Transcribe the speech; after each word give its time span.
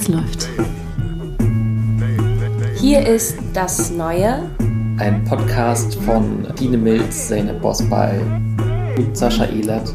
Es 0.00 0.06
läuft. 0.06 0.48
Hier 2.76 3.04
ist 3.04 3.34
das 3.52 3.90
Neue. 3.90 4.48
Ein 4.96 5.24
Podcast 5.24 5.96
von 6.02 6.46
Dine 6.54 6.78
Milz, 6.78 7.26
Zeynep 7.26 7.60
Bosbal 7.60 8.20
und 8.96 9.18
Sascha 9.18 9.46
Ehlert. 9.46 9.92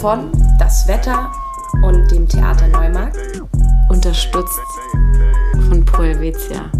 Von 0.00 0.30
Das 0.60 0.86
Wetter 0.86 1.32
und 1.82 2.08
dem 2.12 2.28
Theater 2.28 2.68
Neumarkt. 2.68 3.42
Unterstützt 3.88 4.60
von 5.68 5.84
Pro 5.84 6.04
Helvetia. 6.04 6.70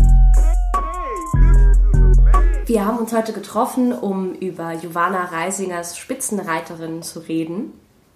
Wir 2.66 2.86
haben 2.86 2.98
uns 2.98 3.12
heute 3.12 3.32
getroffen, 3.32 3.92
um 3.92 4.32
über 4.32 4.76
Giovanna 4.76 5.24
Reisingers 5.24 5.98
Spitzenreiterin 5.98 7.02
zu 7.02 7.18
reden. 7.18 7.72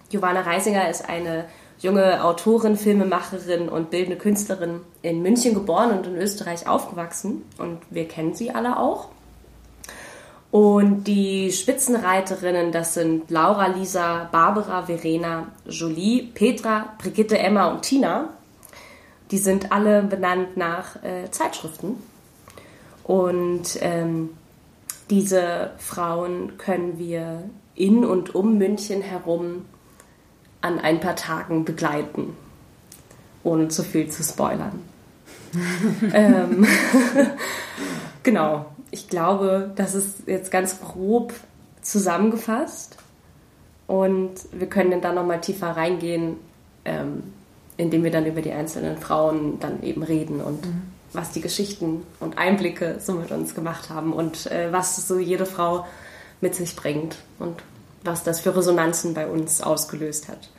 Giovanna 0.07 0.41
Reisinger 0.41 0.89
ist 0.89 1.09
eine 1.09 1.43
junge 1.79 2.23
Autorin, 2.23 2.75
Filmemacherin 2.75 3.69
und 3.69 3.89
bildende 3.89 4.17
Künstlerin 4.17 4.81
in 5.01 5.21
München 5.21 5.53
geboren 5.53 5.97
und 5.97 6.07
in 6.07 6.15
Österreich 6.17 6.67
aufgewachsen. 6.67 7.43
Und 7.57 7.79
wir 7.89 8.07
kennen 8.07 8.33
sie 8.33 8.51
alle 8.51 8.77
auch. 8.77 9.09
Und 10.51 11.03
die 11.03 11.51
Spitzenreiterinnen, 11.51 12.71
das 12.71 12.95
sind 12.95 13.29
Laura, 13.29 13.67
Lisa, 13.67 14.29
Barbara, 14.31 14.83
Verena, 14.83 15.47
Jolie, 15.67 16.23
Petra, 16.33 16.93
Brigitte, 16.97 17.37
Emma 17.37 17.67
und 17.67 17.83
Tina. 17.83 18.29
Die 19.31 19.37
sind 19.37 19.71
alle 19.71 20.01
benannt 20.01 20.57
nach 20.57 21.03
äh, 21.03 21.29
Zeitschriften. 21.29 22.01
Und 23.03 23.77
ähm, 23.81 24.31
diese 25.09 25.71
Frauen 25.77 26.57
können 26.57 26.97
wir 26.97 27.43
in 27.75 28.03
und 28.03 28.33
um 28.33 28.57
München 28.57 29.01
herum 29.01 29.65
an 30.61 30.79
ein 30.79 30.99
paar 30.99 31.15
Tagen 31.15 31.65
begleiten, 31.65 32.35
ohne 33.43 33.69
zu 33.69 33.83
viel 33.83 34.09
zu 34.09 34.23
spoilern. 34.23 34.81
ähm, 36.13 36.67
genau, 38.23 38.65
ich 38.91 39.07
glaube, 39.07 39.71
das 39.75 39.95
ist 39.95 40.27
jetzt 40.27 40.51
ganz 40.51 40.79
grob 40.81 41.33
zusammengefasst 41.81 42.97
und 43.87 44.31
wir 44.51 44.67
können 44.67 45.01
dann 45.01 45.15
nochmal 45.15 45.41
tiefer 45.41 45.69
reingehen, 45.69 46.37
ähm, 46.85 47.23
indem 47.77 48.03
wir 48.03 48.11
dann 48.11 48.25
über 48.25 48.41
die 48.41 48.51
einzelnen 48.51 48.97
Frauen 48.97 49.59
dann 49.59 49.81
eben 49.81 50.03
reden 50.03 50.41
und 50.41 50.65
mhm. 50.65 50.81
was 51.13 51.31
die 51.31 51.41
Geschichten 51.41 52.03
und 52.19 52.37
Einblicke 52.37 52.97
so 52.99 53.13
mit 53.13 53.31
uns 53.31 53.55
gemacht 53.55 53.89
haben 53.89 54.13
und 54.13 54.51
äh, 54.51 54.71
was 54.71 55.07
so 55.07 55.17
jede 55.17 55.45
Frau 55.45 55.85
mit 56.41 56.55
sich 56.55 56.75
bringt 56.75 57.17
und 57.39 57.63
was 58.03 58.23
das 58.23 58.39
für 58.39 58.55
Resonanzen 58.55 59.13
bei 59.13 59.27
uns 59.27 59.61
ausgelöst 59.61 60.27
hat. 60.27 60.49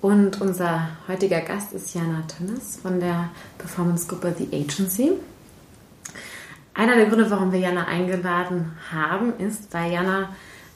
Und 0.00 0.40
unser 0.40 0.88
heutiger 1.08 1.40
Gast 1.40 1.72
ist 1.72 1.94
Jana 1.94 2.22
Tönnes 2.28 2.76
von 2.80 3.00
der 3.00 3.30
Performance-Gruppe 3.58 4.34
The 4.38 4.48
Agency. 4.52 5.12
Einer 6.74 6.94
der 6.94 7.06
Gründe, 7.06 7.28
warum 7.30 7.50
wir 7.50 7.58
Jana 7.58 7.86
eingeladen 7.86 8.72
haben, 8.92 9.36
ist, 9.38 9.74
weil 9.74 9.92
Jana 9.92 10.28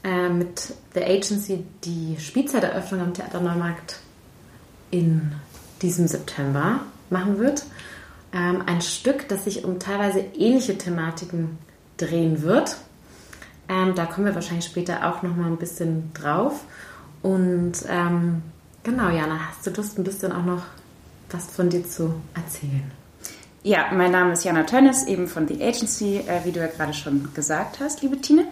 äh, 0.03 0.29
mit 0.29 0.75
The 0.95 1.05
Agency 1.05 1.65
die 1.85 2.17
Spielzeiteröffnung 2.19 3.01
am 3.01 3.15
Theater 3.15 3.41
Neumarkt 3.41 4.01
in 4.91 5.33
diesem 5.81 6.09
September 6.09 6.81
machen 7.09 7.39
wird. 7.39 7.65
Ähm, 8.33 8.65
ein 8.67 8.83
Stück, 8.83 9.29
das 9.29 9.45
sich 9.45 9.65
um 9.65 9.79
teilweise 9.79 10.19
ähnliche 10.37 10.77
Thematiken 10.77 11.59
drehen 11.97 12.43
wird. 12.43 12.77
Ähm, 13.73 13.95
da 13.95 14.07
kommen 14.07 14.27
wir 14.27 14.35
wahrscheinlich 14.35 14.67
später 14.67 15.09
auch 15.09 15.23
noch 15.23 15.35
mal 15.37 15.47
ein 15.47 15.57
bisschen 15.57 16.13
drauf. 16.15 16.65
Und 17.23 17.73
ähm, 17.89 18.43
genau, 18.83 19.09
Jana, 19.09 19.49
hast 19.49 19.67
du 19.67 19.71
Lust, 19.71 19.99
ein 19.99 20.05
bisschen 20.05 20.33
auch 20.33 20.45
noch 20.45 20.63
was 21.31 21.47
von 21.47 21.71
dir 21.71 21.89
zu 21.89 22.15
erzählen? 22.35 22.91
Ja, 23.63 23.87
mein 23.93 24.11
Name 24.11 24.33
ist 24.33 24.45
Jana 24.45 24.65
Tönnes, 24.65 25.07
eben 25.07 25.29
von 25.29 25.47
The 25.47 25.63
Agency, 25.63 26.19
äh, 26.19 26.45
wie 26.45 26.53
du 26.53 26.61
ja 26.61 26.67
gerade 26.67 26.93
schon 26.93 27.33
gesagt 27.33 27.79
hast, 27.81 28.03
liebe 28.03 28.21
Tine. 28.21 28.47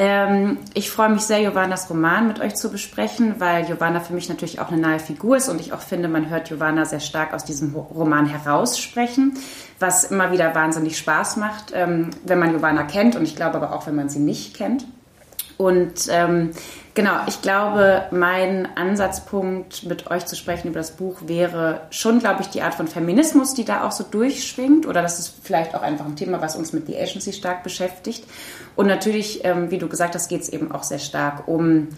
Ähm, 0.00 0.58
ich 0.74 0.92
freue 0.92 1.08
mich 1.08 1.22
sehr, 1.22 1.42
Jovanas 1.42 1.90
Roman 1.90 2.28
mit 2.28 2.38
euch 2.38 2.54
zu 2.54 2.70
besprechen, 2.70 3.34
weil 3.40 3.68
Jovana 3.68 3.98
für 3.98 4.12
mich 4.12 4.28
natürlich 4.28 4.60
auch 4.60 4.68
eine 4.70 4.80
nahe 4.80 5.00
Figur 5.00 5.36
ist 5.36 5.48
und 5.48 5.60
ich 5.60 5.72
auch 5.72 5.80
finde, 5.80 6.06
man 6.06 6.30
hört 6.30 6.50
Jovana 6.50 6.84
sehr 6.84 7.00
stark 7.00 7.34
aus 7.34 7.44
diesem 7.44 7.74
Roman 7.74 8.26
heraussprechen, 8.26 9.34
was 9.80 10.04
immer 10.04 10.30
wieder 10.30 10.54
wahnsinnig 10.54 10.96
Spaß 10.96 11.36
macht, 11.38 11.72
ähm, 11.74 12.10
wenn 12.24 12.38
man 12.38 12.52
Jovana 12.52 12.84
kennt 12.84 13.16
und 13.16 13.24
ich 13.24 13.34
glaube 13.34 13.56
aber 13.56 13.74
auch, 13.74 13.88
wenn 13.88 13.96
man 13.96 14.08
sie 14.08 14.20
nicht 14.20 14.56
kennt. 14.56 14.86
Und 15.58 16.06
ähm, 16.08 16.52
genau, 16.94 17.16
ich 17.26 17.42
glaube, 17.42 18.04
mein 18.12 18.68
Ansatzpunkt, 18.76 19.82
mit 19.82 20.08
euch 20.08 20.24
zu 20.24 20.36
sprechen 20.36 20.68
über 20.68 20.78
das 20.78 20.92
Buch, 20.92 21.16
wäre 21.26 21.80
schon, 21.90 22.20
glaube 22.20 22.42
ich, 22.42 22.46
die 22.46 22.62
Art 22.62 22.74
von 22.74 22.86
Feminismus, 22.86 23.54
die 23.54 23.64
da 23.64 23.84
auch 23.84 23.90
so 23.90 24.04
durchschwingt. 24.04 24.86
Oder 24.86 25.02
das 25.02 25.18
ist 25.18 25.34
vielleicht 25.42 25.74
auch 25.74 25.82
einfach 25.82 26.06
ein 26.06 26.14
Thema, 26.14 26.40
was 26.40 26.54
uns 26.54 26.72
mit 26.72 26.86
The 26.86 26.96
Agency 26.96 27.32
stark 27.32 27.64
beschäftigt. 27.64 28.24
Und 28.76 28.86
natürlich, 28.86 29.44
ähm, 29.44 29.72
wie 29.72 29.78
du 29.78 29.88
gesagt 29.88 30.14
hast, 30.14 30.28
geht 30.28 30.42
es 30.42 30.48
eben 30.48 30.70
auch 30.70 30.84
sehr 30.84 31.00
stark 31.00 31.48
um 31.48 31.88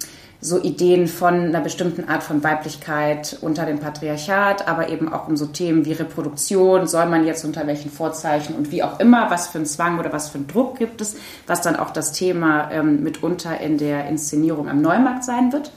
so 0.43 0.63
Ideen 0.63 1.07
von 1.07 1.35
einer 1.35 1.61
bestimmten 1.61 2.09
Art 2.09 2.23
von 2.23 2.43
Weiblichkeit 2.43 3.37
unter 3.43 3.67
dem 3.67 3.79
Patriarchat, 3.79 4.67
aber 4.67 4.89
eben 4.89 5.13
auch 5.13 5.29
um 5.29 5.37
so 5.37 5.47
Themen 5.47 5.85
wie 5.85 5.93
Reproduktion, 5.93 6.87
soll 6.87 7.07
man 7.07 7.27
jetzt 7.27 7.45
unter 7.45 7.67
welchen 7.67 7.91
Vorzeichen 7.91 8.55
und 8.55 8.71
wie 8.71 8.83
auch 8.83 9.01
immer, 9.01 9.31
was 9.31 9.49
für 9.49 9.59
einen 9.59 9.67
Zwang 9.67 9.99
oder 9.99 10.13
was 10.13 10.31
für 10.31 10.39
einen 10.39 10.47
Druck 10.47 10.79
gibt 10.79 11.03
es, 11.03 11.17
was 11.47 11.61
dann 11.61 11.77
auch 11.77 11.91
das 11.91 12.13
Thema 12.13 12.71
ähm, 12.71 13.03
mitunter 13.03 13.61
in 13.61 13.77
der 13.77 14.09
Inszenierung 14.09 14.69
am 14.71 14.81
Neumarkt 14.81 15.25
sein 15.25 15.53
wird. 15.53 15.73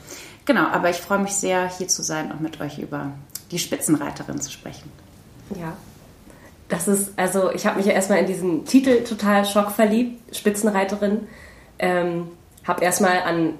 Genau, 0.46 0.66
aber 0.66 0.88
ich 0.88 0.96
freue 0.96 1.18
mich 1.18 1.34
sehr, 1.34 1.68
hier 1.68 1.88
zu 1.88 2.02
sein 2.02 2.32
und 2.32 2.40
mit 2.40 2.60
euch 2.60 2.78
über 2.78 3.10
die 3.50 3.58
Spitzenreiterin 3.58 4.40
zu 4.40 4.50
sprechen. 4.50 4.90
Ja, 5.58 5.74
das 6.68 6.88
ist, 6.88 7.12
also 7.18 7.50
ich 7.52 7.66
habe 7.66 7.76
mich 7.76 7.86
ja 7.86 7.92
erstmal 7.92 8.18
in 8.18 8.26
diesen 8.26 8.64
Titel 8.64 9.04
total 9.04 9.44
schockverliebt, 9.44 10.34
Spitzenreiterin. 10.34 11.28
Ähm, 11.78 12.28
habe 12.66 12.82
erstmal 12.82 13.22
an 13.22 13.54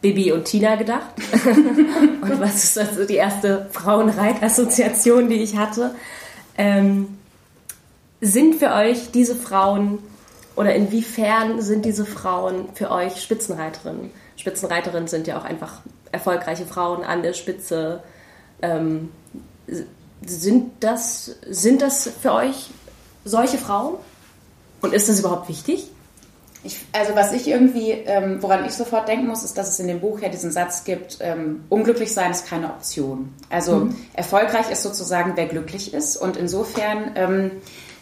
Bibi 0.00 0.32
und 0.32 0.44
Tina 0.44 0.76
gedacht. 0.76 1.14
und 1.46 2.40
was 2.40 2.64
ist 2.64 2.78
also 2.78 3.04
die 3.04 3.14
erste 3.14 3.68
Frauenreitassoziation, 3.72 5.28
die 5.28 5.42
ich 5.42 5.56
hatte? 5.56 5.94
Ähm, 6.56 7.18
sind 8.20 8.56
für 8.56 8.72
euch 8.72 9.10
diese 9.10 9.34
Frauen 9.34 9.98
oder 10.54 10.74
inwiefern 10.74 11.60
sind 11.60 11.84
diese 11.84 12.06
Frauen 12.06 12.68
für 12.74 12.90
euch 12.90 13.20
Spitzenreiterinnen? 13.20 14.10
Spitzenreiterinnen 14.36 15.08
sind 15.08 15.26
ja 15.26 15.38
auch 15.38 15.44
einfach 15.44 15.80
erfolgreiche 16.12 16.66
Frauen 16.66 17.04
an 17.04 17.22
der 17.22 17.34
Spitze. 17.34 18.02
Ähm, 18.62 19.10
sind, 20.24 20.72
das, 20.80 21.36
sind 21.48 21.82
das 21.82 22.08
für 22.20 22.32
euch 22.32 22.70
solche 23.24 23.58
Frauen? 23.58 23.96
Und 24.80 24.94
ist 24.94 25.08
das 25.08 25.20
überhaupt 25.20 25.48
wichtig? 25.48 25.90
Ich, 26.66 26.78
also 26.92 27.14
was 27.14 27.32
ich 27.32 27.46
irgendwie, 27.48 27.92
ähm, 27.92 28.42
woran 28.42 28.64
ich 28.64 28.72
sofort 28.72 29.08
denken 29.08 29.28
muss, 29.28 29.44
ist, 29.44 29.56
dass 29.56 29.68
es 29.68 29.78
in 29.78 29.86
dem 29.86 30.00
Buch 30.00 30.20
ja 30.20 30.28
diesen 30.28 30.50
Satz 30.50 30.84
gibt, 30.84 31.18
ähm, 31.20 31.64
unglücklich 31.68 32.12
sein 32.12 32.32
ist 32.32 32.46
keine 32.46 32.66
Option. 32.66 33.32
Also 33.48 33.76
mhm. 33.76 33.96
erfolgreich 34.14 34.70
ist 34.70 34.82
sozusagen, 34.82 35.32
wer 35.36 35.46
glücklich 35.46 35.94
ist. 35.94 36.16
Und 36.16 36.36
insofern 36.36 37.12
ähm, 37.14 37.50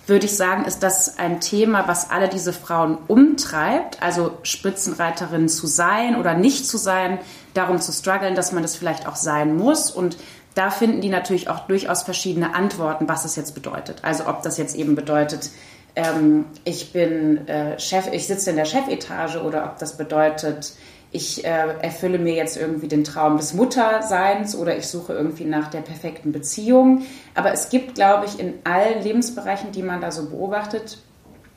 würde 0.07 0.27
ich 0.27 0.37
sagen, 0.37 0.65
ist 0.65 0.83
das 0.83 1.19
ein 1.19 1.41
Thema, 1.41 1.89
was 1.89 2.11
alle 2.11 2.29
diese 2.29 2.53
Frauen 2.53 2.99
umtreibt. 3.07 4.03
Also 4.03 4.33
Spitzenreiterin 4.43 5.49
zu 5.49 5.67
sein 5.67 6.17
oder 6.17 6.35
nicht 6.35 6.67
zu 6.67 6.79
sein, 6.79 7.19
darum 7.53 7.81
zu 7.81 7.93
strugglen, 7.93 8.35
dass 8.35 8.53
man 8.53 8.63
das 8.63 8.77
vielleicht 8.77 9.07
auch 9.07 9.17
sein 9.17 9.57
muss. 9.57 9.91
Und 9.91 10.17
da 10.55 10.71
finden 10.71 11.01
die 11.01 11.09
natürlich 11.09 11.49
auch 11.49 11.61
durchaus 11.67 12.03
verschiedene 12.03 12.55
Antworten, 12.55 13.09
was 13.09 13.25
es 13.25 13.37
jetzt 13.37 13.55
bedeutet. 13.55 13.99
Also 14.03 14.27
ob 14.27 14.43
das 14.43 14.57
jetzt 14.57 14.77
eben 14.77 14.95
bedeutet, 14.95 15.51
ähm, 15.97 16.47
ich 16.65 16.93
bin 16.93 17.47
äh, 17.49 17.79
Chef, 17.79 18.09
ich 18.13 18.27
sitze 18.27 18.51
in 18.51 18.57
der 18.57 18.65
Chefetage 18.65 19.37
oder 19.37 19.65
ob 19.65 19.79
das 19.79 19.97
bedeutet, 19.97 20.73
ich 21.13 21.45
äh, 21.45 21.77
erfülle 21.81 22.19
mir 22.19 22.35
jetzt 22.35 22.57
irgendwie 22.57 22.89
den 22.89 23.05
Traum 23.05 23.37
des 23.37 23.55
Mutterseins 23.55 24.57
oder 24.57 24.77
ich 24.77 24.89
suche 24.89 25.13
irgendwie 25.13 25.45
nach 25.45 25.69
der 25.69 25.81
perfekten 25.81 26.33
Beziehung. 26.33 27.03
Aber 27.35 27.53
es 27.53 27.69
gibt, 27.69 27.95
glaube 27.95 28.27
ich, 28.27 28.41
in 28.41 28.55
allen 28.65 29.01
Lebensbereichen, 29.01 29.71
die 29.71 29.83
man 29.85 30.01
da 30.01 30.11
so 30.11 30.29
beobachtet, 30.29 30.99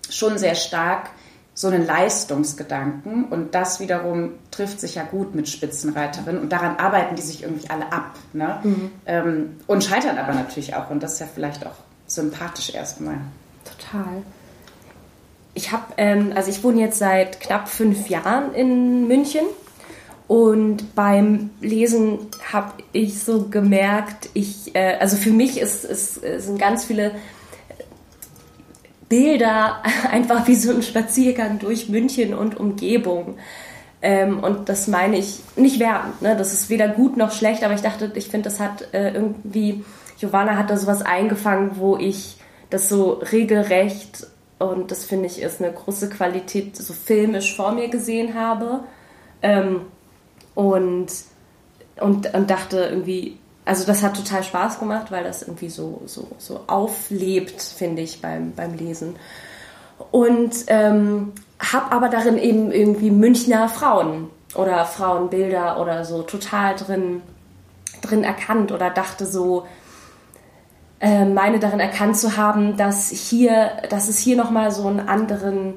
schon 0.10 0.38
sehr 0.38 0.54
stark 0.54 1.10
so 1.57 1.69
einen 1.69 1.88
Leistungsgedanken 1.88 3.25
und 3.25 3.56
das 3.56 3.80
wiederum 3.80 4.34
trifft 4.51 4.80
sich 4.80 4.94
ja 4.94 5.04
gut 5.04 5.34
mit 5.34 5.50
Spitzenreiterinnen 5.50 6.39
und 6.39 6.51
daran 6.51 6.75
arbeiten 6.78 7.16
die 7.16 7.24
sich 7.24 7.42
irgendwie 7.42 7.68
alle 7.72 7.92
ab 7.92 8.13
ne? 8.31 8.60
Mhm. 8.62 8.92
Ähm, 9.07 9.56
und 9.66 9.84
scheitern 9.84 10.19
aber 10.19 10.36
natürlich 10.36 10.75
auch 10.75 10.92
und 10.92 11.01
das 11.01 11.13
ist 11.13 11.19
ja 11.19 11.25
vielleicht 11.34 11.66
auch 11.66 11.74
sympathisch 12.06 12.75
erstmal. 12.75 13.18
Total. 13.78 14.24
Ich 15.54 15.72
habe, 15.72 15.86
ähm, 15.98 16.34
also 16.36 16.50
ich 16.52 16.64
wohne 16.64 16.81
jetzt 16.81 17.00
seit 17.00 17.40
knapp 17.40 17.68
fünf 17.68 18.10
Jahren 18.10 18.54
in 18.54 19.08
München 19.08 19.46
und 20.28 20.94
beim 20.94 21.52
Lesen 21.62 22.19
habe 22.52 22.74
ich 22.92 23.24
so 23.24 23.48
gemerkt, 23.48 24.30
ich, 24.34 24.75
äh, 24.75 24.98
also 25.00 25.16
für 25.16 25.31
mich 25.31 25.60
ist, 25.60 25.86
ist, 25.86 26.16
sind 26.16 26.60
ganz 26.60 26.86
viele 26.86 27.12
Bilder 29.10 29.81
einfach 30.12 30.48
wie 30.48 30.56
so 30.56 30.72
ein 30.74 30.84
Spaziergang 30.84 31.60
durch 31.60 31.90
München 31.90 32.34
und 32.34 32.60
Umgebung. 32.60 33.38
Ähm, 34.02 34.40
und 34.44 34.70
das 34.70 34.88
meine 34.88 35.18
ich 35.18 35.40
nicht 35.56 35.80
wertend. 35.80 36.22
Ne? 36.22 36.36
Das 36.36 36.54
ist 36.54 36.70
weder 36.70 36.88
gut 36.88 37.18
noch 37.18 37.31
schlecht, 37.31 37.63
aber 37.63 37.74
ich 37.74 37.81
dachte, 37.81 38.12
ich 38.13 38.28
finde, 38.28 38.50
das 38.50 38.60
hat 38.60 38.94
äh, 38.94 39.12
irgendwie 39.13 39.84
Giovanna 40.20 40.56
hat 40.56 40.70
da 40.70 40.78
sowas 40.78 41.02
eingefangen, 41.04 41.72
wo 41.75 41.98
ich 41.98 42.37
das 42.69 42.90
so 42.90 43.14
regelrecht 43.31 44.28
und 44.60 44.92
das 44.92 45.06
finde 45.06 45.28
ich 45.28 45.42
ist 45.42 45.62
eine 45.62 45.72
große 45.72 46.10
Qualität, 46.10 46.75
so 46.75 46.94
filmisch 46.94 47.56
vor 47.56 47.72
mir 47.72 47.90
gesehen 47.90 48.34
habe. 48.34 48.81
Ähm, 49.42 49.81
und, 50.56 51.08
und, 52.00 52.34
und 52.34 52.50
dachte 52.50 52.80
irgendwie, 52.80 53.38
also 53.66 53.86
das 53.86 54.02
hat 54.02 54.16
total 54.16 54.44
Spaß 54.44 54.80
gemacht, 54.80 55.12
weil 55.12 55.24
das 55.24 55.44
irgendwie 55.44 55.69
so, 55.69 56.02
so, 56.06 56.28
so 56.40 56.62
auflebt, 56.66 57.62
finde 57.62 58.02
ich, 58.02 58.22
beim, 58.22 58.54
beim 58.54 58.74
Lesen. 58.74 59.16
Und 60.12 60.56
ähm, 60.68 61.34
habe 61.60 61.92
aber 61.92 62.10
darin 62.10 62.38
eben 62.38 62.72
irgendwie 62.72 63.12
Münchner 63.12 63.70
Frauen 63.70 64.30
oder 64.56 64.86
Frauenbilder 64.86 65.80
oder 65.80 66.06
so 66.06 66.24
total 66.24 66.75
drin, 66.75 67.22
drin 68.02 68.24
erkannt 68.24 68.72
oder 68.72 68.90
dachte 68.90 69.28
so, 69.28 69.68
äh, 71.00 71.26
meine 71.26 71.60
darin 71.60 71.80
erkannt 71.80 72.18
zu 72.18 72.38
haben, 72.38 72.78
dass 72.78 73.10
hier, 73.10 73.72
dass 73.90 74.10
es 74.10 74.18
hier 74.18 74.36
nochmal 74.36 74.72
so 74.72 74.88
einen 74.88 75.00
anderen 75.00 75.76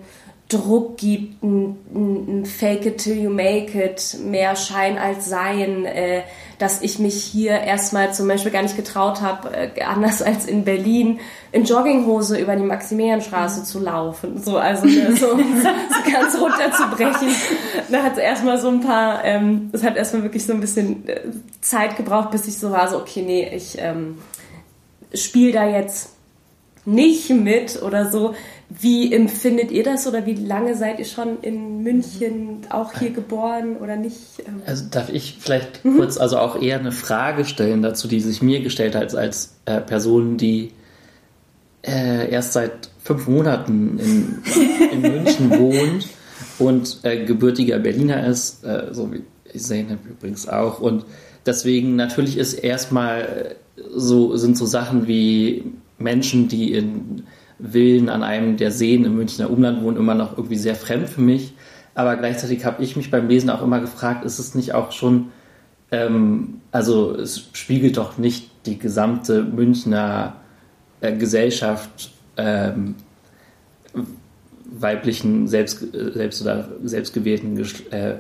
Druck 0.51 0.97
gibt, 0.97 1.43
ein, 1.43 1.77
ein, 1.95 2.45
Fake 2.45 2.85
it 2.85 2.99
till 2.99 3.17
you 3.17 3.31
make 3.31 3.73
it, 3.81 4.19
mehr 4.25 4.57
Schein 4.57 4.99
als 4.99 5.27
Sein, 5.27 5.85
äh, 5.85 6.23
dass 6.59 6.83
ich 6.83 6.99
mich 6.99 7.23
hier 7.23 7.53
erstmal 7.53 8.13
zum 8.13 8.27
Beispiel 8.27 8.51
gar 8.51 8.63
nicht 8.63 8.77
getraut 8.77 9.21
habe, 9.21 9.55
äh, 9.55 9.83
anders 9.83 10.23
als 10.23 10.47
in 10.47 10.65
Berlin, 10.65 11.21
in 11.53 11.65
Jogginghose 11.65 12.39
über 12.39 12.57
die 12.57 12.65
Maximilianstraße 12.65 13.63
zu 13.63 13.79
laufen. 13.79 14.43
So, 14.43 14.59
also 14.59 14.87
ne, 14.87 15.15
so, 15.15 15.27
so 15.37 16.13
ganz 16.13 16.39
runterzubrechen. 16.41 17.29
Da 17.91 18.03
hat 18.03 18.13
es 18.13 18.19
erstmal 18.19 18.59
so 18.59 18.69
ein 18.69 18.81
paar, 18.81 19.25
ähm, 19.25 19.71
es 19.73 19.85
hat 19.85 19.97
erstmal 19.97 20.25
wirklich 20.25 20.45
so 20.45 20.53
ein 20.53 20.61
bisschen 20.61 21.09
äh, 21.09 21.21
Zeit 21.61 21.97
gebraucht, 21.97 22.33
bis 22.33 22.49
ich 22.49 22.59
so 22.59 22.73
war, 22.73 22.89
so, 22.89 22.97
okay, 22.97 23.23
nee, 23.23 23.49
ich 23.55 23.77
ähm, 23.79 24.19
spiele 25.15 25.53
da 25.53 25.69
jetzt 25.69 26.11
nicht 26.85 27.31
mit 27.31 27.83
oder 27.83 28.11
so. 28.11 28.35
Wie 28.69 29.13
empfindet 29.13 29.71
ihr 29.71 29.83
das 29.83 30.07
oder 30.07 30.27
wie 30.27 30.35
lange 30.35 30.77
seid 30.77 30.99
ihr 30.99 31.05
schon 31.05 31.41
in 31.43 31.83
München, 31.83 32.67
auch 32.71 32.93
hier 32.99 33.11
geboren 33.11 33.77
oder 33.77 33.97
nicht? 33.97 34.43
Also 34.65 34.85
darf 34.91 35.09
ich 35.09 35.37
vielleicht 35.41 35.85
mhm. 35.85 35.97
kurz 35.97 36.17
also 36.19 36.39
auch 36.39 36.61
eher 36.61 36.79
eine 36.79 36.93
Frage 36.93 37.45
stellen 37.45 37.83
dazu, 37.83 38.07
die 38.07 38.21
sich 38.21 38.43
mir 38.43 38.61
gestellt 38.61 38.95
hat 38.95 39.03
als, 39.03 39.15
als 39.15 39.55
äh, 39.65 39.81
Person, 39.81 40.37
die 40.37 40.71
äh, 41.83 42.31
erst 42.31 42.53
seit 42.53 42.91
fünf 43.03 43.27
Monaten 43.27 43.99
in, 43.99 44.43
in 44.93 45.01
München 45.03 45.51
wohnt 45.59 46.09
und 46.59 47.01
äh, 47.03 47.25
gebürtiger 47.25 47.79
Berliner 47.79 48.27
ist, 48.27 48.65
äh, 48.65 48.89
so 48.93 49.13
wie 49.13 49.25
Zeynep 49.59 49.99
übrigens 50.09 50.49
auch. 50.49 50.81
Und 50.81 51.05
deswegen 51.45 51.97
natürlich 51.97 52.39
ist 52.39 52.55
erstmal 52.55 53.57
so, 53.95 54.37
sind 54.37 54.57
so 54.57 54.67
Sachen 54.67 55.07
wie 55.07 55.73
Menschen, 55.99 56.49
die 56.49 56.73
in 56.73 57.25
Villen 57.59 58.09
an 58.09 58.23
einem 58.23 58.57
der 58.57 58.71
Seen 58.71 59.05
im 59.05 59.17
Münchner 59.17 59.51
Umland 59.51 59.83
wohnen, 59.83 59.97
immer 59.97 60.15
noch 60.15 60.37
irgendwie 60.37 60.57
sehr 60.57 60.75
fremd 60.75 61.09
für 61.09 61.21
mich. 61.21 61.55
Aber 61.95 62.17
gleichzeitig 62.17 62.65
habe 62.65 62.83
ich 62.83 62.97
mich 62.97 63.11
beim 63.11 63.29
Lesen 63.29 63.51
auch 63.51 63.63
immer 63.63 63.81
gefragt, 63.81 64.25
ist 64.25 64.39
es 64.39 64.55
nicht 64.55 64.75
auch 64.75 64.93
schon, 64.93 65.29
ähm, 65.91 66.61
also 66.73 67.15
es 67.15 67.49
spiegelt 67.53 67.97
doch 67.97 68.17
nicht 68.17 68.51
die 68.67 68.79
gesamte 68.79 69.43
Münchner 69.43 70.37
äh, 71.01 71.17
Gesellschaft 71.17 72.13
ähm, 72.37 72.95
weiblichen, 74.65 75.49
selbst, 75.49 75.85
selbst 75.93 76.43
oder 76.43 76.69
selbstgewählten 76.85 77.57
Geschle 77.57 77.91
äh, 77.91 78.15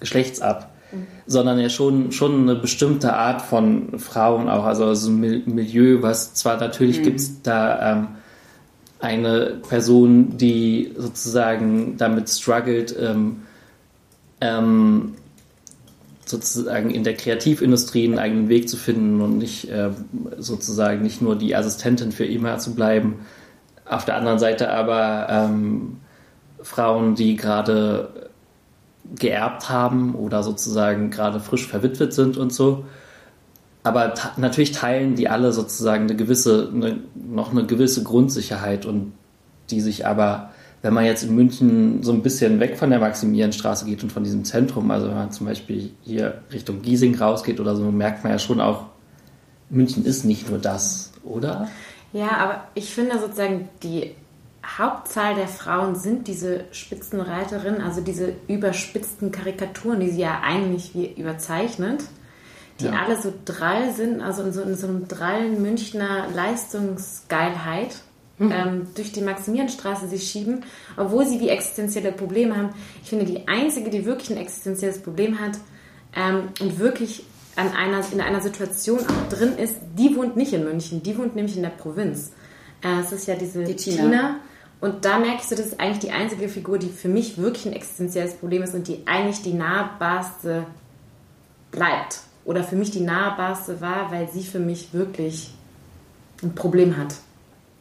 Geschlechts 0.00 0.40
ab 0.40 0.71
sondern 1.26 1.58
ja 1.58 1.68
schon, 1.68 2.12
schon 2.12 2.42
eine 2.42 2.54
bestimmte 2.54 3.14
Art 3.14 3.42
von 3.42 3.98
Frauen 3.98 4.48
auch, 4.48 4.64
also 4.64 4.92
so 4.94 5.10
ein 5.10 5.42
Milieu, 5.46 6.02
was 6.02 6.34
zwar 6.34 6.58
natürlich 6.58 7.00
mhm. 7.00 7.02
gibt 7.04 7.20
es 7.20 7.42
da 7.42 7.92
ähm, 7.92 8.08
eine 9.00 9.60
Person, 9.68 10.36
die 10.36 10.92
sozusagen 10.96 11.96
damit 11.96 12.28
struggelt, 12.28 12.94
ähm, 12.98 13.42
ähm, 14.40 15.14
sozusagen 16.24 16.90
in 16.90 17.04
der 17.04 17.14
Kreativindustrie 17.14 18.04
einen 18.04 18.18
eigenen 18.18 18.48
Weg 18.48 18.68
zu 18.68 18.76
finden 18.76 19.20
und 19.20 19.38
nicht 19.38 19.68
äh, 19.68 19.90
sozusagen 20.38 21.02
nicht 21.02 21.20
nur 21.20 21.36
die 21.36 21.54
Assistentin 21.54 22.12
für 22.12 22.24
immer 22.24 22.58
zu 22.58 22.74
bleiben. 22.74 23.26
Auf 23.84 24.04
der 24.04 24.16
anderen 24.16 24.38
Seite 24.38 24.70
aber 24.70 25.26
ähm, 25.28 25.98
Frauen, 26.62 27.16
die 27.16 27.36
gerade 27.36 28.30
geerbt 29.18 29.68
haben 29.68 30.14
oder 30.14 30.42
sozusagen 30.42 31.10
gerade 31.10 31.40
frisch 31.40 31.66
verwitwet 31.66 32.12
sind 32.12 32.36
und 32.36 32.52
so. 32.52 32.84
Aber 33.84 34.14
natürlich 34.36 34.72
teilen 34.72 35.16
die 35.16 35.28
alle 35.28 35.52
sozusagen 35.52 36.04
eine 36.04 36.16
gewisse, 36.16 36.70
eine, 36.72 37.00
noch 37.14 37.50
eine 37.50 37.66
gewisse 37.66 38.02
Grundsicherheit 38.04 38.86
und 38.86 39.12
die 39.70 39.80
sich 39.80 40.06
aber, 40.06 40.50
wenn 40.82 40.94
man 40.94 41.04
jetzt 41.04 41.24
in 41.24 41.34
München 41.34 42.02
so 42.02 42.12
ein 42.12 42.22
bisschen 42.22 42.60
weg 42.60 42.78
von 42.78 42.90
der 42.90 43.00
Maximilianstraße 43.00 43.84
geht 43.84 44.02
und 44.02 44.12
von 44.12 44.22
diesem 44.22 44.44
Zentrum, 44.44 44.90
also 44.90 45.08
wenn 45.08 45.14
man 45.14 45.32
zum 45.32 45.46
Beispiel 45.46 45.90
hier 46.02 46.42
Richtung 46.52 46.82
Giesing 46.82 47.16
rausgeht 47.16 47.58
oder 47.58 47.74
so, 47.74 47.90
merkt 47.90 48.22
man 48.22 48.32
ja 48.32 48.38
schon 48.38 48.60
auch, 48.60 48.86
München 49.68 50.04
ist 50.04 50.24
nicht 50.24 50.48
nur 50.48 50.58
das, 50.58 51.12
oder? 51.24 51.68
Ja, 52.12 52.36
aber 52.38 52.64
ich 52.74 52.92
finde 52.92 53.18
sozusagen 53.18 53.68
die 53.82 54.12
Hauptzahl 54.64 55.34
der 55.34 55.48
Frauen 55.48 55.96
sind 55.96 56.28
diese 56.28 56.64
Spitzenreiterinnen, 56.70 57.80
also 57.80 58.00
diese 58.00 58.34
überspitzten 58.46 59.32
Karikaturen, 59.32 60.00
die 60.00 60.10
sie 60.10 60.20
ja 60.20 60.40
eigentlich 60.42 60.94
wie 60.94 61.12
überzeichnet, 61.12 62.04
die 62.80 62.86
ja. 62.86 62.92
alle 62.92 63.20
so 63.20 63.32
drall 63.44 63.92
sind, 63.92 64.20
also 64.20 64.42
in 64.42 64.52
so, 64.52 64.62
in 64.62 64.76
so 64.76 64.86
einem 64.86 65.08
drallen 65.08 65.60
Münchner 65.60 66.28
Leistungsgeilheit 66.32 67.96
mhm. 68.38 68.52
ähm, 68.52 68.86
durch 68.94 69.12
die 69.12 69.20
Maximilianstraße 69.20 70.08
sich 70.08 70.30
schieben, 70.30 70.64
obwohl 70.96 71.26
sie 71.26 71.40
wie 71.40 71.48
existenzielle 71.48 72.12
Probleme 72.12 72.56
haben. 72.56 72.70
Ich 73.02 73.10
finde, 73.10 73.24
die 73.24 73.48
einzige, 73.48 73.90
die 73.90 74.04
wirklich 74.04 74.30
ein 74.30 74.36
existenzielles 74.36 75.02
Problem 75.02 75.40
hat 75.40 75.58
ähm, 76.14 76.48
und 76.60 76.78
wirklich 76.78 77.24
an 77.56 77.72
einer, 77.72 78.02
in 78.12 78.20
einer 78.20 78.40
Situation 78.40 79.00
auch 79.00 79.28
drin 79.28 79.58
ist, 79.58 79.74
die 79.98 80.16
wohnt 80.16 80.36
nicht 80.36 80.52
in 80.52 80.64
München, 80.64 81.02
die 81.02 81.18
wohnt 81.18 81.34
nämlich 81.34 81.56
in 81.56 81.62
der 81.62 81.70
Provinz. 81.70 82.32
Äh, 82.82 83.00
es 83.00 83.12
ist 83.12 83.26
ja 83.26 83.34
diese 83.34 83.64
die 83.64 83.76
Tina. 83.76 84.02
Tina 84.02 84.36
und 84.82 85.04
da 85.04 85.20
merkst 85.20 85.48
du, 85.48 85.54
das 85.54 85.66
ist 85.66 85.80
eigentlich 85.80 86.00
die 86.00 86.10
einzige 86.10 86.48
Figur, 86.48 86.76
die 86.76 86.88
für 86.88 87.06
mich 87.06 87.38
wirklich 87.38 87.66
ein 87.66 87.72
existenzielles 87.72 88.34
Problem 88.34 88.64
ist 88.64 88.74
und 88.74 88.88
die 88.88 89.06
eigentlich 89.06 89.40
die 89.40 89.54
nahbarste 89.54 90.66
bleibt. 91.70 92.18
Oder 92.44 92.64
für 92.64 92.74
mich 92.74 92.90
die 92.90 93.02
nahbarste 93.02 93.80
war, 93.80 94.10
weil 94.10 94.28
sie 94.28 94.42
für 94.42 94.58
mich 94.58 94.92
wirklich 94.92 95.54
ein 96.42 96.56
Problem 96.56 96.96
hat. 96.96 97.14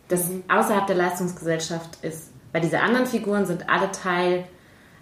Das 0.10 0.28
mhm. 0.28 0.44
außerhalb 0.48 0.86
der 0.86 0.96
Leistungsgesellschaft 0.96 1.98
ist. 2.04 2.30
Weil 2.52 2.62
diese 2.62 2.80
anderen 2.80 3.08
Figuren 3.08 3.48
sind 3.48 3.68
alle 3.68 3.92
Teil 3.92 4.44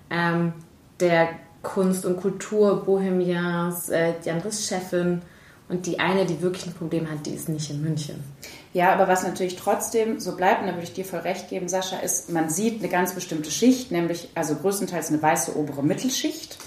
ähm, 0.10 0.54
der 1.02 1.28
Kunst- 1.64 2.06
und 2.06 2.16
Kultur, 2.16 2.86
Bohemians, 2.86 3.90
äh, 3.90 4.14
die 4.24 4.32
andere 4.32 4.48
ist 4.48 4.70
Chefin 4.70 5.22
und 5.68 5.86
die 5.86 6.00
eine, 6.00 6.26
die 6.26 6.42
wirklich 6.42 6.66
ein 6.66 6.74
Problem 6.74 7.12
hat, 7.12 7.26
die 7.26 7.32
ist 7.32 7.50
nicht 7.50 7.70
in 7.70 7.82
München. 7.82 8.24
Ja, 8.72 8.94
aber 8.94 9.08
was 9.08 9.24
natürlich 9.24 9.56
trotzdem 9.56 10.20
so 10.20 10.36
bleibt, 10.36 10.62
und 10.62 10.68
da 10.68 10.74
würde 10.74 10.84
ich 10.84 10.94
dir 10.94 11.06
voll 11.06 11.22
recht 11.22 11.50
geben, 11.50 11.68
Sascha, 11.68 11.98
ist, 11.98 12.30
man 12.30 12.50
sieht 12.50 12.80
eine 12.80 12.90
ganz 12.90 13.14
bestimmte 13.14 13.50
Schicht, 13.50 13.92
nämlich 13.92 14.30
also 14.36 14.56
größtenteils 14.56 15.10
eine 15.10 15.22
weiße 15.22 15.58
obere 15.58 15.84
Mittelschicht. 15.84 16.58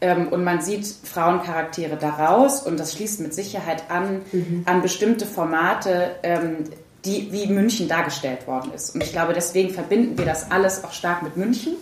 Ähm, 0.00 0.28
und 0.28 0.42
man 0.42 0.62
sieht 0.62 0.86
Frauencharaktere 0.86 1.96
daraus 1.96 2.62
und 2.62 2.80
das 2.80 2.94
schließt 2.94 3.20
mit 3.20 3.34
Sicherheit 3.34 3.90
an, 3.90 4.22
mhm. 4.32 4.62
an 4.64 4.80
bestimmte 4.80 5.26
Formate, 5.26 6.12
ähm, 6.22 6.64
die, 7.04 7.30
wie 7.32 7.46
München 7.46 7.88
dargestellt 7.88 8.46
worden 8.46 8.72
ist. 8.74 8.94
Und 8.94 9.02
ich 9.02 9.12
glaube, 9.12 9.34
deswegen 9.34 9.70
verbinden 9.70 10.16
wir 10.16 10.24
das 10.24 10.50
alles 10.50 10.84
auch 10.84 10.92
stark 10.92 11.22
mit 11.22 11.36
München, 11.36 11.74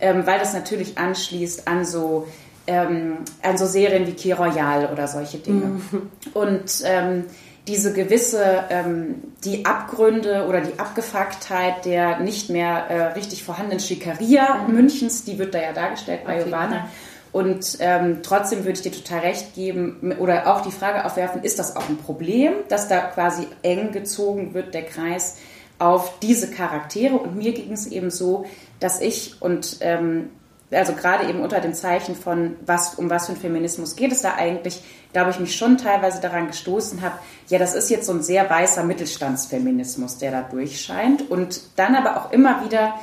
ähm, 0.00 0.26
weil 0.26 0.38
das 0.38 0.54
natürlich 0.54 0.96
anschließt 0.96 1.68
an 1.68 1.84
so, 1.84 2.26
ähm, 2.66 3.18
an 3.42 3.58
so 3.58 3.66
Serien 3.66 4.06
wie 4.06 4.12
Key 4.12 4.32
Royal 4.32 4.90
oder 4.90 5.06
solche 5.06 5.38
Dinge. 5.38 5.66
Mhm. 5.66 6.10
Und 6.32 6.82
ähm, 6.84 7.24
diese 7.66 7.92
gewisse, 7.92 8.64
ähm, 8.70 9.22
die 9.44 9.64
Abgründe 9.64 10.46
oder 10.48 10.60
die 10.60 10.78
Abgefucktheit 10.78 11.84
der 11.84 12.20
nicht 12.20 12.48
mehr 12.48 12.86
äh, 12.88 13.02
richtig 13.14 13.42
vorhandenen 13.42 13.80
Schickeria 13.80 14.66
mhm. 14.66 14.74
Münchens, 14.74 15.24
die 15.24 15.38
wird 15.38 15.54
da 15.54 15.60
ja 15.60 15.72
dargestellt 15.72 16.20
bei 16.24 16.36
okay, 16.36 16.44
Giovanna. 16.44 16.88
Und 17.32 17.76
ähm, 17.80 18.20
trotzdem 18.22 18.60
würde 18.60 18.78
ich 18.78 18.82
dir 18.82 18.92
total 18.92 19.18
recht 19.20 19.54
geben 19.54 20.14
oder 20.18 20.46
auch 20.46 20.62
die 20.62 20.70
Frage 20.70 21.04
aufwerfen, 21.04 21.42
ist 21.42 21.58
das 21.58 21.76
auch 21.76 21.88
ein 21.88 21.98
Problem, 21.98 22.54
dass 22.68 22.88
da 22.88 23.00
quasi 23.00 23.46
eng 23.62 23.92
gezogen 23.92 24.54
wird, 24.54 24.72
der 24.72 24.84
Kreis 24.84 25.36
auf 25.78 26.18
diese 26.20 26.50
Charaktere? 26.50 27.16
Und 27.16 27.36
mir 27.36 27.52
ging 27.52 27.72
es 27.72 27.86
eben 27.88 28.10
so, 28.10 28.46
dass 28.80 29.00
ich 29.02 29.42
und 29.42 29.78
ähm, 29.80 30.30
also 30.70 30.94
gerade 30.94 31.28
eben 31.28 31.40
unter 31.40 31.60
dem 31.60 31.74
Zeichen 31.74 32.14
von 32.16 32.56
was, 32.64 32.96
um 32.96 33.08
was 33.08 33.26
für 33.26 33.32
ein 33.32 33.38
Feminismus 33.38 33.96
geht 33.96 34.12
es 34.12 34.22
da 34.22 34.34
eigentlich, 34.34 34.82
da 35.12 35.20
habe 35.20 35.30
ich 35.30 35.38
mich 35.38 35.56
schon 35.56 35.78
teilweise 35.78 36.20
daran 36.20 36.48
gestoßen 36.48 37.02
habe, 37.02 37.18
ja, 37.48 37.58
das 37.58 37.74
ist 37.74 37.88
jetzt 37.88 38.06
so 38.06 38.12
ein 38.12 38.22
sehr 38.22 38.48
weißer 38.50 38.82
Mittelstandsfeminismus, 38.84 40.18
der 40.18 40.32
da 40.32 40.42
durchscheint 40.42 41.30
und 41.30 41.60
dann 41.76 41.94
aber 41.94 42.16
auch 42.16 42.32
immer 42.32 42.64
wieder 42.64 42.94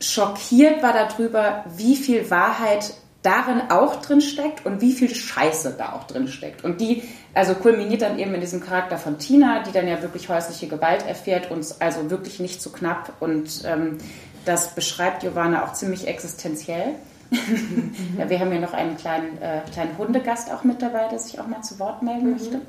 schockiert 0.00 0.82
war 0.82 0.92
darüber, 0.92 1.64
wie 1.76 1.96
viel 1.96 2.30
Wahrheit 2.30 2.94
darin 3.22 3.62
auch 3.70 3.96
drin 4.02 4.20
steckt 4.20 4.64
und 4.66 4.80
wie 4.80 4.92
viel 4.92 5.12
Scheiße 5.12 5.74
da 5.76 5.94
auch 5.94 6.04
drin 6.04 6.28
steckt. 6.28 6.64
Und 6.64 6.80
die, 6.80 7.02
also 7.34 7.54
kulminiert 7.54 8.02
dann 8.02 8.18
eben 8.18 8.32
in 8.34 8.40
diesem 8.40 8.60
Charakter 8.60 8.98
von 8.98 9.18
Tina, 9.18 9.64
die 9.64 9.72
dann 9.72 9.88
ja 9.88 10.00
wirklich 10.00 10.28
häusliche 10.28 10.68
Gewalt 10.68 11.04
erfährt 11.06 11.50
und 11.50 11.66
also 11.80 12.08
wirklich 12.08 12.38
nicht 12.38 12.62
zu 12.62 12.68
so 12.68 12.76
knapp. 12.76 13.14
Und 13.18 13.62
ähm, 13.66 13.98
das 14.46 14.74
beschreibt 14.74 15.20
Giovanna 15.20 15.64
auch 15.64 15.72
ziemlich 15.74 16.06
existenziell. 16.06 16.94
ja, 18.18 18.30
wir 18.30 18.38
haben 18.38 18.52
ja 18.52 18.60
noch 18.60 18.72
einen 18.72 18.96
kleinen, 18.96 19.40
äh, 19.42 19.60
kleinen 19.72 19.98
Hundegast 19.98 20.50
auch 20.52 20.64
mit 20.64 20.80
dabei, 20.80 21.08
der 21.08 21.18
sich 21.18 21.38
auch 21.40 21.46
mal 21.46 21.62
zu 21.62 21.78
Wort 21.78 22.02
melden 22.02 22.30
möchte. 22.30 22.60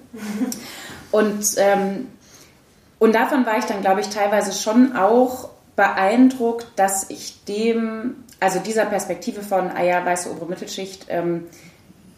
Und, 1.12 1.46
ähm, 1.58 2.08
und 3.00 3.14
davon 3.14 3.46
war 3.46 3.58
ich 3.60 3.66
dann, 3.66 3.82
glaube 3.82 4.02
ich, 4.02 4.10
teilweise 4.10 4.52
schon 4.52 4.96
auch 4.96 5.50
beeindruckt, 5.76 6.68
dass 6.76 7.10
ich 7.10 7.44
dem 7.46 8.24
also 8.40 8.60
dieser 8.60 8.86
Perspektive 8.86 9.42
von, 9.42 9.72
ah 9.72 9.84
ja, 9.84 10.06
weiße 10.06 10.32
obere 10.32 10.48
Mittelschicht, 10.48 11.08
ähm, 11.10 11.46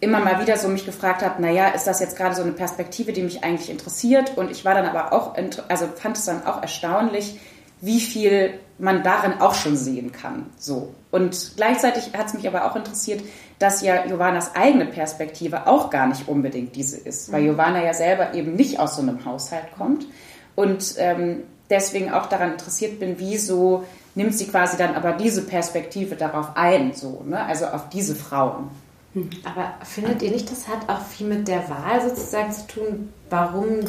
immer 0.01 0.19
mal 0.19 0.41
wieder 0.41 0.57
so 0.57 0.67
mich 0.69 0.85
gefragt 0.85 1.23
habe, 1.23 1.41
naja, 1.41 1.69
ist 1.69 1.85
das 1.85 1.99
jetzt 1.99 2.17
gerade 2.17 2.35
so 2.35 2.41
eine 2.41 2.53
Perspektive, 2.53 3.11
die 3.11 3.21
mich 3.21 3.43
eigentlich 3.43 3.69
interessiert? 3.69 4.37
Und 4.37 4.49
ich 4.49 4.63
war 4.63 4.73
dann 4.73 4.85
aber 4.85 5.11
auch, 5.11 5.35
also 5.67 5.87
fand 5.87 6.17
es 6.17 6.25
dann 6.25 6.45
auch 6.45 6.61
erstaunlich, 6.61 7.39
wie 7.81 7.99
viel 7.99 8.59
man 8.79 9.03
darin 9.03 9.39
auch 9.39 9.53
schon 9.53 9.75
sehen 9.75 10.11
kann. 10.11 10.47
So. 10.57 10.93
Und 11.11 11.53
gleichzeitig 11.55 12.13
hat 12.17 12.27
es 12.27 12.33
mich 12.33 12.47
aber 12.47 12.65
auch 12.65 12.75
interessiert, 12.75 13.21
dass 13.59 13.81
ja 13.81 14.05
Jovanas 14.05 14.55
eigene 14.55 14.85
Perspektive 14.85 15.67
auch 15.67 15.89
gar 15.89 16.07
nicht 16.07 16.27
unbedingt 16.27 16.75
diese 16.75 16.97
ist, 16.97 17.31
weil 17.31 17.45
Jovana 17.45 17.83
ja 17.83 17.93
selber 17.93 18.33
eben 18.33 18.55
nicht 18.55 18.79
aus 18.79 18.95
so 18.95 19.01
einem 19.01 19.25
Haushalt 19.25 19.65
kommt 19.77 20.07
und 20.55 20.95
ähm, 20.97 21.43
deswegen 21.69 22.11
auch 22.11 22.27
daran 22.27 22.53
interessiert 22.53 22.99
bin, 22.99 23.19
wie 23.19 23.37
so 23.37 23.83
nimmt 24.15 24.33
sie 24.33 24.47
quasi 24.47 24.77
dann 24.77 24.95
aber 24.95 25.13
diese 25.13 25.43
Perspektive 25.43 26.15
darauf 26.15 26.55
ein, 26.55 26.93
so, 26.93 27.23
ne? 27.25 27.43
also 27.43 27.65
auf 27.65 27.89
diese 27.89 28.15
Frauen. 28.15 28.69
Hm. 29.13 29.29
Aber 29.43 29.73
findet 29.83 30.21
ihr 30.21 30.31
nicht, 30.31 30.51
das 30.51 30.67
hat 30.67 30.87
auch 30.87 31.01
viel 31.01 31.27
mit 31.27 31.47
der 31.47 31.69
Wahl 31.69 32.01
sozusagen 32.07 32.51
zu 32.51 32.67
tun, 32.67 33.13
warum 33.29 33.79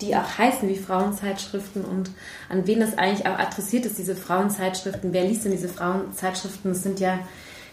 die 0.00 0.16
auch 0.16 0.38
heißen 0.38 0.68
wie 0.68 0.76
Frauenzeitschriften 0.76 1.84
und 1.84 2.10
an 2.48 2.66
wen 2.66 2.80
das 2.80 2.96
eigentlich 2.96 3.26
auch 3.26 3.38
adressiert 3.38 3.86
ist, 3.86 3.98
diese 3.98 4.16
Frauenzeitschriften? 4.16 5.12
Wer 5.12 5.24
liest 5.24 5.44
denn 5.44 5.52
diese 5.52 5.68
Frauenzeitschriften? 5.68 6.72
Das 6.72 6.82
sind 6.82 7.00
ja 7.00 7.18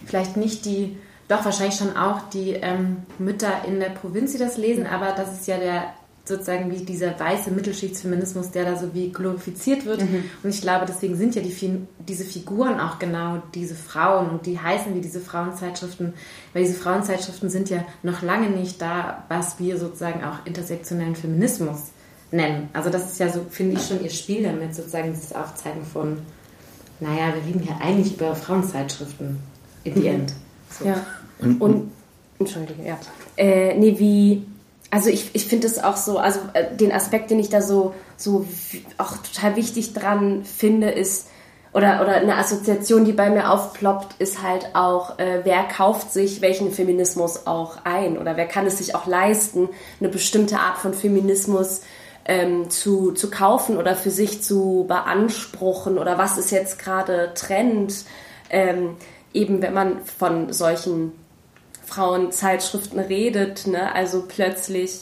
vielleicht 0.05 0.37
nicht 0.37 0.65
die, 0.65 0.97
doch 1.27 1.45
wahrscheinlich 1.45 1.77
schon 1.77 1.95
auch 1.95 2.29
die 2.29 2.51
ähm, 2.51 2.97
Mütter 3.19 3.63
in 3.67 3.79
der 3.79 3.89
Provinz, 3.89 4.33
die 4.33 4.37
das 4.37 4.57
lesen, 4.57 4.85
aber 4.87 5.13
das 5.13 5.33
ist 5.33 5.47
ja 5.47 5.57
der 5.57 5.93
sozusagen 6.27 6.71
wie 6.71 6.83
dieser 6.83 7.17
weiße 7.17 7.51
Mittelschichtsfeminismus, 7.51 8.51
der 8.51 8.65
da 8.65 8.75
so 8.75 8.93
wie 8.93 9.11
glorifiziert 9.11 9.85
wird. 9.85 10.01
Mhm. 10.01 10.25
Und 10.43 10.49
ich 10.49 10.61
glaube, 10.61 10.85
deswegen 10.85 11.15
sind 11.15 11.35
ja 11.35 11.41
die, 11.41 11.87
diese 11.99 12.25
Figuren 12.25 12.79
auch 12.79 12.99
genau 12.99 13.41
diese 13.55 13.75
Frauen 13.75 14.29
und 14.29 14.45
die 14.45 14.59
heißen 14.59 14.93
wie 14.93 15.01
diese 15.01 15.21
Frauenzeitschriften, 15.21 16.13
weil 16.53 16.63
diese 16.63 16.77
Frauenzeitschriften 16.77 17.49
sind 17.49 17.69
ja 17.69 17.85
noch 18.03 18.21
lange 18.21 18.49
nicht 18.49 18.81
da, 18.81 19.23
was 19.29 19.59
wir 19.59 19.77
sozusagen 19.77 20.23
auch 20.23 20.45
intersektionellen 20.45 21.15
Feminismus 21.15 21.91
nennen. 22.31 22.69
Also 22.73 22.89
das 22.89 23.11
ist 23.11 23.19
ja 23.19 23.29
so, 23.29 23.45
finde 23.49 23.77
ich, 23.77 23.87
schon 23.87 24.03
ihr 24.03 24.09
Spiel 24.09 24.43
damit, 24.43 24.75
sozusagen 24.75 25.13
dieses 25.13 25.33
Aufzeigen 25.33 25.83
von, 25.83 26.19
naja, 26.99 27.33
wir 27.33 27.45
reden 27.45 27.65
ja 27.67 27.77
eigentlich 27.81 28.15
über 28.15 28.35
Frauenzeitschriften 28.35 29.39
in 29.83 29.93
the 29.93 29.99
mhm. 30.01 30.05
end. 30.07 30.33
So. 30.69 30.85
Ja. 30.85 31.05
Und, 31.39 31.61
und 31.61 31.91
Entschuldige, 32.39 32.83
ja. 32.83 32.97
Äh, 33.35 33.75
nee, 33.77 33.97
wie 33.97 34.45
also 34.89 35.09
ich, 35.09 35.31
ich 35.33 35.45
finde 35.45 35.67
es 35.67 35.83
auch 35.83 35.97
so, 35.97 36.17
also 36.17 36.39
äh, 36.53 36.75
den 36.75 36.91
Aspekt, 36.91 37.31
den 37.31 37.39
ich 37.39 37.49
da 37.49 37.61
so, 37.61 37.93
so 38.15 38.45
auch 38.97 39.17
total 39.17 39.55
wichtig 39.55 39.93
dran 39.93 40.43
finde, 40.45 40.89
ist, 40.89 41.27
oder, 41.73 42.01
oder 42.01 42.15
eine 42.15 42.37
Assoziation, 42.37 43.05
die 43.05 43.11
bei 43.11 43.29
mir 43.29 43.51
aufploppt, 43.51 44.19
ist 44.19 44.41
halt 44.41 44.69
auch, 44.73 45.19
äh, 45.19 45.41
wer 45.43 45.63
kauft 45.63 46.13
sich 46.13 46.41
welchen 46.41 46.71
Feminismus 46.71 47.45
auch 47.45 47.79
ein 47.83 48.17
oder 48.17 48.37
wer 48.37 48.47
kann 48.47 48.65
es 48.65 48.77
sich 48.77 48.95
auch 48.95 49.05
leisten, 49.05 49.69
eine 49.99 50.09
bestimmte 50.09 50.59
Art 50.59 50.77
von 50.77 50.93
Feminismus 50.93 51.81
ähm, 52.27 52.69
zu, 52.69 53.13
zu 53.13 53.29
kaufen 53.29 53.77
oder 53.77 53.95
für 53.95 54.11
sich 54.11 54.43
zu 54.43 54.85
beanspruchen 54.87 55.97
oder 55.97 56.17
was 56.17 56.37
ist 56.37 56.51
jetzt 56.51 56.77
gerade 56.77 57.31
Trend, 57.33 58.05
ähm, 58.49 58.97
eben 59.33 59.61
wenn 59.61 59.73
man 59.73 60.03
von 60.03 60.51
solchen 60.51 61.13
Frauenzeitschriften 61.85 62.99
redet, 62.99 63.65
ne? 63.65 63.93
Also 63.95 64.25
plötzlich. 64.27 65.01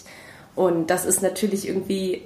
Und 0.53 0.89
das 0.89 1.05
ist 1.05 1.21
natürlich 1.21 1.67
irgendwie, 1.67 2.21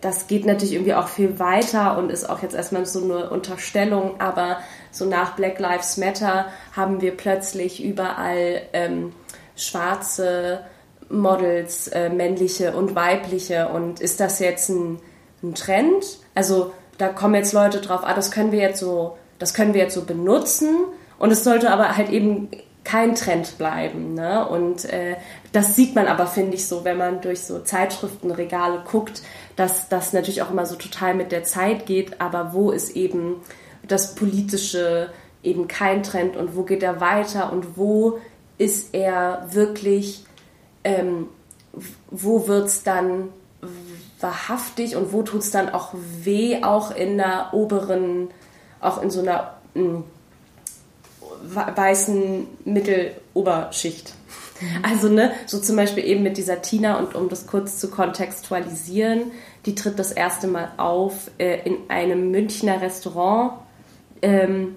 das 0.00 0.28
geht 0.28 0.46
natürlich 0.46 0.74
irgendwie 0.74 0.94
auch 0.94 1.08
viel 1.08 1.38
weiter 1.40 1.98
und 1.98 2.10
ist 2.10 2.30
auch 2.30 2.42
jetzt 2.42 2.54
erstmal 2.54 2.86
so 2.86 3.02
eine 3.02 3.28
Unterstellung, 3.28 4.20
aber 4.20 4.58
so 4.92 5.04
nach 5.04 5.34
Black 5.34 5.58
Lives 5.58 5.96
Matter 5.96 6.46
haben 6.74 7.00
wir 7.00 7.16
plötzlich 7.16 7.82
überall 7.82 8.62
ähm, 8.72 9.12
schwarze 9.56 10.60
Models, 11.12 11.88
äh, 11.88 12.08
männliche 12.08 12.74
und 12.74 12.94
weibliche. 12.94 13.68
Und 13.68 14.00
ist 14.00 14.20
das 14.20 14.38
jetzt 14.38 14.68
ein, 14.68 14.98
ein 15.42 15.54
Trend? 15.54 16.18
Also 16.34 16.72
da 16.98 17.08
kommen 17.08 17.34
jetzt 17.34 17.52
Leute 17.52 17.80
drauf, 17.80 18.00
ah, 18.04 18.14
das 18.14 18.30
können 18.30 18.52
wir 18.52 18.60
jetzt 18.60 18.80
so, 18.80 19.16
das 19.38 19.54
können 19.54 19.74
wir 19.74 19.82
jetzt 19.82 19.94
so 19.94 20.04
benutzen. 20.04 20.76
Und 21.18 21.30
es 21.30 21.44
sollte 21.44 21.70
aber 21.70 21.96
halt 21.96 22.10
eben 22.10 22.48
kein 22.84 23.14
Trend 23.14 23.58
bleiben. 23.58 24.14
Ne? 24.14 24.46
Und 24.48 24.84
äh, 24.86 25.16
das 25.52 25.76
sieht 25.76 25.94
man 25.94 26.06
aber, 26.06 26.26
finde 26.26 26.54
ich, 26.54 26.66
so, 26.66 26.84
wenn 26.84 26.96
man 26.96 27.20
durch 27.20 27.42
so 27.42 27.60
Zeitschriftenregale 27.60 28.82
guckt, 28.90 29.22
dass 29.56 29.88
das 29.88 30.12
natürlich 30.12 30.42
auch 30.42 30.50
immer 30.50 30.66
so 30.66 30.76
total 30.76 31.14
mit 31.14 31.30
der 31.30 31.44
Zeit 31.44 31.86
geht, 31.86 32.20
aber 32.20 32.52
wo 32.52 32.70
ist 32.70 32.96
eben 32.96 33.36
das 33.86 34.14
Politische 34.14 35.10
eben 35.42 35.68
kein 35.68 36.02
Trend 36.02 36.36
und 36.36 36.56
wo 36.56 36.62
geht 36.62 36.82
er 36.82 37.00
weiter 37.00 37.52
und 37.52 37.76
wo 37.76 38.18
ist 38.58 38.94
er 38.94 39.46
wirklich, 39.50 40.24
ähm, 40.84 41.28
wo 42.10 42.46
wird 42.48 42.66
es 42.66 42.82
dann 42.82 43.28
wahrhaftig 44.20 44.96
und 44.96 45.12
wo 45.12 45.22
tut 45.22 45.40
es 45.40 45.50
dann 45.50 45.70
auch 45.70 45.94
weh, 45.94 46.62
auch 46.62 46.94
in 46.94 47.16
der 47.18 47.48
oberen, 47.52 48.28
auch 48.80 49.02
in 49.02 49.10
so 49.10 49.20
einer 49.20 49.54
mh, 49.74 49.84
hm, 49.84 50.04
weißen 51.74 52.46
Mitteloberschicht. 52.64 54.14
Mhm. 54.60 54.84
Also, 54.84 55.08
ne, 55.08 55.32
so 55.46 55.58
zum 55.58 55.76
Beispiel 55.76 56.04
eben 56.04 56.22
mit 56.22 56.36
dieser 56.36 56.62
Tina 56.62 56.98
und 56.98 57.14
um 57.14 57.28
das 57.28 57.46
kurz 57.46 57.78
zu 57.78 57.90
kontextualisieren, 57.90 59.32
die 59.66 59.74
tritt 59.74 59.98
das 59.98 60.12
erste 60.12 60.46
Mal 60.46 60.72
auf 60.76 61.30
äh, 61.38 61.60
in 61.64 61.78
einem 61.88 62.30
Münchner 62.30 62.80
Restaurant, 62.80 63.54
ähm, 64.22 64.76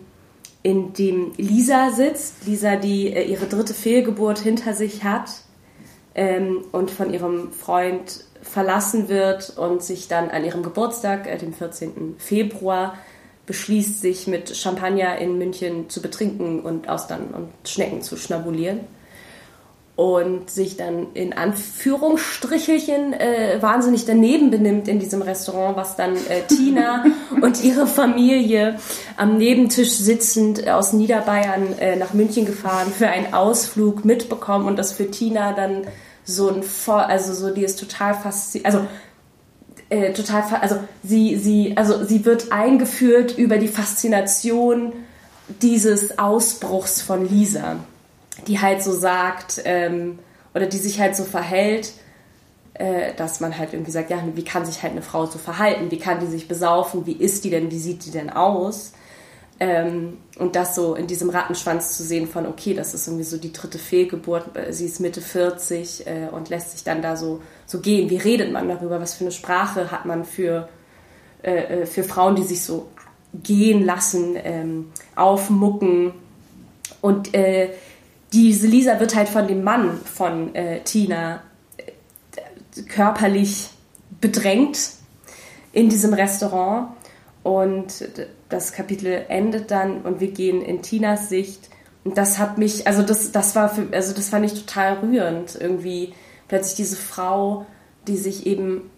in 0.63 0.93
dem 0.93 1.33
Lisa 1.37 1.91
sitzt. 1.91 2.47
Lisa, 2.47 2.75
die 2.77 3.13
äh, 3.13 3.23
ihre 3.25 3.45
dritte 3.45 3.75
Fehlgeburt 3.75 4.39
hinter 4.39 4.73
sich 4.73 5.03
hat 5.03 5.29
ähm, 6.15 6.63
und 6.71 6.89
von 6.89 7.13
ihrem 7.13 7.51
Freund 7.51 8.23
verlassen 8.41 9.09
wird 9.09 9.57
und 9.57 9.83
sich 9.83 10.07
dann 10.07 10.29
an 10.29 10.45
ihrem 10.45 10.63
Geburtstag, 10.63 11.27
äh, 11.27 11.37
dem 11.37 11.53
14. 11.53 12.15
Februar, 12.17 12.95
beschließt, 13.45 14.01
sich 14.01 14.27
mit 14.27 14.55
Champagner 14.55 15.17
in 15.17 15.37
München 15.37 15.89
zu 15.89 16.01
betrinken 16.01 16.61
und 16.61 16.89
Austern 16.89 17.27
und 17.33 17.49
Schnecken 17.69 18.01
zu 18.01 18.17
schnabulieren. 18.17 18.79
Und 19.95 20.49
sich 20.49 20.75
dann 20.75 21.13
in 21.13 21.31
Anführungsstrichelchen 21.31 23.13
äh, 23.13 23.61
wahnsinnig 23.61 24.03
daneben 24.03 24.51
benimmt 24.51 24.89
in 24.89 24.99
diesem 24.99 25.21
Restaurant, 25.21 25.77
was 25.77 25.95
dann 25.95 26.15
äh, 26.15 26.41
Tina 26.49 27.05
und 27.41 27.63
ihre 27.63 27.87
Familie 27.87 28.77
am 29.15 29.37
Nebentisch 29.37 29.91
sitzend 29.91 30.67
aus 30.67 30.91
Niederbayern 30.91 31.79
äh, 31.79 31.95
nach 31.95 32.13
München 32.13 32.45
gefahren 32.45 32.91
für 32.91 33.07
einen 33.07 33.33
Ausflug 33.33 34.03
mitbekommen 34.03 34.67
und 34.67 34.77
das 34.77 34.91
für 34.91 35.09
Tina 35.09 35.53
dann 35.53 35.87
so 36.25 36.49
ein, 36.49 36.63
also 36.87 37.33
so, 37.33 37.53
die 37.53 37.63
ist 37.63 37.79
total 37.79 38.15
fasziniert, 38.15 38.65
also 38.65 38.85
äh, 39.89 40.13
total, 40.13 40.43
also 40.61 40.77
sie, 41.03 41.37
sie, 41.37 41.77
also 41.77 42.03
sie 42.03 42.25
wird 42.25 42.51
eingeführt 42.51 43.37
über 43.37 43.57
die 43.57 43.67
Faszination 43.67 44.93
dieses 45.61 46.17
Ausbruchs 46.17 47.01
von 47.01 47.29
Lisa, 47.29 47.77
die 48.47 48.59
halt 48.59 48.83
so 48.83 48.91
sagt, 48.91 49.61
ähm, 49.63 50.19
oder 50.55 50.65
die 50.65 50.77
sich 50.77 50.99
halt 50.99 51.15
so 51.15 51.23
verhält, 51.23 51.91
äh, 52.73 53.13
dass 53.15 53.39
man 53.39 53.57
halt 53.57 53.73
irgendwie 53.73 53.91
sagt, 53.91 54.09
ja, 54.09 54.17
wie 54.33 54.43
kann 54.43 54.65
sich 54.65 54.81
halt 54.81 54.93
eine 54.93 55.03
Frau 55.03 55.27
so 55.27 55.37
verhalten, 55.37 55.91
wie 55.91 55.99
kann 55.99 56.19
die 56.19 56.27
sich 56.27 56.47
besaufen, 56.47 57.05
wie 57.05 57.13
ist 57.13 57.43
die 57.43 57.51
denn, 57.51 57.69
wie 57.69 57.79
sieht 57.79 58.05
die 58.05 58.11
denn 58.11 58.29
aus? 58.29 58.93
Ähm, 59.57 60.17
und 60.37 60.55
das 60.55 60.75
so 60.75 60.95
in 60.95 61.07
diesem 61.07 61.29
Rattenschwanz 61.29 61.95
zu 61.95 62.03
sehen 62.03 62.27
von, 62.27 62.45
okay, 62.45 62.73
das 62.73 62.93
ist 62.93 63.07
irgendwie 63.07 63.23
so 63.23 63.37
die 63.37 63.53
dritte 63.53 63.79
Fehlgeburt, 63.79 64.55
äh, 64.57 64.73
sie 64.73 64.85
ist 64.85 64.99
Mitte 64.99 65.21
40 65.21 66.07
äh, 66.07 66.27
und 66.29 66.49
lässt 66.49 66.71
sich 66.71 66.83
dann 66.83 67.01
da 67.01 67.15
so, 67.15 67.41
so 67.65 67.79
gehen. 67.79 68.09
Wie 68.09 68.17
redet 68.17 68.51
man 68.51 68.67
darüber? 68.67 68.99
Was 68.99 69.13
für 69.13 69.23
eine 69.23 69.31
Sprache 69.31 69.91
hat 69.91 70.05
man 70.05 70.25
für, 70.25 70.67
äh, 71.41 71.81
äh 71.81 71.85
für 71.85 72.03
Frauen, 72.03 72.35
die 72.35 72.43
sich 72.43 72.63
so 72.63 72.87
gehen 73.33 73.85
lassen, 73.85 74.35
ähm, 74.43 74.91
aufmucken? 75.15 76.13
Und 76.99 77.33
äh, 77.33 77.69
diese 78.33 78.67
Lisa 78.67 78.99
wird 78.99 79.15
halt 79.15 79.29
von 79.29 79.47
dem 79.47 79.63
Mann 79.63 80.01
von 80.03 80.53
äh, 80.53 80.81
Tina 80.81 81.41
körperlich 82.89 83.69
bedrängt 84.19 84.91
in 85.71 85.87
diesem 85.87 86.13
Restaurant 86.13 86.89
und 87.43 88.03
das 88.49 88.73
Kapitel 88.73 89.25
endet 89.27 89.71
dann 89.71 90.01
und 90.01 90.19
wir 90.19 90.31
gehen 90.31 90.61
in 90.61 90.81
Tinas 90.81 91.29
Sicht 91.29 91.69
das 92.13 92.37
hat 92.37 92.57
mich, 92.57 92.85
also 92.85 93.01
das, 93.01 93.31
das 93.31 93.55
war 93.55 93.69
für, 93.69 93.87
also 93.91 94.13
das 94.13 94.29
fand 94.29 94.45
ich 94.45 94.53
total 94.53 94.99
rührend. 94.99 95.57
Irgendwie 95.59 96.13
plötzlich 96.47 96.75
diese 96.75 96.95
Frau, 96.95 97.65
die 98.07 98.17
sich 98.17 98.45
eben 98.45 98.91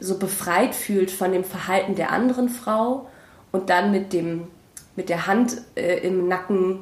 so 0.00 0.18
befreit 0.18 0.74
fühlt 0.74 1.10
von 1.10 1.32
dem 1.32 1.44
Verhalten 1.44 1.94
der 1.94 2.10
anderen 2.10 2.48
Frau 2.48 3.06
und 3.52 3.68
dann 3.68 3.90
mit 3.92 4.14
dem, 4.14 4.44
mit 4.96 5.10
der 5.10 5.26
Hand 5.26 5.58
äh, 5.74 5.98
im 5.98 6.26
Nacken, 6.26 6.80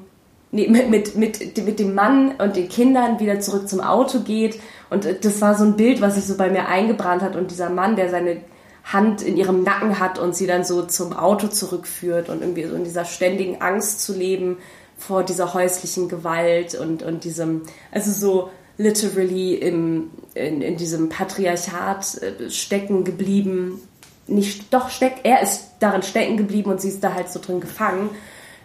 nee, 0.53 0.69
mit, 0.69 0.89
mit, 0.89 1.17
mit, 1.17 1.67
mit 1.67 1.81
dem 1.81 1.95
Mann 1.95 2.37
und 2.39 2.55
den 2.55 2.69
Kindern 2.69 3.19
wieder 3.19 3.41
zurück 3.41 3.69
zum 3.69 3.81
Auto 3.81 4.21
geht. 4.21 4.61
Und 4.89 5.05
äh, 5.05 5.19
das 5.21 5.41
war 5.41 5.57
so 5.57 5.65
ein 5.65 5.77
Bild, 5.77 6.01
was 6.01 6.15
sich 6.15 6.27
so 6.27 6.37
bei 6.37 6.49
mir 6.49 6.69
eingebrannt 6.69 7.23
hat. 7.23 7.35
Und 7.35 7.51
dieser 7.51 7.71
Mann, 7.71 7.97
der 7.97 8.09
seine 8.09 8.37
Hand 8.85 9.23
in 9.23 9.37
ihrem 9.37 9.63
Nacken 9.63 9.99
hat 9.99 10.19
und 10.19 10.35
sie 10.35 10.47
dann 10.47 10.65
so 10.65 10.83
zum 10.83 11.13
Auto 11.13 11.49
zurückführt 11.49 12.29
und 12.29 12.41
irgendwie 12.41 12.65
so 12.65 12.75
in 12.75 12.85
dieser 12.85 13.05
ständigen 13.05 13.61
Angst 13.61 14.03
zu 14.03 14.13
leben 14.13 14.59
vor 14.97 15.23
dieser 15.23 15.55
häuslichen 15.55 16.09
Gewalt 16.09 16.75
und, 16.75 17.03
und 17.03 17.25
diesem, 17.25 17.63
also 17.91 18.11
so 18.11 18.51
literally 18.77 19.55
im, 19.55 20.11
in, 20.35 20.63
in 20.63 20.77
diesem 20.77 21.09
Patriarchat 21.09 22.23
äh, 22.23 22.51
stecken 22.51 23.05
geblieben. 23.05 23.81
Nicht, 24.27 24.73
doch 24.73 24.91
steckt, 24.91 25.25
er 25.25 25.43
ist 25.43 25.73
darin 25.81 26.03
stecken 26.03 26.37
geblieben 26.37 26.71
und 26.71 26.81
sie 26.81 26.89
ist 26.89 27.05
da 27.05 27.15
halt 27.15 27.31
so 27.31 27.41
drin 27.41 27.61
gefangen. 27.61 28.11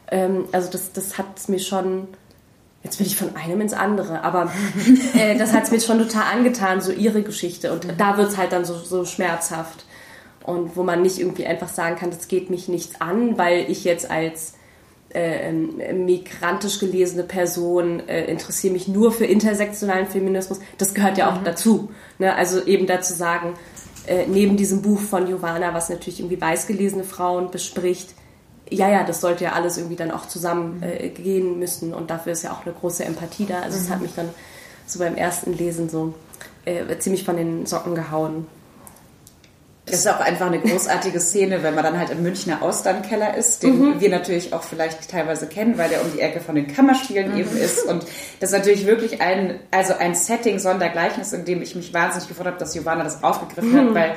Ähm, 0.10 0.46
also 0.52 0.70
das, 0.70 0.94
das 0.94 1.18
hat 1.18 1.50
mir 1.50 1.60
schon, 1.60 2.08
jetzt 2.84 2.98
bin 2.98 3.08
ich 3.08 3.18
von 3.18 3.36
einem 3.36 3.62
ins 3.62 3.74
andere, 3.74 4.24
aber 4.24 4.52
äh, 5.16 5.38
das 5.38 5.54
hat 5.54 5.64
es 5.64 5.72
mir 5.72 5.82
schon 5.82 6.00
total 6.00 6.34
angetan, 6.34 6.82
so 6.82 6.92
ihre 6.92 7.22
Geschichte. 7.22 7.74
Und 7.74 7.88
da 7.98 8.18
wird 8.18 8.30
es 8.30 8.38
halt 8.38 8.52
dann 8.52 8.64
so, 8.64 8.76
so 8.78 9.06
schmerzhaft. 9.06 9.85
Und 10.46 10.76
wo 10.76 10.84
man 10.84 11.02
nicht 11.02 11.20
irgendwie 11.20 11.48
einfach 11.48 11.70
sagen 11.70 11.96
kann, 11.96 12.12
das 12.12 12.28
geht 12.28 12.50
mich 12.50 12.68
nichts 12.68 13.02
an, 13.02 13.38
weil 13.38 13.70
ich 13.70 13.84
jetzt 13.84 14.12
als 14.12 14.54
äh, 15.10 15.52
migrantisch 15.52 16.80
gelesene 16.80 17.24
Person 17.24 18.08
äh, 18.08 18.26
interessiere 18.26 18.74
mich 18.74 18.88
nur 18.88 19.12
für 19.12 19.26
intersektionalen 19.26 20.08
Feminismus. 20.08 20.60
Das 20.78 20.94
gehört 20.94 21.18
ja 21.18 21.32
auch 21.32 21.40
mhm. 21.40 21.46
dazu. 21.46 21.90
Ne? 22.20 22.36
Also 22.36 22.64
eben 22.64 22.86
dazu 22.86 23.14
sagen, 23.14 23.54
äh, 24.08 24.28
neben 24.28 24.56
diesem 24.56 24.82
Buch 24.82 25.00
von 25.00 25.26
Giovanna, 25.26 25.74
was 25.74 25.90
natürlich 25.90 26.20
irgendwie 26.20 26.40
weißgelesene 26.40 27.04
Frauen 27.04 27.50
bespricht, 27.50 28.10
ja, 28.70 28.90
ja, 28.90 29.04
das 29.04 29.22
sollte 29.22 29.46
ja 29.46 29.54
alles 29.54 29.78
irgendwie 29.78 29.96
dann 29.96 30.12
auch 30.12 30.28
zusammen 30.28 30.78
mhm. 30.78 30.84
äh, 30.84 31.40
müssen 31.40 31.94
und 31.94 32.10
dafür 32.10 32.34
ist 32.34 32.44
ja 32.44 32.52
auch 32.52 32.66
eine 32.66 32.76
große 32.76 33.04
Empathie 33.06 33.46
da. 33.46 33.62
Also 33.62 33.78
es 33.78 33.88
mhm. 33.88 33.94
hat 33.94 34.02
mich 34.02 34.16
dann 34.16 34.30
so 34.86 35.00
beim 35.00 35.16
ersten 35.16 35.54
Lesen 35.54 35.90
so 35.90 36.14
äh, 36.66 36.98
ziemlich 37.00 37.24
von 37.24 37.38
den 37.38 37.66
Socken 37.66 37.96
gehauen. 37.96 38.48
Das 39.86 40.00
ist 40.00 40.08
auch 40.08 40.20
einfach 40.20 40.48
eine 40.48 40.60
großartige 40.60 41.20
Szene, 41.20 41.62
wenn 41.62 41.76
man 41.76 41.84
dann 41.84 42.00
halt 42.00 42.10
im 42.10 42.24
Münchner 42.24 42.64
Austernkeller 42.64 43.36
ist, 43.36 43.62
den 43.62 43.80
mhm. 43.80 44.02
wir 44.02 44.10
natürlich 44.10 44.52
auch 44.52 44.64
vielleicht 44.64 45.10
teilweise 45.10 45.46
kennen, 45.46 45.78
weil 45.78 45.90
der 45.90 46.02
um 46.02 46.12
die 46.12 46.22
Ecke 46.22 46.40
von 46.40 46.56
den 46.56 46.66
Kammerspielen 46.68 47.34
mhm. 47.34 47.38
eben 47.38 47.58
ist. 47.58 47.86
Und 47.86 48.04
das 48.40 48.52
ist 48.52 48.58
natürlich 48.58 48.88
wirklich 48.88 49.22
ein, 49.22 49.60
also 49.70 49.94
ein 49.94 50.16
Setting 50.16 50.58
sondergleichnis, 50.58 51.34
in 51.34 51.46
dem 51.46 51.62
ich 51.62 51.76
mich 51.76 51.94
wahnsinnig 51.94 52.28
gefreut 52.28 52.48
habe, 52.48 52.58
dass 52.58 52.74
Giovanna 52.74 53.04
das 53.04 53.24
aufgegriffen 53.24 53.74
mhm. 53.74 53.90
hat, 53.90 53.94
weil 53.94 54.16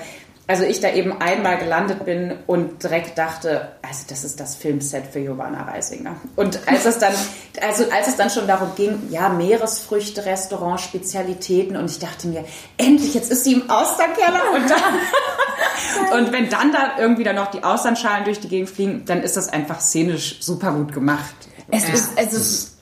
also 0.48 0.64
ich 0.64 0.80
da 0.80 0.90
eben 0.90 1.20
einmal 1.20 1.58
gelandet 1.58 2.06
bin 2.06 2.34
und 2.46 2.82
direkt 2.82 3.18
dachte, 3.18 3.68
also 3.82 4.04
das 4.08 4.24
ist 4.24 4.40
das 4.40 4.56
Filmset 4.56 5.04
für 5.06 5.20
Giovanna 5.20 5.64
Reisinger. 5.64 6.16
Und 6.36 6.66
als 6.66 6.86
es 6.86 6.98
dann, 6.98 7.12
also 7.60 7.84
als 7.90 8.08
es 8.08 8.16
dann 8.16 8.30
schon 8.30 8.46
darum 8.46 8.74
ging, 8.74 9.08
ja, 9.10 9.28
Meeresfrüchte, 9.28 10.24
Restaurant, 10.24 10.80
Spezialitäten 10.80 11.76
und 11.76 11.90
ich 11.90 11.98
dachte 11.98 12.28
mir, 12.28 12.46
endlich, 12.78 13.12
jetzt 13.12 13.30
ist 13.30 13.44
sie 13.44 13.52
im 13.52 13.68
Austernkeller 13.68 14.54
und 14.54 14.70
dann, 14.70 16.18
und 16.18 16.32
wenn 16.32 16.48
dann 16.48 16.72
da 16.72 16.98
irgendwie 16.98 17.24
dann 17.24 17.36
noch 17.36 17.50
die 17.50 17.62
Austernschalen 17.62 18.24
durch 18.24 18.40
die 18.40 18.48
Gegend 18.48 18.70
fliegen, 18.70 19.04
dann 19.04 19.22
ist 19.22 19.36
das 19.36 19.50
einfach 19.50 19.80
szenisch 19.80 20.38
super 20.40 20.72
gut 20.72 20.94
gemacht. 20.94 21.34
Es 21.70 21.86
ja. 21.86 21.92
ist, 21.92 22.18
also, 22.18 22.77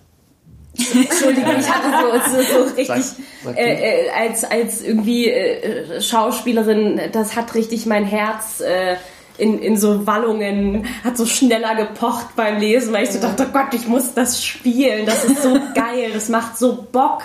Entschuldigung, 0.78 1.54
ich 1.58 1.68
hatte 1.68 2.30
so, 2.30 2.36
so, 2.36 2.42
so 2.42 2.74
richtig 2.74 2.86
sag, 2.86 3.16
sag 3.44 3.58
äh, 3.58 4.06
äh, 4.06 4.10
als 4.10 4.44
als 4.44 4.82
irgendwie 4.82 5.28
äh, 5.28 6.00
Schauspielerin, 6.00 7.00
das 7.12 7.36
hat 7.36 7.54
richtig 7.54 7.86
mein 7.86 8.04
Herz 8.04 8.60
äh, 8.60 8.96
in, 9.38 9.58
in 9.58 9.76
so 9.76 10.06
Wallungen, 10.06 10.86
hat 11.04 11.16
so 11.16 11.26
schneller 11.26 11.74
gepocht 11.74 12.36
beim 12.36 12.58
Lesen, 12.58 12.92
weil 12.92 13.04
ich 13.04 13.10
so 13.10 13.20
dachte, 13.20 13.46
oh 13.48 13.52
Gott, 13.52 13.74
ich 13.74 13.86
muss 13.86 14.14
das 14.14 14.44
spielen, 14.44 15.06
das 15.06 15.24
ist 15.24 15.42
so 15.42 15.54
geil, 15.74 16.10
das 16.12 16.28
macht 16.28 16.58
so 16.58 16.86
Bock. 16.90 17.22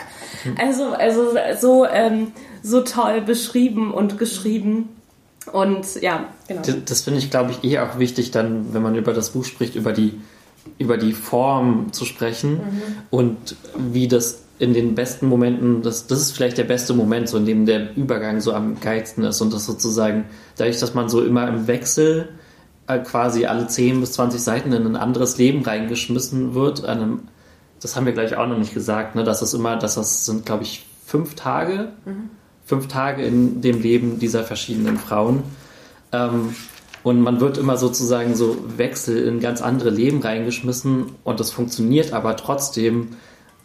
Also, 0.58 0.92
also 0.92 1.34
so, 1.60 1.86
ähm, 1.86 2.34
so 2.64 2.82
toll 2.82 3.22
beschrieben 3.22 3.94
und 3.94 4.18
geschrieben. 4.18 4.90
Und 5.52 6.02
ja, 6.02 6.26
genau. 6.48 6.62
Das, 6.62 6.76
das 6.86 7.02
finde 7.02 7.20
ich, 7.20 7.32
glaube 7.32 7.52
ich, 7.52 7.70
eh 7.70 7.80
auch 7.80 7.98
wichtig, 7.98 8.32
dann, 8.32 8.74
wenn 8.74 8.82
man 8.82 8.96
über 8.96 9.14
das 9.14 9.32
Buch 9.32 9.46
spricht, 9.46 9.76
über 9.76 9.94
die 9.94 10.20
über 10.78 10.98
die 10.98 11.14
Form 11.14 11.92
zu 11.92 12.06
sprechen 12.06 12.54
mhm. 12.54 12.82
und 13.10 13.56
wie 13.78 14.08
das 14.08 14.44
in 14.60 14.74
den 14.74 14.94
besten 14.94 15.28
Momenten, 15.28 15.82
das, 15.82 16.06
das 16.06 16.22
ist 16.22 16.32
vielleicht 16.34 16.60
der 16.60 16.66
beste 16.66 16.94
Moment, 16.94 17.28
so 17.28 17.38
in 17.38 17.48
dem 17.48 17.66
der 17.66 17.96
Übergang 17.98 18.42
so 18.42 18.54
am 18.54 18.80
geilsten 18.80 19.24
ist 19.24 19.42
und 19.42 19.52
das 19.52 19.66
sozusagen, 19.66 20.26
dadurch, 20.56 20.80
dass 20.80 20.94
man 20.94 21.10
so 21.10 21.24
immer 21.24 21.48
im 21.48 21.66
Wechsel 21.66 22.30
äh, 22.86 23.00
quasi 23.00 23.48
alle 23.48 23.66
10 23.66 24.00
bis 24.00 24.12
20 24.14 24.40
Seiten 24.40 24.72
in 24.72 24.86
ein 24.86 24.96
anderes 24.96 25.40
Leben 25.40 25.64
reingeschmissen 25.64 26.54
wird, 26.54 26.86
einem, 26.86 27.22
das 27.82 27.96
haben 27.96 28.06
wir 28.06 28.14
gleich 28.14 28.36
auch 28.38 28.48
noch 28.48 28.60
nicht 28.60 28.76
gesagt, 28.76 29.16
ne, 29.16 29.24
dass 29.24 29.40
das 29.40 29.56
immer, 29.56 29.78
dass 29.78 29.96
das 29.96 30.28
sind, 30.28 30.46
glaube 30.46 30.62
ich, 30.62 30.86
fünf 31.08 31.34
Tage, 31.34 31.94
mhm. 32.06 32.30
fünf 32.64 32.88
Tage 32.88 33.24
in 33.24 33.62
dem 33.62 33.82
Leben 33.82 34.20
dieser 34.20 34.44
verschiedenen 34.44 34.98
Frauen. 34.98 35.42
Ähm, 36.12 36.54
und 37.04 37.22
man 37.22 37.40
wird 37.40 37.58
immer 37.58 37.78
sozusagen 37.78 38.36
so 38.36 38.58
Wechsel 38.78 39.28
in 39.28 39.40
ganz 39.40 39.62
andere 39.62 39.90
Leben 39.90 40.22
reingeschmissen 40.22 41.08
und 41.24 41.40
das 41.40 41.52
funktioniert 41.52 42.14
aber 42.14 42.36
trotzdem, 42.36 43.10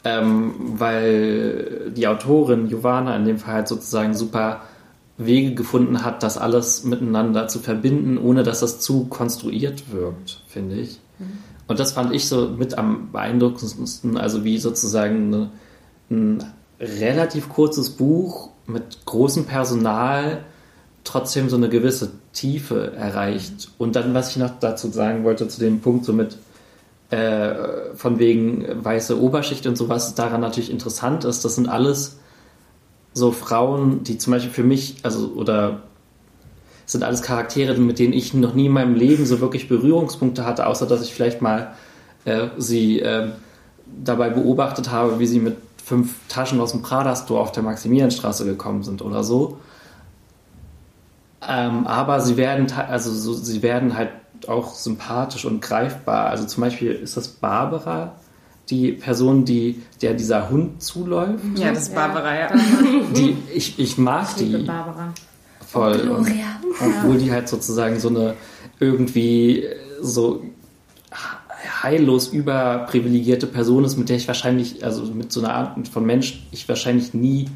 ähm, 0.05 0.55
weil 0.79 1.93
die 1.95 2.07
Autorin 2.07 2.69
Giovanna 2.69 3.17
in 3.17 3.25
dem 3.25 3.39
Fall 3.39 3.55
halt 3.55 3.69
sozusagen 3.69 4.15
super 4.15 4.63
Wege 5.19 5.55
gefunden 5.55 6.05
hat, 6.05 6.23
das 6.23 6.39
alles 6.39 6.85
miteinander 6.85 7.49
zu 7.49 7.59
verbinden, 7.59 8.19
ohne 8.19 8.43
dass 8.43 8.61
das 8.61 8.81
zu 8.81 9.07
konstruiert 9.07 9.93
wirkt, 9.93 10.43
finde 10.47 10.77
ich. 10.77 11.01
Mhm. 11.19 11.39
Und 11.67 11.81
das 11.81 11.93
fand 11.93 12.15
ich 12.15 12.29
so 12.29 12.51
mit 12.51 12.79
am 12.79 13.11
beeindruckendsten, 13.13 14.17
also 14.17 14.45
wie 14.45 14.59
sozusagen 14.59 15.35
eine, 15.35 15.51
ein 16.11 16.45
relativ 16.79 17.49
kurzes 17.49 17.91
Buch 17.91 18.51
mit 18.67 19.05
großem 19.07 19.47
Personal 19.47 20.45
trotzdem 21.05 21.49
so 21.49 21.57
eine 21.57 21.69
gewisse 21.69 22.11
Tiefe 22.37 22.93
erreicht. 22.93 23.71
Und 23.79 23.97
dann, 23.97 24.15
was 24.15 24.31
ich 24.31 24.37
noch 24.37 24.53
dazu 24.61 24.89
sagen 24.91 25.25
wollte, 25.25 25.49
zu 25.49 25.59
dem 25.59 25.81
Punkt 25.81 26.05
so 26.05 26.13
mit 26.13 26.37
äh, 27.11 27.55
von 27.95 28.19
wegen 28.19 28.65
weiße 28.85 29.21
Oberschicht 29.21 29.67
und 29.67 29.77
sowas, 29.77 30.15
daran 30.15 30.43
natürlich 30.43 30.71
interessant 30.71 31.25
ist, 31.25 31.45
das 31.45 31.55
sind 31.55 31.69
alles 31.69 32.19
so 33.15 33.33
Frauen, 33.33 34.05
die 34.05 34.19
zum 34.19 34.33
Beispiel 34.33 34.53
für 34.53 34.63
mich, 34.63 34.97
also 35.03 35.33
oder 35.35 35.83
sind 36.85 37.03
alles 37.03 37.23
Charaktere, 37.23 37.75
mit 37.79 37.99
denen 37.99 38.13
ich 38.13 38.35
noch 38.35 38.55
nie 38.55 38.67
in 38.67 38.73
meinem 38.73 38.95
Leben 38.95 39.25
so 39.25 39.41
wirklich 39.41 39.69
Berührungspunkte 39.69 40.45
hatte, 40.45 40.67
außer 40.67 40.87
dass 40.87 41.03
ich 41.03 41.15
vielleicht 41.15 41.41
mal 41.41 41.73
äh, 42.27 42.49
sie 42.59 43.01
äh, 43.01 43.31
dabei 44.05 44.29
beobachtet 44.29 44.91
habe, 44.91 45.19
wie 45.19 45.27
sie 45.27 45.41
mit 45.41 45.57
fünf 45.83 46.17
Taschen 46.29 46.61
aus 46.61 46.73
dem 46.73 46.83
Prada-Store 46.83 47.41
auf 47.41 47.53
der 47.53 47.63
Maximilianstraße 47.63 48.45
gekommen 48.45 48.83
sind 48.83 49.01
oder 49.01 49.25
so. 49.25 49.59
Ähm, 51.49 51.87
aber 51.87 52.21
sie 52.21 52.37
werden, 52.37 52.67
also 52.73 53.13
so, 53.13 53.33
sie 53.35 53.63
werden 53.63 53.97
halt 53.97 54.11
auch 54.49 54.75
sympathisch 54.75 55.45
und 55.45 55.61
greifbar. 55.63 56.27
Also 56.27 56.47
zum 56.47 56.63
Beispiel 56.63 56.93
ist 56.93 57.17
das 57.17 57.29
Barbara, 57.29 58.17
die 58.69 58.93
Person, 58.93 59.45
die 59.45 59.83
der 60.03 60.15
dieser 60.15 60.51
Hund 60.51 60.83
zuläuft. 60.83 61.45
Ja, 61.57 61.71
das 61.71 61.85
ist 61.85 61.95
Barbara, 61.95 62.39
ja. 62.39 62.49
Die, 63.17 63.37
ich, 63.55 63.79
ich 63.79 63.97
mag 63.97 64.27
ich 64.37 64.45
die. 64.45 64.65
Barbara. 64.65 65.13
Voll. 65.65 66.01
Und, 66.09 66.29
obwohl 66.81 67.19
die 67.19 67.31
halt 67.31 67.49
sozusagen 67.49 68.01
so 68.01 68.09
eine 68.09 68.35
irgendwie 68.81 69.65
so 70.01 70.43
heillos 71.83 72.29
überprivilegierte 72.29 73.47
Person 73.47 73.85
ist, 73.85 73.97
mit 73.97 74.09
der 74.09 74.17
ich 74.17 74.27
wahrscheinlich, 74.27 74.85
also 74.85 75.05
mit 75.05 75.33
so 75.33 75.41
einer 75.41 75.55
Art 75.55 75.89
von 75.89 76.05
Mensch, 76.05 76.47
ich 76.51 76.69
wahrscheinlich 76.69 77.15
nie 77.15 77.47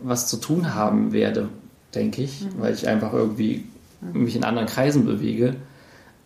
was 0.00 0.28
zu 0.28 0.38
tun 0.38 0.74
haben 0.74 1.12
werde, 1.12 1.48
denke 1.94 2.22
ich, 2.22 2.42
mhm. 2.42 2.60
weil 2.60 2.74
ich 2.74 2.88
einfach 2.88 3.12
irgendwie 3.12 3.64
mich 4.12 4.36
in 4.36 4.44
anderen 4.44 4.68
Kreisen 4.68 5.04
bewege. 5.04 5.56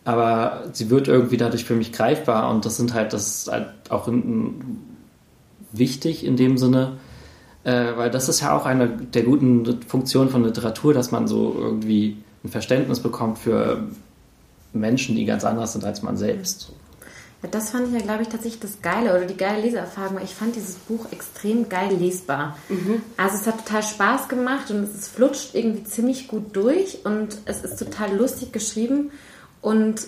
Aber 0.05 0.63
sie 0.73 0.89
wird 0.89 1.07
irgendwie 1.07 1.37
dadurch 1.37 1.65
für 1.65 1.75
mich 1.75 1.91
greifbar 1.91 2.49
und 2.49 2.65
das 2.65 2.77
sind 2.77 2.93
halt, 2.93 3.13
das 3.13 3.27
ist 3.27 3.51
halt 3.51 3.67
auch 3.89 4.07
in, 4.07 4.79
wichtig 5.71 6.25
in 6.25 6.35
dem 6.35 6.57
Sinne, 6.57 6.97
äh, 7.63 7.95
weil 7.95 8.09
das 8.09 8.29
ist 8.29 8.41
ja 8.41 8.55
auch 8.57 8.65
eine 8.65 8.89
der 8.89 9.23
guten 9.23 9.81
Funktionen 9.83 10.29
von 10.29 10.43
Literatur, 10.43 10.93
dass 10.93 11.11
man 11.11 11.27
so 11.27 11.55
irgendwie 11.57 12.17
ein 12.43 12.49
Verständnis 12.49 13.01
bekommt 13.01 13.37
für 13.37 13.83
Menschen, 14.73 15.15
die 15.15 15.25
ganz 15.25 15.43
anders 15.43 15.73
sind 15.73 15.83
als 15.83 16.01
man 16.01 16.17
selbst. 16.17 16.71
Das 17.51 17.69
fand 17.69 17.87
ich 17.87 17.93
ja, 17.93 17.99
glaube 17.99 18.23
ich, 18.23 18.27
tatsächlich 18.27 18.59
das 18.59 18.81
Geile 18.81 19.15
oder 19.15 19.25
die 19.25 19.37
geile 19.37 19.61
Leseerfahrung, 19.61 20.17
weil 20.17 20.25
ich 20.25 20.35
fand 20.35 20.55
dieses 20.55 20.75
Buch 20.75 21.05
extrem 21.11 21.69
geil 21.69 21.95
lesbar. 21.95 22.57
Mhm. 22.67 23.01
Also 23.15 23.37
es 23.37 23.47
hat 23.47 23.65
total 23.65 23.83
Spaß 23.83 24.27
gemacht 24.27 24.71
und 24.71 24.83
es 24.83 25.07
flutscht 25.07 25.55
irgendwie 25.55 25.85
ziemlich 25.85 26.27
gut 26.27 26.55
durch 26.55 26.99
und 27.05 27.37
es 27.45 27.61
ist 27.61 27.77
total 27.79 28.15
lustig 28.15 28.51
geschrieben 28.51 29.11
und 29.61 30.07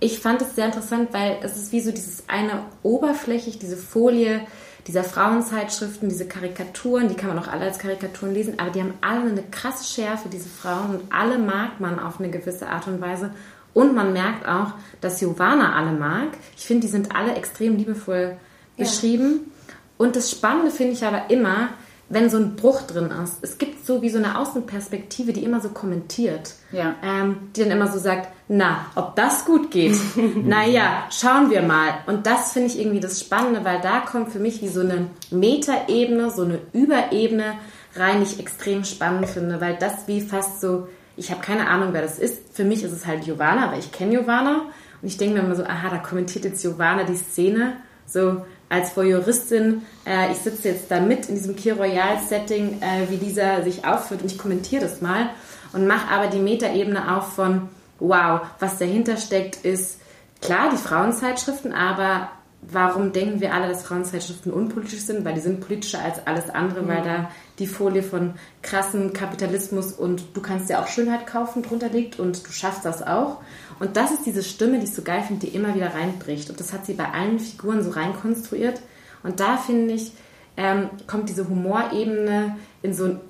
ich 0.00 0.18
fand 0.20 0.40
es 0.40 0.54
sehr 0.54 0.66
interessant, 0.66 1.12
weil 1.12 1.38
es 1.42 1.56
ist 1.58 1.72
wie 1.72 1.82
so 1.82 1.92
dieses 1.92 2.24
eine 2.28 2.64
oberflächlich, 2.82 3.58
diese 3.58 3.76
Folie 3.76 4.46
dieser 4.86 5.04
Frauenzeitschriften, 5.04 6.08
diese 6.08 6.26
Karikaturen, 6.26 7.08
die 7.08 7.14
kann 7.14 7.28
man 7.28 7.38
auch 7.38 7.48
alle 7.48 7.66
als 7.66 7.78
Karikaturen 7.78 8.34
lesen, 8.34 8.58
aber 8.58 8.70
die 8.70 8.80
haben 8.80 8.94
alle 9.02 9.30
eine 9.30 9.42
krasse 9.42 9.84
Schärfe, 9.84 10.28
diese 10.28 10.48
Frauen, 10.48 10.96
und 10.96 11.12
alle 11.12 11.38
mag 11.38 11.80
man 11.80 11.98
auf 11.98 12.18
eine 12.18 12.30
gewisse 12.30 12.68
Art 12.68 12.86
und 12.86 13.00
Weise. 13.00 13.30
Und 13.74 13.94
man 13.94 14.12
merkt 14.12 14.46
auch, 14.48 14.72
dass 15.00 15.20
Giovanna 15.20 15.74
alle 15.76 15.92
mag. 15.92 16.28
Ich 16.56 16.64
finde, 16.66 16.82
die 16.86 16.92
sind 16.92 17.14
alle 17.14 17.34
extrem 17.34 17.76
liebevoll 17.76 18.36
Ja. 18.76 18.84
beschrieben. 18.84 19.52
Und 19.96 20.16
das 20.16 20.30
Spannende 20.30 20.70
finde 20.70 20.92
ich 20.94 21.04
aber 21.04 21.30
immer, 21.30 21.68
wenn 22.08 22.28
so 22.28 22.38
ein 22.38 22.56
Bruch 22.56 22.82
drin 22.82 23.10
ist. 23.22 23.36
Es 23.42 23.56
gibt 23.58 23.86
so 23.86 24.02
wie 24.02 24.10
so 24.10 24.18
eine 24.18 24.36
Außenperspektive, 24.38 25.32
die 25.32 25.44
immer 25.44 25.60
so 25.60 25.68
kommentiert. 25.68 26.54
Ja. 26.72 26.94
Ähm, 27.04 27.36
die 27.54 27.60
dann 27.62 27.70
immer 27.70 27.86
so 27.86 28.00
sagt, 28.00 28.28
na, 28.48 28.86
ob 28.96 29.14
das 29.14 29.44
gut 29.44 29.70
geht? 29.70 29.96
naja, 30.44 31.04
schauen 31.10 31.50
wir 31.50 31.62
mal. 31.62 31.90
Und 32.06 32.26
das 32.26 32.52
finde 32.52 32.68
ich 32.68 32.80
irgendwie 32.80 32.98
das 32.98 33.20
Spannende, 33.20 33.64
weil 33.64 33.80
da 33.80 34.00
kommt 34.00 34.30
für 34.32 34.40
mich 34.40 34.60
wie 34.60 34.68
so 34.68 34.80
eine 34.80 35.06
Metaebene, 35.30 36.30
so 36.30 36.42
eine 36.42 36.58
Überebene 36.72 37.54
rein, 37.94 38.16
die 38.18 38.24
ich 38.32 38.40
extrem 38.40 38.84
spannend 38.84 39.28
finde, 39.28 39.60
weil 39.60 39.76
das 39.76 40.06
wie 40.08 40.20
fast 40.20 40.60
so, 40.60 40.88
ich 41.16 41.30
habe 41.30 41.40
keine 41.40 41.68
Ahnung, 41.68 41.90
wer 41.92 42.02
das 42.02 42.18
ist. 42.18 42.54
Für 42.54 42.64
mich 42.64 42.82
ist 42.82 42.92
es 42.92 43.06
halt 43.06 43.24
Giovanna, 43.24 43.70
weil 43.72 43.80
ich 43.80 43.92
kenne 43.92 44.12
Giovanna. 44.12 44.66
Und 45.02 45.08
ich 45.08 45.16
denke 45.16 45.34
mir 45.34 45.44
immer 45.44 45.56
so, 45.56 45.64
aha, 45.64 45.90
da 45.90 45.98
kommentiert 45.98 46.44
jetzt 46.44 46.62
Giovanna 46.62 47.04
die 47.04 47.16
Szene. 47.16 47.74
So 48.06 48.44
als 48.68 48.96
Voyeuristin, 48.96 49.82
äh, 50.06 50.30
ich 50.32 50.38
sitze 50.38 50.68
jetzt 50.68 50.90
da 50.90 51.00
mit 51.00 51.28
in 51.28 51.34
diesem 51.34 51.56
Kir 51.56 51.76
Royal-Setting, 51.76 52.80
äh, 52.80 53.10
wie 53.10 53.16
dieser 53.16 53.62
sich 53.62 53.84
aufführt 53.84 54.22
und 54.22 54.30
ich 54.30 54.38
kommentiere 54.38 54.82
das 54.82 55.00
mal 55.00 55.30
und 55.72 55.86
mache 55.86 56.08
aber 56.12 56.28
die 56.28 56.38
Metaebene 56.38 57.16
auf 57.16 57.34
von, 57.34 57.68
wow, 57.98 58.40
was 58.58 58.78
dahinter 58.78 59.16
steckt, 59.16 59.64
ist 59.64 60.00
klar 60.40 60.70
die 60.72 60.76
Frauenzeitschriften, 60.76 61.72
aber 61.72 62.30
warum 62.62 63.12
denken 63.12 63.40
wir 63.40 63.54
alle, 63.54 63.68
dass 63.68 63.82
Frauenzeitschriften 63.82 64.52
unpolitisch 64.52 65.00
sind? 65.00 65.24
Weil 65.24 65.34
die 65.34 65.40
sind 65.40 65.60
politischer 65.60 66.02
als 66.02 66.26
alles 66.26 66.50
andere, 66.50 66.86
weil 66.86 67.02
da 67.02 67.30
die 67.60 67.66
Folie 67.66 68.02
von 68.02 68.34
krassem 68.62 69.12
Kapitalismus 69.12 69.92
und 69.92 70.24
du 70.34 70.40
kannst 70.40 70.68
ja 70.70 70.82
auch 70.82 70.88
Schönheit 70.88 71.26
kaufen 71.26 71.62
drunter 71.62 71.88
liegt 71.88 72.18
und 72.18 72.46
du 72.46 72.50
schaffst 72.50 72.84
das 72.84 73.02
auch. 73.02 73.36
Und 73.78 73.96
das 73.96 74.10
ist 74.10 74.26
diese 74.26 74.42
Stimme, 74.42 74.78
die 74.78 74.84
ich 74.84 74.94
so 74.94 75.02
geil 75.02 75.22
finde, 75.22 75.46
die 75.46 75.54
immer 75.54 75.74
wieder 75.74 75.94
reinbricht. 75.94 76.50
Und 76.50 76.58
das 76.58 76.72
hat 76.72 76.86
sie 76.86 76.94
bei 76.94 77.10
allen 77.10 77.38
Figuren 77.38 77.82
so 77.82 77.90
reinkonstruiert. 77.90 78.80
Und 79.22 79.40
da 79.40 79.56
finde 79.56 79.94
ich, 79.94 80.12
ähm, 80.56 80.90
kommt 81.06 81.28
diese 81.28 81.48
Humorebene 81.48 82.56
in 82.82 82.94
so 82.94 83.04
ein 83.04 83.20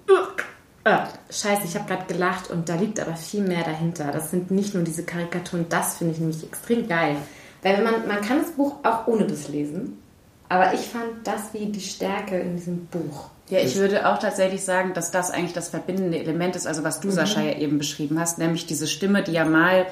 äh, 0.84 0.98
Scheiße, 1.28 1.64
ich 1.64 1.74
habe 1.76 1.86
gerade 1.86 2.12
gelacht 2.12 2.50
und 2.50 2.68
da 2.68 2.74
liegt 2.74 3.00
aber 3.00 3.14
viel 3.14 3.42
mehr 3.42 3.64
dahinter. 3.64 4.10
Das 4.12 4.30
sind 4.30 4.50
nicht 4.50 4.74
nur 4.74 4.82
diese 4.82 5.04
Karikaturen, 5.04 5.66
das 5.68 5.98
finde 5.98 6.14
ich 6.14 6.20
nämlich 6.20 6.42
extrem 6.42 6.88
geil. 6.88 7.16
Weil 7.62 7.84
man, 7.84 8.08
man 8.08 8.20
kann 8.22 8.40
das 8.40 8.52
Buch 8.52 8.76
auch 8.82 9.06
ohne 9.06 9.26
das 9.26 9.48
lesen, 9.48 10.00
aber 10.48 10.72
ich 10.72 10.80
fand 10.80 11.24
das 11.24 11.52
wie 11.52 11.66
die 11.66 11.80
Stärke 11.80 12.38
in 12.38 12.56
diesem 12.56 12.86
Buch. 12.86 13.28
Ja, 13.50 13.58
ich 13.58 13.76
würde 13.76 14.08
auch 14.08 14.18
tatsächlich 14.18 14.64
sagen, 14.64 14.94
dass 14.94 15.10
das 15.10 15.30
eigentlich 15.30 15.52
das 15.52 15.68
verbindende 15.68 16.18
Element 16.18 16.54
ist, 16.54 16.66
also 16.66 16.84
was 16.84 17.00
du, 17.00 17.10
Sascha, 17.10 17.40
ja 17.40 17.58
eben 17.58 17.78
beschrieben 17.78 18.20
hast, 18.20 18.38
nämlich 18.38 18.66
diese 18.66 18.86
Stimme, 18.86 19.22
die 19.22 19.32
ja 19.32 19.44
mal 19.44 19.86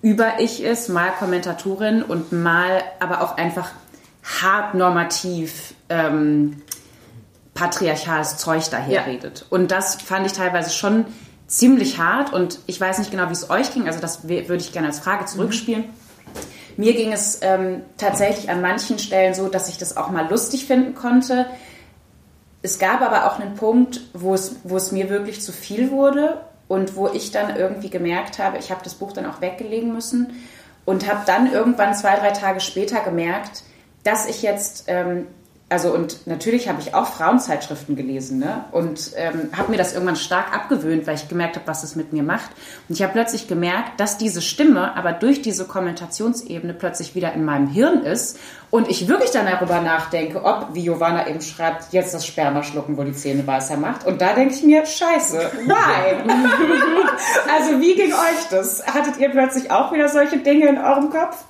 über 0.00 0.40
ich 0.40 0.62
ist, 0.62 0.88
mal 0.88 1.10
Kommentatorin 1.10 2.02
und 2.02 2.32
mal 2.32 2.82
aber 3.00 3.22
auch 3.22 3.36
einfach 3.36 3.70
hart 4.22 4.74
normativ 4.74 5.74
ähm, 5.88 6.62
patriarchales 7.54 8.38
Zeug 8.38 8.68
daherredet. 8.70 9.46
Und 9.50 9.70
das 9.70 9.96
fand 9.96 10.26
ich 10.26 10.32
teilweise 10.32 10.70
schon 10.70 11.04
ziemlich 11.46 11.98
hart 11.98 12.32
und 12.32 12.60
ich 12.66 12.80
weiß 12.80 12.98
nicht 12.98 13.10
genau, 13.10 13.28
wie 13.28 13.34
es 13.34 13.50
euch 13.50 13.74
ging, 13.74 13.86
also 13.86 14.00
das 14.00 14.26
würde 14.26 14.56
ich 14.56 14.72
gerne 14.72 14.88
als 14.88 15.00
Frage 15.00 15.26
zurückspielen. 15.26 15.84
Mir 16.78 16.94
ging 16.94 17.12
es 17.12 17.40
ähm, 17.42 17.82
tatsächlich 17.98 18.48
an 18.48 18.62
manchen 18.62 18.98
Stellen 18.98 19.34
so, 19.34 19.48
dass 19.48 19.68
ich 19.68 19.76
das 19.76 19.96
auch 19.98 20.10
mal 20.10 20.30
lustig 20.30 20.64
finden 20.64 20.94
konnte. 20.94 21.46
Es 22.62 22.78
gab 22.78 23.02
aber 23.02 23.26
auch 23.26 23.40
einen 23.40 23.54
Punkt, 23.54 24.00
wo 24.14 24.34
es, 24.34 24.56
wo 24.62 24.76
es 24.76 24.92
mir 24.92 25.10
wirklich 25.10 25.42
zu 25.42 25.52
viel 25.52 25.90
wurde 25.90 26.40
und 26.68 26.96
wo 26.96 27.08
ich 27.08 27.32
dann 27.32 27.56
irgendwie 27.56 27.90
gemerkt 27.90 28.38
habe, 28.38 28.58
ich 28.58 28.70
habe 28.70 28.84
das 28.84 28.94
Buch 28.94 29.12
dann 29.12 29.26
auch 29.26 29.40
weggelegen 29.40 29.92
müssen 29.92 30.44
und 30.84 31.10
habe 31.10 31.22
dann 31.26 31.52
irgendwann 31.52 31.94
zwei, 31.94 32.16
drei 32.16 32.30
Tage 32.30 32.60
später 32.60 33.00
gemerkt, 33.00 33.64
dass 34.04 34.26
ich 34.26 34.42
jetzt, 34.42 34.84
ähm, 34.86 35.26
also 35.72 35.90
und 35.94 36.26
natürlich 36.26 36.68
habe 36.68 36.82
ich 36.82 36.94
auch 36.94 37.06
Frauenzeitschriften 37.06 37.96
gelesen 37.96 38.40
ne? 38.40 38.66
und 38.72 39.12
ähm, 39.16 39.48
habe 39.56 39.70
mir 39.70 39.78
das 39.78 39.94
irgendwann 39.94 40.16
stark 40.16 40.54
abgewöhnt, 40.54 41.06
weil 41.06 41.14
ich 41.14 41.30
gemerkt 41.30 41.56
habe, 41.56 41.66
was 41.66 41.82
es 41.82 41.96
mit 41.96 42.12
mir 42.12 42.22
macht. 42.22 42.50
Und 42.90 42.96
ich 42.96 43.02
habe 43.02 43.14
plötzlich 43.14 43.48
gemerkt, 43.48 43.98
dass 43.98 44.18
diese 44.18 44.42
Stimme 44.42 44.94
aber 44.96 45.12
durch 45.12 45.40
diese 45.40 45.64
Kommentationsebene 45.64 46.74
plötzlich 46.74 47.14
wieder 47.14 47.32
in 47.32 47.46
meinem 47.46 47.68
Hirn 47.68 48.02
ist 48.02 48.38
und 48.68 48.90
ich 48.90 49.08
wirklich 49.08 49.30
dann 49.30 49.46
darüber 49.46 49.80
nachdenke, 49.80 50.44
ob, 50.44 50.74
wie 50.74 50.82
Giovanna 50.82 51.26
eben 51.26 51.40
schreibt, 51.40 51.90
jetzt 51.94 52.12
das 52.12 52.26
Sperma 52.26 52.62
schlucken, 52.62 52.98
wo 52.98 53.02
die 53.02 53.14
Zähne 53.14 53.46
weißer 53.46 53.78
macht. 53.78 54.04
Und 54.06 54.20
da 54.20 54.34
denke 54.34 54.54
ich 54.54 54.62
mir, 54.62 54.84
scheiße, 54.84 55.38
why? 55.64 56.30
also 57.50 57.80
wie 57.80 57.94
ging 57.94 58.12
euch 58.12 58.48
das? 58.50 58.86
Hattet 58.86 59.16
ihr 59.18 59.30
plötzlich 59.30 59.70
auch 59.70 59.90
wieder 59.90 60.10
solche 60.10 60.36
Dinge 60.36 60.68
in 60.68 60.76
eurem 60.76 61.08
Kopf? 61.08 61.44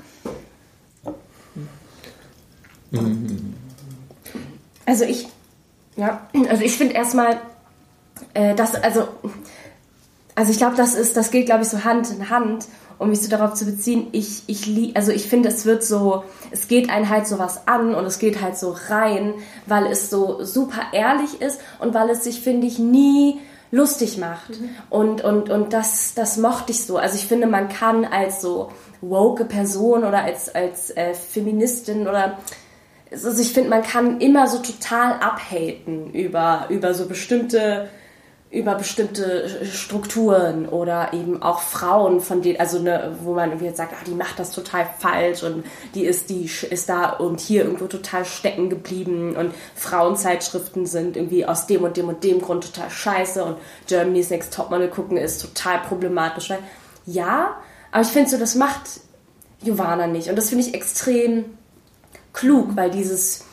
Also 4.86 5.04
ich, 5.04 5.28
ja, 5.96 6.26
also 6.48 6.62
ich 6.62 6.76
finde 6.76 6.94
erstmal, 6.94 7.40
äh, 8.34 8.54
das, 8.54 8.74
also, 8.74 9.08
also 10.34 10.50
ich 10.50 10.58
glaube, 10.58 10.76
das 10.76 10.94
ist, 10.94 11.16
das 11.16 11.30
geht, 11.30 11.46
glaube 11.46 11.62
ich, 11.62 11.68
so 11.68 11.84
Hand 11.84 12.10
in 12.10 12.30
Hand, 12.30 12.66
um 12.98 13.10
mich 13.10 13.20
so 13.20 13.28
darauf 13.28 13.54
zu 13.54 13.64
beziehen. 13.64 14.08
Ich, 14.12 14.44
ich 14.46 14.66
lie, 14.66 14.92
also 14.94 15.12
ich 15.12 15.28
finde, 15.28 15.48
es 15.48 15.64
wird 15.64 15.82
so, 15.82 16.24
es 16.50 16.68
geht 16.68 16.88
einen 16.88 17.08
halt 17.08 17.26
sowas 17.26 17.66
an 17.66 17.94
und 17.94 18.04
es 18.04 18.18
geht 18.18 18.40
halt 18.40 18.56
so 18.56 18.76
rein, 18.88 19.34
weil 19.66 19.86
es 19.86 20.08
so 20.08 20.44
super 20.44 20.82
ehrlich 20.92 21.40
ist 21.40 21.60
und 21.80 21.94
weil 21.94 22.10
es 22.10 22.24
sich, 22.24 22.40
finde 22.40 22.66
ich, 22.66 22.78
nie 22.78 23.40
lustig 23.70 24.18
macht. 24.18 24.60
Und, 24.90 25.24
und, 25.24 25.50
und 25.50 25.72
das, 25.72 26.14
das 26.14 26.36
mochte 26.36 26.72
ich 26.72 26.84
so. 26.84 26.98
Also 26.98 27.16
ich 27.16 27.26
finde, 27.26 27.46
man 27.46 27.68
kann 27.68 28.04
als 28.04 28.40
so 28.40 28.70
woke 29.00 29.44
Person 29.46 30.04
oder 30.04 30.22
als, 30.22 30.54
als 30.54 30.90
äh, 30.90 31.14
Feministin 31.14 32.06
oder 32.06 32.38
also 33.12 33.40
ich 33.40 33.52
finde, 33.52 33.70
man 33.70 33.82
kann 33.82 34.20
immer 34.20 34.48
so 34.48 34.58
total 34.58 35.14
abhaten 35.20 36.12
über, 36.12 36.66
über 36.68 36.94
so 36.94 37.06
bestimmte 37.06 37.88
über 38.52 38.74
bestimmte 38.74 39.64
Strukturen 39.64 40.68
oder 40.68 41.14
eben 41.14 41.42
auch 41.42 41.62
Frauen, 41.62 42.20
von 42.20 42.42
denen, 42.42 42.60
also 42.60 42.80
ne, 42.80 43.16
wo 43.22 43.32
man 43.32 43.48
irgendwie 43.48 43.64
jetzt 43.64 43.78
sagt, 43.78 43.94
ah, 43.94 44.04
die 44.06 44.14
macht 44.14 44.38
das 44.38 44.50
total 44.50 44.86
falsch 44.98 45.42
und 45.42 45.64
die 45.94 46.04
ist, 46.04 46.28
die 46.28 46.44
ist 46.44 46.88
da 46.90 47.08
und 47.08 47.40
hier 47.40 47.64
irgendwo 47.64 47.86
total 47.86 48.26
stecken 48.26 48.68
geblieben 48.68 49.36
und 49.36 49.54
Frauenzeitschriften 49.74 50.84
sind 50.84 51.16
irgendwie 51.16 51.46
aus 51.46 51.66
dem 51.66 51.82
und 51.82 51.96
dem 51.96 52.08
und 52.08 52.22
dem 52.24 52.42
Grund 52.42 52.64
total 52.64 52.90
scheiße 52.90 53.42
und 53.42 53.56
Germany's 53.86 54.28
Next 54.28 54.52
Topmodel 54.52 54.88
gucken 54.88 55.16
ist 55.16 55.40
total 55.40 55.78
problematisch. 55.78 56.50
Weil, 56.50 56.58
ja, 57.06 57.56
aber 57.90 58.02
ich 58.02 58.08
finde 58.08 58.28
so, 58.28 58.36
das 58.36 58.54
macht 58.54 59.00
Giovanna 59.64 60.06
nicht 60.06 60.28
und 60.28 60.36
das 60.36 60.50
finde 60.50 60.66
ich 60.66 60.74
extrem 60.74 61.56
klug, 62.32 62.76
weil 62.76 62.90
dieses 62.90 63.44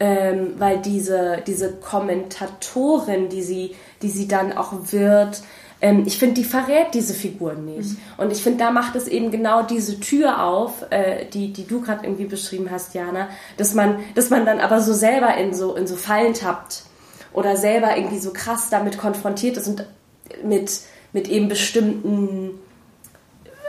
ähm, 0.00 0.54
weil 0.58 0.78
diese, 0.78 1.42
diese 1.46 1.72
Kommentatorin, 1.72 3.28
die 3.28 3.42
sie, 3.42 3.76
die 4.02 4.10
sie 4.10 4.26
dann 4.26 4.52
auch 4.52 4.72
wird, 4.90 5.42
ähm, 5.80 6.02
ich 6.06 6.18
finde, 6.18 6.34
die 6.34 6.44
verrät 6.44 6.94
diese 6.94 7.14
Figuren 7.14 7.64
nicht. 7.64 7.96
Und 8.16 8.32
ich 8.32 8.42
finde, 8.42 8.58
da 8.58 8.70
macht 8.70 8.96
es 8.96 9.06
eben 9.06 9.30
genau 9.30 9.62
diese 9.62 10.00
Tür 10.00 10.42
auf, 10.42 10.84
äh, 10.90 11.26
die, 11.26 11.52
die 11.52 11.66
du 11.66 11.80
gerade 11.80 12.04
irgendwie 12.04 12.24
beschrieben 12.24 12.70
hast, 12.70 12.94
Jana, 12.94 13.28
dass 13.56 13.74
man, 13.74 13.98
dass 14.14 14.30
man 14.30 14.44
dann 14.44 14.60
aber 14.60 14.80
so 14.80 14.92
selber 14.92 15.36
in 15.36 15.54
so, 15.54 15.76
in 15.76 15.86
so 15.86 15.96
Fallen 15.96 16.34
tappt 16.34 16.84
oder 17.32 17.56
selber 17.56 17.96
irgendwie 17.96 18.18
so 18.18 18.32
krass 18.32 18.70
damit 18.70 18.98
konfrontiert 18.98 19.56
ist 19.56 19.68
und 19.68 19.86
mit, 20.42 20.80
mit 21.12 21.28
eben 21.28 21.48
bestimmten 21.48 22.58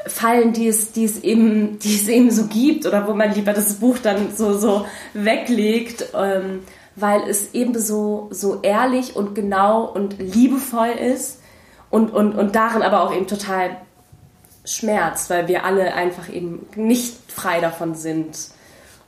Fallen, 0.08 0.54
die 0.54 0.68
es, 0.68 0.91
die 0.91 1.06
es 1.06 1.24
eben, 1.24 1.80
die 1.80 1.96
es 1.96 2.08
eben 2.08 2.32
so 2.32 2.46
gibt 2.48 2.86
oder 2.86 3.08
wo 3.08 3.13
man 3.13 3.34
lieber 3.34 3.54
das 3.54 3.76
Buch 3.76 3.98
dann 3.98 4.36
so, 4.36 4.58
so 4.58 4.86
weglegt, 5.13 6.06
ähm, 6.15 6.62
weil 6.96 7.22
es 7.28 7.54
eben 7.54 7.78
so, 7.80 8.28
so 8.32 8.60
ehrlich 8.62 9.15
und 9.15 9.36
genau 9.36 9.86
und 9.86 10.20
liebevoll 10.20 10.89
ist 10.89 11.39
und, 11.89 12.12
und, 12.12 12.34
und 12.34 12.56
darin 12.56 12.82
aber 12.82 13.04
auch 13.04 13.13
eben 13.13 13.28
total 13.28 13.78
schmerzt, 14.65 15.30
weil 15.30 15.48
wir 15.48 15.63
alle 15.63 15.94
einfach 15.94 16.30
eben 16.30 16.65
nicht 16.76 17.15
frei 17.32 17.60
davon 17.60 17.96
sind. 17.96 18.38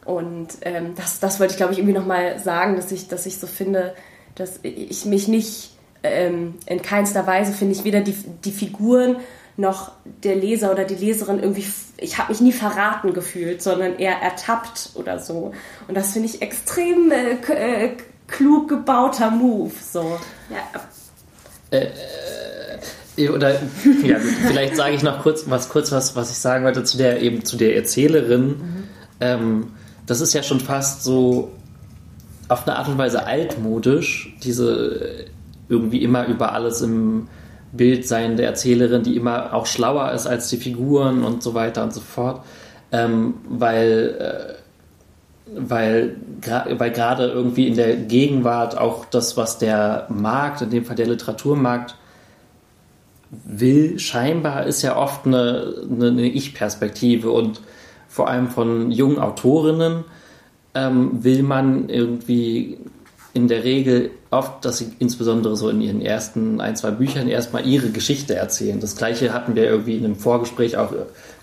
Und 0.06 0.50
ähm, 0.62 0.94
das, 0.96 1.20
das 1.20 1.40
wollte 1.40 1.54
ich, 1.54 1.58
glaube 1.58 1.74
ich, 1.74 1.80
irgendwie 1.80 1.98
nochmal 1.98 2.40
sagen, 2.40 2.76
dass 2.76 2.92
ich, 2.92 3.08
dass 3.08 3.26
ich 3.26 3.40
so 3.40 3.48
finde, 3.48 3.94
dass 4.36 4.60
ich 4.64 5.06
mich 5.06 5.28
nicht 5.28 5.72
ähm, 6.04 6.56
in 6.66 6.82
keinster 6.82 7.28
Weise 7.28 7.52
finde 7.52 7.74
ich 7.74 7.84
weder 7.84 8.02
die, 8.02 8.16
die 8.46 8.52
Figuren 8.52 9.18
noch 9.58 9.92
der 10.24 10.36
Leser 10.36 10.72
oder 10.72 10.86
die 10.86 10.96
Leserin 10.96 11.40
irgendwie, 11.40 11.66
ich 11.98 12.18
habe 12.20 12.32
mich 12.32 12.42
nie 12.42 12.52
verraten 12.52 13.14
gefühlt, 13.14 13.62
sondern 13.62 13.98
eher 13.98 14.22
ertappt 14.22 14.92
oder 14.94 15.20
so. 15.20 15.52
Und 15.88 15.98
das 15.98 16.14
finde 16.14 16.30
ich 16.30 16.42
extrem 16.42 17.12
äh, 17.12 17.34
äh, 17.52 17.98
klug 18.28 18.70
gebauter 18.70 19.32
Move. 19.32 19.72
So. 19.92 20.20
Ja, 20.50 21.82
Oder 23.32 23.60
ja, 24.04 24.20
vielleicht 24.20 24.76
sage 24.76 24.94
ich 24.94 25.02
noch 25.02 25.24
kurz 25.24 25.46
was, 25.48 25.70
kurz 25.70 25.92
was, 25.92 26.16
was 26.16 26.30
ich 26.30 26.38
sagen 26.38 26.64
wollte 26.64 26.84
zu 26.84 26.98
der 26.98 27.22
eben 27.22 27.44
zu 27.44 27.58
der 27.58 27.76
Erzählerin. 27.76 28.48
Mhm. 28.48 28.84
Ähm, 29.20 29.68
das 30.06 30.22
ist 30.22 30.34
ja 30.34 30.44
schon 30.44 30.60
fast 30.60 31.04
so 31.04 31.52
auf 32.48 32.68
eine 32.68 32.78
Art 32.78 32.88
und 32.88 32.98
Weise 32.98 33.26
altmodisch, 33.26 34.36
diese 34.44 35.26
irgendwie 35.68 36.04
immer 36.04 36.28
über 36.28 36.54
alles 36.54 36.82
im 36.82 37.28
Bild 37.78 38.08
seiende 38.08 38.44
Erzählerin, 38.44 39.04
die 39.04 39.16
immer 39.16 39.54
auch 39.54 39.66
schlauer 39.66 40.12
ist 40.12 40.28
als 40.28 40.50
die 40.50 40.58
Figuren 40.58 41.24
und 41.24 41.44
so 41.44 41.54
weiter 41.54 41.84
und 41.84 41.94
so 41.94 42.02
fort. 42.02 42.44
Ähm, 42.92 43.36
weil, 43.48 44.16
äh, 44.20 45.60
weil, 45.60 46.16
weil 46.78 46.92
gerade 46.92 47.28
irgendwie 47.28 47.68
in 47.68 47.76
der 47.76 47.96
Gegenwart 47.96 48.78
auch 48.78 49.06
das, 49.06 49.38
was 49.38 49.58
der 49.58 50.08
Markt, 50.10 50.62
in 50.62 50.70
dem 50.70 50.86
Fall 50.86 50.96
der 50.96 51.08
Literaturmarkt, 51.08 51.96
will, 53.30 54.00
scheinbar 54.00 54.66
ist 54.66 54.82
ja 54.82 54.96
oft 54.96 55.26
eine, 55.26 55.74
eine 55.90 56.28
Ich-Perspektive 56.28 57.32
und 57.32 57.62
vor 58.08 58.30
allem 58.30 58.48
von 58.48 58.92
jungen 58.92 59.20
Autorinnen 59.20 60.06
ähm, 60.74 61.24
will 61.24 61.44
man 61.44 61.90
irgendwie 61.90 62.78
in 63.38 63.48
der 63.48 63.64
Regel 63.64 64.10
oft, 64.32 64.66
dass 64.66 64.80
sie 64.80 64.94
insbesondere 64.98 65.56
so 65.56 65.70
in 65.70 65.80
ihren 65.80 66.02
ersten 66.02 66.60
ein, 66.60 66.76
zwei 66.76 66.90
Büchern 66.90 67.28
erstmal 67.28 67.68
ihre 67.68 67.92
Geschichte 67.92 68.34
erzählen. 68.34 68.80
Das 68.80 68.96
gleiche 68.96 69.32
hatten 69.32 69.54
wir 69.54 69.66
irgendwie 69.66 69.96
in 69.96 70.06
einem 70.06 70.16
Vorgespräch 70.16 70.76
auch 70.76 70.92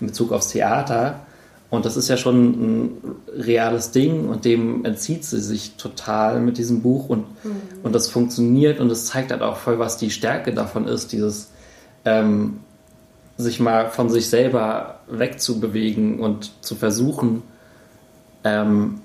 in 0.01 0.07
Bezug 0.07 0.33
aufs 0.33 0.49
Theater. 0.49 1.21
Und 1.69 1.85
das 1.85 1.95
ist 1.95 2.09
ja 2.09 2.17
schon 2.17 2.49
ein 2.49 2.97
reales 3.33 3.91
Ding 3.91 4.27
und 4.27 4.43
dem 4.43 4.83
entzieht 4.83 5.23
sie 5.23 5.39
sich 5.39 5.77
total 5.77 6.41
mit 6.41 6.57
diesem 6.57 6.81
Buch 6.81 7.07
und, 7.07 7.21
mhm. 7.45 7.61
und 7.81 7.95
das 7.95 8.09
funktioniert 8.09 8.81
und 8.81 8.91
es 8.91 9.05
zeigt 9.05 9.31
halt 9.31 9.41
auch 9.41 9.55
voll, 9.55 9.79
was 9.79 9.97
die 9.97 10.11
Stärke 10.11 10.53
davon 10.53 10.87
ist, 10.87 11.13
dieses 11.13 11.51
ähm, 12.03 12.59
sich 13.37 13.61
mal 13.61 13.89
von 13.89 14.09
sich 14.09 14.29
selber 14.29 14.99
wegzubewegen 15.07 16.19
und 16.19 16.51
zu 16.61 16.75
versuchen, 16.75 17.41
ähm, 18.43 18.99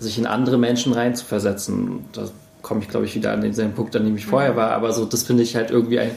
sich 0.00 0.18
in 0.18 0.26
andere 0.26 0.58
Menschen 0.58 0.92
reinzuversetzen. 0.92 2.06
Da 2.12 2.24
komme 2.62 2.80
ich, 2.80 2.88
glaube 2.88 3.06
ich, 3.06 3.14
wieder 3.14 3.32
an 3.32 3.42
denselben 3.42 3.74
Punkt, 3.74 3.94
an 3.96 4.04
dem 4.04 4.16
ich 4.16 4.26
vorher 4.26 4.56
war. 4.56 4.72
Aber 4.72 4.92
so, 4.92 5.04
das 5.04 5.22
finde 5.22 5.42
ich 5.42 5.54
halt 5.56 5.70
irgendwie 5.70 6.00
ein, 6.00 6.10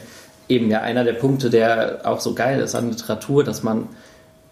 eben 0.48 0.70
ja 0.70 0.80
einer 0.80 1.04
der 1.04 1.12
Punkte, 1.12 1.50
der 1.50 2.00
auch 2.04 2.20
so 2.20 2.34
geil 2.34 2.60
ist 2.60 2.74
an 2.74 2.90
Literatur, 2.90 3.44
dass 3.44 3.62
man, 3.62 3.88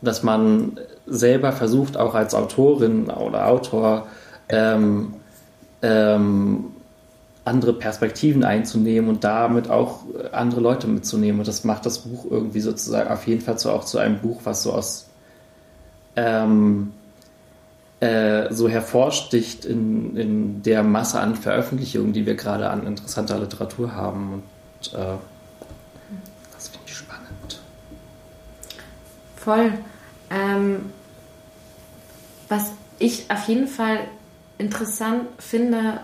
dass 0.01 0.23
man 0.23 0.79
selber 1.07 1.53
versucht, 1.53 1.97
auch 1.97 2.15
als 2.15 2.35
Autorin 2.35 3.11
oder 3.11 3.49
Autor 3.49 4.07
ähm, 4.49 5.15
ähm, 5.83 6.67
andere 7.45 7.73
Perspektiven 7.73 8.45
einzunehmen 8.45 9.11
und 9.11 9.25
damit 9.25 9.69
auch 9.69 10.01
andere 10.31 10.61
Leute 10.61 10.87
mitzunehmen. 10.87 11.41
Und 11.41 11.49
das 11.49 11.65
macht 11.65 11.87
das 11.87 12.01
Buch 12.01 12.27
irgendwie 12.31 12.61
sozusagen 12.61 13.11
auf 13.11 13.27
jeden 13.27 13.41
Fall 13.41 13.59
so 13.59 13.71
auch 13.71 13.85
zu 13.85 13.99
einem 13.99 14.19
Buch, 14.21 14.43
was 14.45 14.63
so 14.63 14.73
aus 14.73 15.09
ähm, 16.15 16.93
äh, 18.03 18.53
so 18.53 18.69
hervorsticht 18.69 19.65
in, 19.65 20.17
in 20.17 20.63
der 20.65 20.83
Masse 20.83 21.21
an 21.21 21.37
Veröffentlichungen, 21.37 22.13
die 22.13 22.27
wir 22.27 22.35
gerade 22.35 22.69
an 22.69 22.85
interessanter 22.85 23.39
Literatur 23.39 23.95
haben. 23.95 24.33
Und 24.33 24.93
äh, 24.93 25.19
das 26.53 26.69
finde 26.69 26.87
ich 26.87 26.97
spannend. 26.97 27.63
Voll. 29.37 29.73
Ähm, 30.31 30.81
was 32.49 32.73
ich 32.99 33.31
auf 33.31 33.47
jeden 33.47 33.69
Fall 33.69 34.01
interessant 34.59 35.29
finde, 35.39 36.01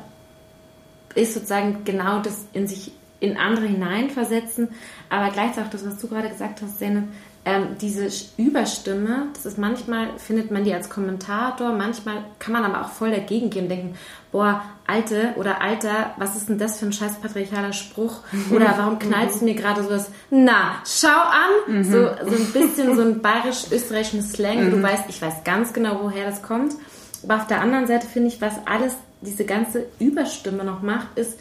ist 1.16 1.34
sozusagen 1.34 1.82
genau 1.84 2.20
das 2.20 2.46
in 2.52 2.68
sich 2.68 2.92
in 3.18 3.36
andere 3.36 3.66
hineinversetzen, 3.66 4.68
aber 5.10 5.32
gleichzeitig 5.32 5.66
auch 5.66 5.72
das, 5.72 5.84
was 5.84 5.98
du 5.98 6.06
gerade 6.06 6.28
gesagt 6.28 6.62
hast, 6.62 6.78
Sene, 6.78 7.08
ähm, 7.44 7.76
diese 7.80 8.08
Überstimme, 8.36 9.28
das 9.32 9.46
ist 9.46 9.58
manchmal, 9.58 10.18
findet 10.18 10.50
man 10.50 10.64
die 10.64 10.74
als 10.74 10.90
Kommentator, 10.90 11.72
manchmal 11.72 12.24
kann 12.38 12.52
man 12.52 12.64
aber 12.64 12.82
auch 12.82 12.90
voll 12.90 13.10
dagegen 13.10 13.48
gehen 13.48 13.64
und 13.64 13.68
denken, 13.70 13.94
boah, 14.30 14.62
Alte 14.86 15.34
oder 15.36 15.62
Alter, 15.62 16.14
was 16.18 16.36
ist 16.36 16.48
denn 16.48 16.58
das 16.58 16.78
für 16.78 16.86
ein 16.86 16.92
scheiß 16.92 17.20
patriarchaler 17.20 17.72
Spruch? 17.72 18.20
Oder 18.50 18.74
warum 18.76 18.98
knallst 18.98 19.40
du 19.40 19.44
mir 19.44 19.54
gerade 19.54 19.82
sowas? 19.82 20.10
Na, 20.30 20.82
schau 20.84 21.08
an! 21.08 21.78
Mhm. 21.78 21.84
So, 21.84 22.08
so 22.24 22.36
ein 22.36 22.52
bisschen 22.52 22.96
so 22.96 23.02
ein 23.02 23.22
bayerisch-österreichischen 23.22 24.22
Slang. 24.22 24.66
Mhm. 24.66 24.70
Du 24.70 24.82
weißt, 24.82 25.04
ich 25.08 25.22
weiß 25.22 25.44
ganz 25.44 25.72
genau, 25.72 26.00
woher 26.02 26.26
das 26.26 26.42
kommt. 26.42 26.74
Aber 27.22 27.36
auf 27.36 27.46
der 27.46 27.60
anderen 27.60 27.86
Seite 27.86 28.06
finde 28.06 28.28
ich, 28.28 28.40
was 28.40 28.54
alles, 28.66 28.94
diese 29.20 29.44
ganze 29.44 29.86
Überstimme 29.98 30.64
noch 30.64 30.82
macht, 30.82 31.08
ist, 31.16 31.38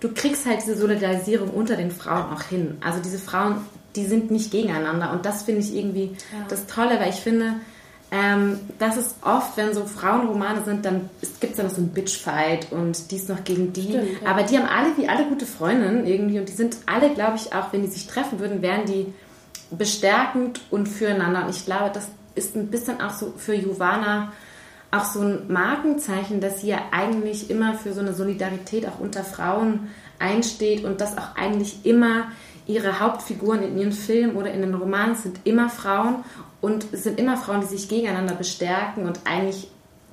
du 0.00 0.12
kriegst 0.12 0.46
halt 0.46 0.62
diese 0.62 0.76
Solidarisierung 0.76 1.50
unter 1.50 1.76
den 1.76 1.90
Frauen 1.90 2.32
auch 2.32 2.42
hin. 2.42 2.78
Also 2.80 3.00
diese 3.00 3.18
Frauen 3.18 3.64
die 3.96 4.06
sind 4.06 4.30
nicht 4.30 4.50
gegeneinander. 4.50 5.12
Und 5.12 5.26
das 5.26 5.42
finde 5.42 5.60
ich 5.60 5.74
irgendwie 5.74 6.16
ja. 6.32 6.46
das 6.48 6.66
Tolle, 6.66 7.00
weil 7.00 7.10
ich 7.10 7.16
finde, 7.16 7.54
ähm, 8.12 8.58
das 8.78 8.96
ist 8.96 9.16
oft, 9.22 9.56
wenn 9.56 9.72
so 9.72 9.84
Frauenromane 9.84 10.64
sind, 10.64 10.84
dann 10.84 11.10
gibt 11.40 11.52
es 11.52 11.56
da 11.56 11.62
noch 11.62 11.70
so 11.70 11.78
einen 11.78 11.90
Bitchfight 11.90 12.72
und 12.72 13.10
dies 13.10 13.28
noch 13.28 13.44
gegen 13.44 13.72
die. 13.72 13.82
Stimmt, 13.82 14.22
ja. 14.22 14.30
Aber 14.30 14.42
die 14.42 14.58
haben 14.58 14.66
alle 14.66 14.96
wie 14.96 15.08
alle 15.08 15.26
gute 15.26 15.46
Freundinnen 15.46 16.06
irgendwie 16.06 16.38
und 16.40 16.48
die 16.48 16.54
sind 16.54 16.76
alle, 16.86 17.10
glaube 17.10 17.36
ich, 17.36 17.52
auch 17.52 17.72
wenn 17.72 17.82
die 17.82 17.88
sich 17.88 18.06
treffen 18.06 18.40
würden, 18.40 18.62
wären 18.62 18.86
die 18.86 19.12
bestärkend 19.70 20.60
und 20.70 20.88
füreinander. 20.88 21.44
Und 21.44 21.50
ich 21.50 21.64
glaube, 21.64 21.90
das 21.92 22.08
ist 22.34 22.56
ein 22.56 22.68
bisschen 22.68 23.00
auch 23.00 23.12
so 23.12 23.32
für 23.36 23.54
Juvana 23.54 24.32
auch 24.90 25.04
so 25.04 25.20
ein 25.20 25.44
Markenzeichen, 25.48 26.40
dass 26.40 26.62
sie 26.62 26.68
ja 26.68 26.80
eigentlich 26.90 27.48
immer 27.50 27.74
für 27.74 27.92
so 27.92 28.00
eine 28.00 28.12
Solidarität 28.12 28.86
auch 28.86 28.98
unter 28.98 29.22
Frauen 29.22 29.88
einsteht 30.18 30.84
und 30.84 31.00
das 31.00 31.16
auch 31.16 31.36
eigentlich 31.36 31.84
immer 31.84 32.32
ihre 32.72 33.00
Hauptfiguren 33.00 33.62
in 33.62 33.78
ihren 33.78 33.92
Filmen 33.92 34.36
oder 34.36 34.52
in 34.52 34.60
den 34.60 34.74
Romanen 34.74 35.14
sind 35.14 35.40
immer 35.44 35.68
Frauen 35.68 36.24
und 36.60 36.86
es 36.92 37.04
sind 37.04 37.18
immer 37.18 37.36
Frauen, 37.36 37.60
die 37.60 37.66
sich 37.66 37.88
gegeneinander 37.88 38.34
bestärken 38.34 39.06
und 39.06 39.20
eigentlich 39.24 39.68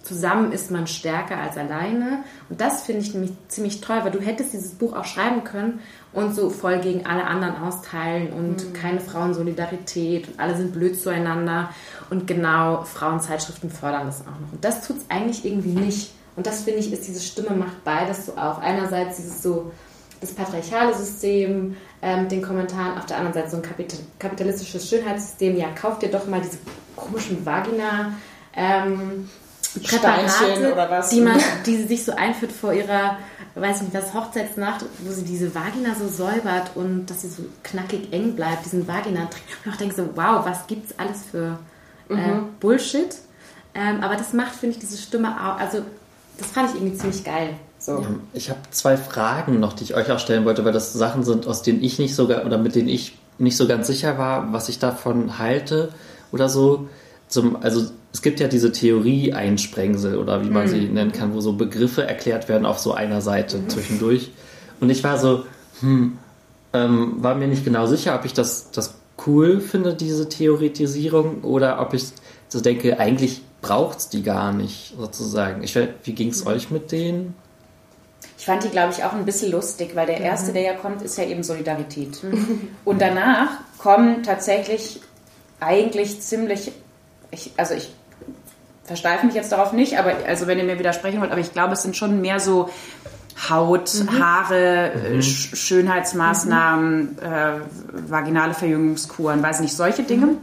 zusammen 0.08 0.52
ist 0.52 0.72
man 0.72 0.88
stärker 0.88 1.38
als 1.38 1.58
alleine. 1.58 2.24
Und 2.50 2.62
das 2.62 2.84
finde 2.84 3.02
ich 3.02 3.14
nämlich 3.14 3.32
ziemlich 3.50 3.82
toll, 3.82 4.00
weil 4.04 4.12
du 4.12 4.22
hättest 4.22 4.54
dieses 4.54 4.74
Buch 4.74 4.96
auch 4.96 5.06
schreiben 5.06 5.44
können 5.44 5.80
und 6.14 6.34
so 6.34 6.50
voll 6.50 6.80
gegen 6.80 7.06
alle 7.06 7.26
anderen 7.26 7.62
austeilen 7.62 8.32
und 8.32 8.70
mhm. 8.70 8.74
keine 8.74 9.00
Frauensolidarität 9.02 10.30
und 10.30 10.40
alle 10.40 10.56
sind 10.56 10.74
blöd 10.74 11.00
zueinander. 11.00 11.70
Und 12.10 12.26
genau, 12.26 12.84
Frauenzeitschriften 12.84 13.70
fördern 13.70 14.08
das 14.08 14.22
auch 14.22 14.40
noch. 14.40 14.54
Und 14.54 14.64
das 14.64 14.88
tut 14.88 14.98
es 14.98 15.06
eigentlich 15.10 15.46
irgendwie 15.46 15.74
nicht. 15.74 16.12
Und 16.36 16.48
das 16.48 16.62
finde 16.62 16.80
ich, 16.80 16.94
ist 16.94 17.08
diese 17.08 17.20
Stimme 17.20 17.56
macht 17.56 17.84
beides 17.84 18.28
so 18.28 18.34
auf. 18.34 18.60
Einerseits 18.60 19.18
dieses 19.18 19.44
so 19.44 19.72
das 20.22 20.32
patriarchale 20.32 20.96
System 20.96 21.76
äh, 22.02 22.22
mit 22.22 22.32
den 22.32 22.42
Kommentaren, 22.42 22.98
auf 22.98 23.06
der 23.06 23.18
anderen 23.18 23.34
Seite 23.34 23.50
so 23.50 23.58
ein 23.58 23.64
Kapital 23.64 24.00
kapitalistisches 24.20 24.90
Schönheitssystem. 24.90 25.58
Ja, 25.58 25.70
kauft 25.70 26.02
dir 26.02 26.10
doch 26.10 26.28
mal 26.28 26.42
diese 26.42 26.58
komischen 26.96 27.46
Vagina. 27.46 28.14
Ähm, 28.56 29.30
Präparate, 29.84 30.72
oder 30.72 30.90
was? 30.90 31.10
Die, 31.10 31.22
man, 31.22 31.40
die 31.66 31.78
sie 31.78 31.88
sich 31.88 32.04
so 32.04 32.16
einführt 32.16 32.52
vor 32.52 32.74
ihrer, 32.74 33.18
weiß 33.56 33.82
nicht 33.82 33.94
was, 33.94 34.14
Hochzeitsnacht, 34.14 34.86
wo 35.00 35.12
sie 35.12 35.24
diese 35.24 35.54
Vagina 35.54 35.96
so 35.96 36.08
säubert 36.08 36.72
und 36.76 37.08
dass 37.08 37.22
sie 37.22 37.30
so 37.30 37.44
knackig 37.64 38.12
eng 38.12 38.36
bleibt, 38.36 38.66
diesen 38.66 38.88
Vagina 38.88 39.22
Und 39.66 39.72
ich 39.72 39.78
denke 39.78 39.96
so, 39.96 40.10
wow, 40.16 40.46
was 40.46 40.68
gibt's 40.68 40.98
alles 40.98 41.24
für 41.30 41.60
äh, 42.10 42.14
mhm. 42.14 42.56
Bullshit. 42.60 43.16
Ähm, 43.76 44.02
aber 44.02 44.16
das 44.16 44.34
macht, 44.34 44.56
finde 44.56 44.76
ich, 44.76 44.80
diese 44.80 44.98
Stimme 44.98 45.30
auch, 45.30 45.60
also 45.60 45.84
das 46.38 46.48
fand 46.48 46.70
ich 46.70 46.76
irgendwie 46.76 46.98
ziemlich 46.98 47.24
geil. 47.24 47.56
So. 47.88 48.06
Ich 48.34 48.50
habe 48.50 48.60
zwei 48.70 48.98
Fragen 48.98 49.62
noch, 49.62 49.72
die 49.72 49.86
ich 49.86 49.96
euch 49.96 50.12
auch 50.12 50.20
stellen 50.20 50.44
wollte, 50.44 50.66
weil 50.66 50.74
das 50.74 50.92
Sachen 50.92 51.24
sind, 51.24 51.48
aus 51.48 51.62
denen 51.62 51.82
ich 51.82 52.00
nicht 52.00 52.16
sogar 52.16 52.46
oder 52.46 52.58
mit 52.58 52.76
denen 52.76 52.90
ich 52.90 53.18
nicht 53.38 53.56
so 53.56 53.66
ganz 53.66 53.88
sicher 53.88 54.18
war, 54.18 54.52
was 54.52 54.68
ich 54.68 54.78
davon 54.78 55.40
halte 55.40 55.94
oder 56.34 56.50
so. 56.50 56.90
Zum, 57.30 57.56
also 57.64 57.86
es 58.12 58.22
gibt 58.22 58.42
ja 58.42 58.50
diese 58.50 58.74
Theorie-Einsprengsel 58.74 60.18
oder 60.18 60.44
wie 60.44 60.50
man 60.50 60.66
mhm. 60.66 60.70
sie 60.70 60.82
nennen 60.82 61.14
kann, 61.14 61.34
wo 61.34 61.40
so 61.40 61.54
Begriffe 61.54 62.06
erklärt 62.06 62.50
werden 62.50 62.66
auf 62.66 62.78
so 62.78 62.94
einer 62.94 63.22
Seite 63.22 63.58
mhm. 63.58 63.70
zwischendurch. 63.70 64.32
Und 64.82 64.90
ich 64.90 65.02
war 65.06 65.18
so, 65.18 65.46
hm, 65.80 66.18
ähm, 66.74 67.24
war 67.24 67.36
mir 67.36 67.48
nicht 67.48 67.64
genau 67.64 67.88
sicher, 67.88 68.16
ob 68.16 68.26
ich 68.26 68.34
das, 68.34 68.70
das 68.72 68.96
cool 69.26 69.62
finde, 69.62 69.94
diese 69.94 70.28
Theoretisierung, 70.28 71.42
oder 71.44 71.80
ob 71.80 71.94
ich 71.94 72.04
so 72.50 72.60
denke, 72.60 73.00
eigentlich 73.00 73.44
braucht 73.62 74.00
es 74.00 74.10
die 74.10 74.24
gar 74.24 74.52
nicht, 74.52 74.94
sozusagen. 75.00 75.64
Ich, 75.64 75.80
wie 76.04 76.14
ging 76.14 76.32
es 76.32 76.44
mhm. 76.44 76.52
euch 76.52 76.70
mit 76.70 76.92
denen? 76.92 77.34
Ich 78.38 78.46
fand 78.46 78.64
die, 78.64 78.70
glaube 78.70 78.94
ich, 78.94 79.04
auch 79.04 79.14
ein 79.14 79.26
bisschen 79.26 79.52
lustig, 79.52 79.96
weil 79.96 80.06
der 80.06 80.22
erste, 80.22 80.52
mhm. 80.52 80.54
der 80.54 80.62
ja 80.64 80.74
kommt, 80.74 81.02
ist 81.02 81.18
ja 81.18 81.24
eben 81.24 81.44
Solidarität. 81.44 82.24
Mhm. 82.24 82.70
Und 82.86 83.02
danach 83.02 83.50
kommen 83.80 84.24
tatsächlich 84.24 85.02
eigentlich 85.60 86.22
ziemlich, 86.22 86.72
ich, 87.32 87.52
also 87.58 87.74
ich 87.74 87.94
versteife 88.84 89.26
mich 89.26 89.36
jetzt 89.36 89.52
darauf 89.52 89.74
nicht, 89.74 89.98
aber 89.98 90.14
also 90.28 90.46
wenn 90.48 90.60
ihr 90.60 90.64
mir 90.64 90.78
widersprechen 90.78 91.20
wollt, 91.20 91.32
aber 91.32 91.42
ich 91.42 91.52
glaube, 91.52 91.74
es 91.74 91.82
sind 91.82 91.98
schon 91.98 92.22
mehr 92.22 92.40
so 92.40 92.70
Haut, 93.50 93.92
mhm. 93.94 94.20
Haare, 94.20 94.92
mhm. 95.14 95.22
Sch 95.22 95.56
Schönheitsmaßnahmen, 95.56 97.02
mhm. 97.02 97.18
äh, 97.20 98.10
vaginale 98.10 98.54
Verjüngungskuren, 98.54 99.42
weiß 99.42 99.60
nicht, 99.62 99.76
solche 99.76 100.04
Dinge. 100.04 100.28
Mhm. 100.28 100.38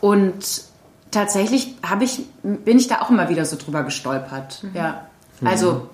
Und 0.00 0.62
tatsächlich 1.10 1.76
habe 1.88 2.04
ich, 2.04 2.26
bin 2.42 2.78
ich 2.78 2.88
da 2.88 3.00
auch 3.00 3.10
immer 3.10 3.28
wieder 3.28 3.44
so 3.44 3.56
drüber 3.56 3.82
gestolpert. 3.82 4.64
Ja. 4.72 5.06
Also 5.44 5.88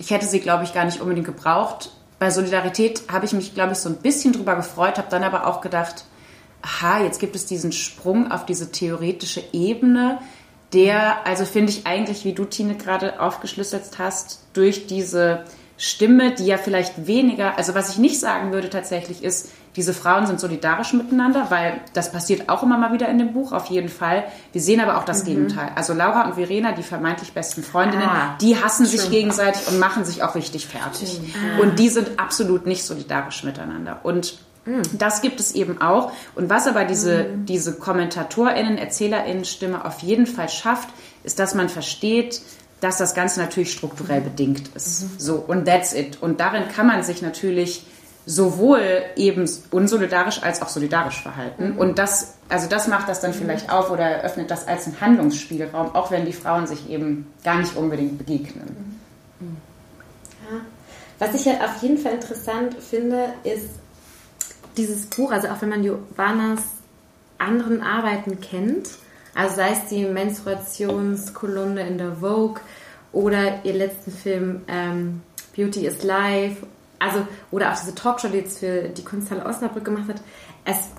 ich 0.00 0.10
hätte 0.10 0.26
sie, 0.26 0.40
glaube 0.40 0.64
ich, 0.64 0.72
gar 0.72 0.86
nicht 0.86 1.00
unbedingt 1.00 1.26
gebraucht. 1.26 1.90
bei 2.18 2.30
Solidarität 2.30 3.02
habe 3.10 3.26
ich 3.26 3.32
mich, 3.32 3.54
glaube 3.54 3.72
ich, 3.72 3.78
so 3.78 3.88
ein 3.88 3.96
bisschen 3.96 4.32
drüber 4.32 4.56
gefreut, 4.56 4.98
habe 4.98 5.08
dann 5.10 5.22
aber 5.22 5.46
auch 5.46 5.60
gedacht, 5.60 6.04
aha, 6.62 7.02
jetzt 7.02 7.20
gibt 7.20 7.36
es 7.36 7.46
diesen 7.46 7.72
Sprung 7.72 8.30
auf 8.32 8.44
diese 8.44 8.72
theoretische 8.72 9.42
Ebene, 9.52 10.18
der, 10.72 11.26
also 11.26 11.44
finde 11.44 11.72
ich 11.72 11.86
eigentlich, 11.86 12.24
wie 12.24 12.32
du 12.32 12.44
Tine 12.44 12.76
gerade 12.76 13.20
aufgeschlüsselt 13.20 13.98
hast, 13.98 14.40
durch 14.52 14.86
diese 14.86 15.44
Stimme, 15.82 16.32
die 16.32 16.44
ja 16.44 16.58
vielleicht 16.58 17.06
weniger, 17.06 17.56
also 17.56 17.74
was 17.74 17.88
ich 17.88 17.96
nicht 17.96 18.20
sagen 18.20 18.52
würde 18.52 18.68
tatsächlich 18.68 19.24
ist, 19.24 19.48
diese 19.76 19.94
Frauen 19.94 20.26
sind 20.26 20.38
solidarisch 20.38 20.92
miteinander, 20.92 21.46
weil 21.48 21.80
das 21.94 22.12
passiert 22.12 22.50
auch 22.50 22.62
immer 22.62 22.76
mal 22.76 22.92
wieder 22.92 23.08
in 23.08 23.16
dem 23.16 23.32
Buch, 23.32 23.52
auf 23.52 23.64
jeden 23.68 23.88
Fall. 23.88 24.24
Wir 24.52 24.60
sehen 24.60 24.80
aber 24.80 24.98
auch 24.98 25.06
das 25.06 25.22
mhm. 25.22 25.28
Gegenteil. 25.28 25.70
Also 25.76 25.94
Laura 25.94 26.26
und 26.26 26.34
Verena, 26.34 26.72
die 26.72 26.82
vermeintlich 26.82 27.32
besten 27.32 27.62
Freundinnen, 27.62 28.06
ah, 28.06 28.36
die 28.42 28.62
hassen 28.62 28.84
schön. 28.84 28.98
sich 28.98 29.10
gegenseitig 29.10 29.68
und 29.68 29.78
machen 29.78 30.04
sich 30.04 30.22
auch 30.22 30.34
richtig 30.34 30.66
fertig. 30.66 31.18
Ah. 31.32 31.62
Und 31.62 31.78
die 31.78 31.88
sind 31.88 32.20
absolut 32.20 32.66
nicht 32.66 32.84
solidarisch 32.84 33.42
miteinander. 33.42 34.00
Und 34.02 34.38
mhm. 34.66 34.82
das 34.98 35.22
gibt 35.22 35.40
es 35.40 35.54
eben 35.54 35.80
auch. 35.80 36.12
Und 36.34 36.50
was 36.50 36.66
aber 36.66 36.84
diese, 36.84 37.24
mhm. 37.24 37.46
diese 37.46 37.72
KommentatorInnen, 37.72 38.76
ErzählerInnen-Stimme 38.76 39.82
auf 39.82 40.00
jeden 40.00 40.26
Fall 40.26 40.50
schafft, 40.50 40.90
ist, 41.24 41.38
dass 41.38 41.54
man 41.54 41.70
versteht, 41.70 42.42
dass 42.80 42.98
das 42.98 43.14
Ganze 43.14 43.40
natürlich 43.40 43.72
strukturell 43.72 44.20
bedingt 44.20 44.68
ist. 44.74 45.02
Mhm. 45.02 45.10
So, 45.18 45.34
und 45.36 45.66
that's 45.66 45.92
it. 45.92 46.22
Und 46.22 46.40
darin 46.40 46.68
kann 46.68 46.86
man 46.86 47.02
sich 47.02 47.22
natürlich 47.22 47.84
sowohl 48.26 49.02
eben 49.16 49.48
unsolidarisch 49.70 50.42
als 50.42 50.62
auch 50.62 50.68
solidarisch 50.68 51.20
verhalten. 51.20 51.72
Mhm. 51.72 51.78
Und 51.78 51.98
das, 51.98 52.34
also 52.48 52.68
das 52.68 52.86
macht 52.88 53.08
das 53.08 53.20
dann 53.20 53.32
vielleicht 53.32 53.70
auf 53.70 53.90
oder 53.90 54.04
eröffnet 54.04 54.50
das 54.50 54.68
als 54.68 54.86
einen 54.86 55.00
Handlungsspielraum, 55.00 55.94
auch 55.94 56.10
wenn 56.10 56.26
die 56.26 56.32
Frauen 56.32 56.66
sich 56.66 56.88
eben 56.88 57.26
gar 57.44 57.58
nicht 57.58 57.76
unbedingt 57.76 58.18
begegnen. 58.18 59.00
Mhm. 59.40 59.56
Ja. 60.50 60.60
Was 61.18 61.34
ich 61.34 61.46
halt 61.46 61.62
auf 61.62 61.82
jeden 61.82 61.98
Fall 61.98 62.12
interessant 62.12 62.74
finde, 62.74 63.34
ist 63.44 63.68
dieses 64.76 65.06
Buch, 65.06 65.32
also 65.32 65.48
auch 65.48 65.60
wenn 65.60 65.68
man 65.68 65.84
Jovanas 65.84 66.60
anderen 67.38 67.82
Arbeiten 67.82 68.40
kennt, 68.40 68.88
also 69.34 69.56
sei 69.56 69.72
es 69.72 69.86
die 69.86 70.04
Menstruationskolumne 70.04 71.86
in 71.86 71.98
der 71.98 72.16
Vogue 72.16 72.60
oder 73.12 73.64
ihr 73.64 73.74
letzten 73.74 74.10
Film 74.12 74.62
ähm, 74.68 75.22
Beauty 75.54 75.86
is 75.86 76.02
Life 76.02 76.66
also, 77.00 77.26
oder 77.50 77.72
auch 77.72 77.76
diese 77.76 77.94
Talkshow, 77.94 78.28
die 78.28 78.38
jetzt 78.38 78.60
für 78.60 78.82
die 78.82 79.02
Kunsthalle 79.02 79.44
Osnabrück 79.44 79.84
gemacht 79.84 80.08
hat, 80.08 80.22
es 80.64 80.90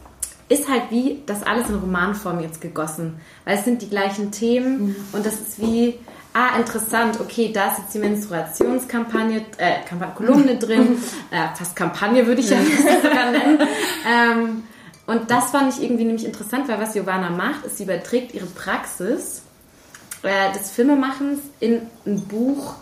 ist 0.49 0.67
halt 0.67 0.83
wie 0.89 1.21
das 1.27 1.43
alles 1.43 1.69
in 1.69 1.75
Romanform 1.75 2.41
jetzt 2.41 2.59
gegossen. 2.59 3.19
Weil 3.45 3.57
es 3.57 3.63
sind 3.63 3.81
die 3.81 3.89
gleichen 3.89 4.31
Themen 4.31 4.87
mhm. 4.87 4.95
und 5.13 5.25
das 5.25 5.35
ist 5.35 5.61
wie, 5.61 5.99
ah, 6.33 6.57
interessant, 6.57 7.19
okay, 7.21 7.51
da 7.53 7.71
ist 7.71 7.77
jetzt 7.77 7.93
die 7.93 7.99
Menstruationskampagne, 7.99 9.45
äh, 9.57 9.75
Kolumne 10.15 10.55
drin, 10.59 10.97
äh, 11.29 11.55
fast 11.55 11.75
Kampagne 11.75 12.25
würde 12.25 12.41
ich 12.41 12.49
ja 12.49 12.57
sogar 13.03 13.31
nennen. 13.31 13.59
Ähm, 14.05 14.63
und 15.11 15.29
das 15.29 15.51
fand 15.51 15.73
ich 15.73 15.83
irgendwie 15.83 16.05
nämlich 16.05 16.25
interessant, 16.25 16.69
weil 16.69 16.79
was 16.79 16.93
Giovanna 16.93 17.29
macht, 17.29 17.65
ist, 17.65 17.77
sie 17.77 17.83
überträgt 17.83 18.33
ihre 18.33 18.45
Praxis 18.45 19.41
äh, 20.23 20.57
des 20.57 20.71
Filmemachens 20.71 21.41
in 21.59 21.81
ein 22.05 22.21
Buch 22.21 22.75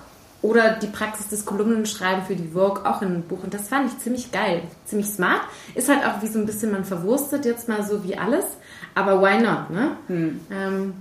oder 0.43 0.73
die 0.73 0.85
Praxis 0.85 1.27
des 1.27 1.43
Kolumnenschreiben 1.43 2.23
für 2.25 2.35
die 2.35 2.49
Vogue 2.49 2.85
auch 2.85 3.01
in 3.01 3.07
einem 3.07 3.23
Buch. 3.23 3.43
Und 3.43 3.55
das 3.55 3.67
fand 3.67 3.91
ich 3.91 3.97
ziemlich 3.97 4.31
geil, 4.31 4.61
ziemlich 4.85 5.07
smart. 5.07 5.41
Ist 5.73 5.89
halt 5.89 6.05
auch 6.05 6.21
wie 6.21 6.27
so 6.27 6.37
ein 6.37 6.45
bisschen, 6.45 6.71
man 6.71 6.85
verwurstet 6.85 7.45
jetzt 7.45 7.67
mal 7.67 7.83
so 7.83 8.03
wie 8.03 8.15
alles. 8.15 8.45
Aber 8.93 9.23
why 9.23 9.41
not, 9.41 9.71
ne? 9.71 9.97
Hm. 10.05 10.39
Ähm, 10.51 10.93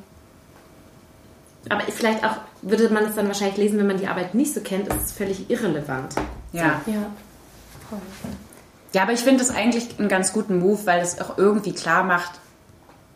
aber 1.68 1.82
vielleicht 1.82 2.24
auch, 2.24 2.36
würde 2.62 2.88
man 2.88 3.04
es 3.04 3.16
dann 3.16 3.26
wahrscheinlich 3.26 3.58
lesen, 3.58 3.78
wenn 3.78 3.86
man 3.86 3.98
die 3.98 4.06
Arbeit 4.06 4.34
nicht 4.34 4.54
so 4.54 4.62
kennt, 4.62 4.88
ist 4.88 5.02
es 5.04 5.12
völlig 5.12 5.50
irrelevant. 5.50 6.14
Ja. 6.52 6.80
Ja, 6.86 7.10
ja 8.92 9.03
aber 9.03 9.12
ich 9.12 9.20
finde 9.20 9.42
es 9.42 9.51
eigentlich 9.51 9.98
einen 9.98 10.09
ganz 10.09 10.33
guten 10.33 10.59
Move, 10.59 10.81
weil 10.85 11.01
es 11.01 11.20
auch 11.20 11.38
irgendwie 11.38 11.72
klar 11.72 12.05
macht, 12.05 12.33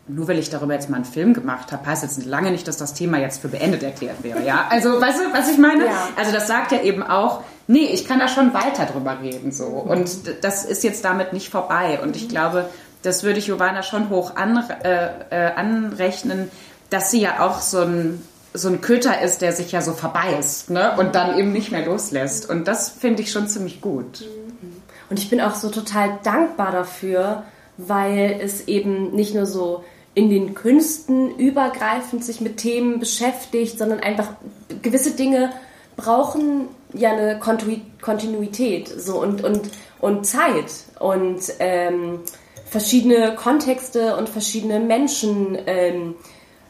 nur 0.07 0.27
weil 0.27 0.37
ich 0.37 0.49
darüber 0.49 0.73
jetzt 0.73 0.89
mal 0.89 0.97
einen 0.97 1.05
Film 1.05 1.33
gemacht 1.33 1.71
habe, 1.71 1.85
heißt 1.85 2.03
jetzt 2.03 2.25
lange 2.25 2.51
nicht, 2.51 2.67
dass 2.67 2.77
das 2.77 2.93
Thema 2.93 3.19
jetzt 3.19 3.41
für 3.41 3.47
beendet 3.47 3.83
erklärt 3.83 4.21
wäre. 4.21 4.43
Ja, 4.43 4.65
also 4.69 4.99
weißt 4.99 5.19
du, 5.19 5.33
was 5.33 5.49
ich 5.49 5.57
meine? 5.57 5.85
Ja. 5.85 6.09
Also 6.17 6.31
das 6.31 6.47
sagt 6.47 6.71
ja 6.71 6.81
eben 6.81 7.03
auch, 7.03 7.41
nee, 7.67 7.85
ich 7.85 8.05
kann 8.05 8.19
da 8.19 8.27
schon 8.27 8.53
weiter 8.53 8.85
drüber 8.85 9.19
reden 9.21 9.51
so 9.51 9.65
und 9.65 10.43
das 10.43 10.65
ist 10.65 10.83
jetzt 10.83 11.05
damit 11.05 11.33
nicht 11.33 11.49
vorbei 11.49 11.99
und 12.01 12.15
ich 12.15 12.29
glaube, 12.29 12.69
das 13.01 13.23
würde 13.23 13.39
ich 13.39 13.45
Giovanna 13.45 13.83
schon 13.83 14.09
hoch 14.09 14.35
an, 14.35 14.63
äh, 14.83 15.09
äh, 15.29 15.53
anrechnen, 15.55 16.49
dass 16.89 17.11
sie 17.11 17.21
ja 17.21 17.39
auch 17.45 17.61
so 17.61 17.81
ein 17.81 18.21
so 18.53 18.69
ein 18.69 18.81
Köter 18.81 19.19
ist, 19.21 19.41
der 19.41 19.51
sich 19.51 19.71
ja 19.71 19.81
so 19.81 19.93
verbeißt 19.93 20.69
ne? 20.69 20.93
und 20.97 21.15
dann 21.15 21.37
eben 21.39 21.51
nicht 21.51 21.71
mehr 21.71 21.85
loslässt. 21.85 22.47
Und 22.47 22.67
das 22.67 22.89
finde 22.89 23.23
ich 23.23 23.31
schon 23.31 23.47
ziemlich 23.47 23.81
gut. 23.81 24.23
Und 25.09 25.19
ich 25.19 25.29
bin 25.29 25.41
auch 25.41 25.55
so 25.55 25.69
total 25.69 26.19
dankbar 26.23 26.71
dafür, 26.71 27.43
weil 27.77 28.39
es 28.41 28.67
eben 28.67 29.11
nicht 29.11 29.33
nur 29.35 29.45
so 29.45 29.83
in 30.15 30.29
den 30.29 30.53
Künsten 30.53 31.35
übergreifend 31.37 32.23
sich 32.23 32.39
mit 32.39 32.57
Themen 32.57 32.99
beschäftigt, 32.99 33.77
sondern 33.77 33.99
einfach 33.99 34.29
gewisse 34.81 35.11
Dinge 35.11 35.51
brauchen 35.95 36.67
ja 36.93 37.11
eine 37.11 37.39
Kontinuität 37.39 38.87
so 38.87 39.19
und, 39.19 39.43
und, 39.43 39.69
und 39.99 40.25
Zeit 40.25 40.71
und 40.99 41.41
ähm, 41.59 42.19
verschiedene 42.65 43.35
Kontexte 43.35 44.15
und 44.15 44.29
verschiedene 44.29 44.79
Menschen. 44.79 45.57
Ähm, 45.65 46.15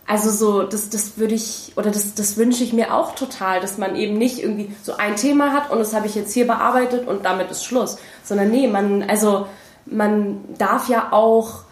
also 0.06 0.30
so, 0.30 0.64
das, 0.64 0.90
das 0.90 1.18
würde 1.18 1.34
ich, 1.34 1.72
oder 1.76 1.90
das, 1.90 2.14
das 2.14 2.38
wünsche 2.38 2.64
ich 2.64 2.74
mir 2.74 2.94
auch 2.94 3.16
total, 3.16 3.62
dass 3.62 3.78
man 3.78 3.96
eben 3.96 4.18
nicht 4.18 4.40
irgendwie 4.40 4.76
so 4.84 4.98
ein 4.98 5.16
Thema 5.16 5.54
hat 5.54 5.72
und 5.72 5.80
das 5.80 5.94
habe 5.94 6.08
ich 6.08 6.16
jetzt 6.16 6.34
hier 6.34 6.46
bearbeitet 6.46 7.08
und 7.08 7.26
damit 7.26 7.50
ist 7.52 7.64
Schluss. 7.64 7.98
Sondern 8.24 8.52
nee, 8.52 8.68
man, 8.68 9.04
also 9.04 9.48
man 9.86 10.44
darf 10.58 10.90
ja 10.90 11.12
auch 11.12 11.64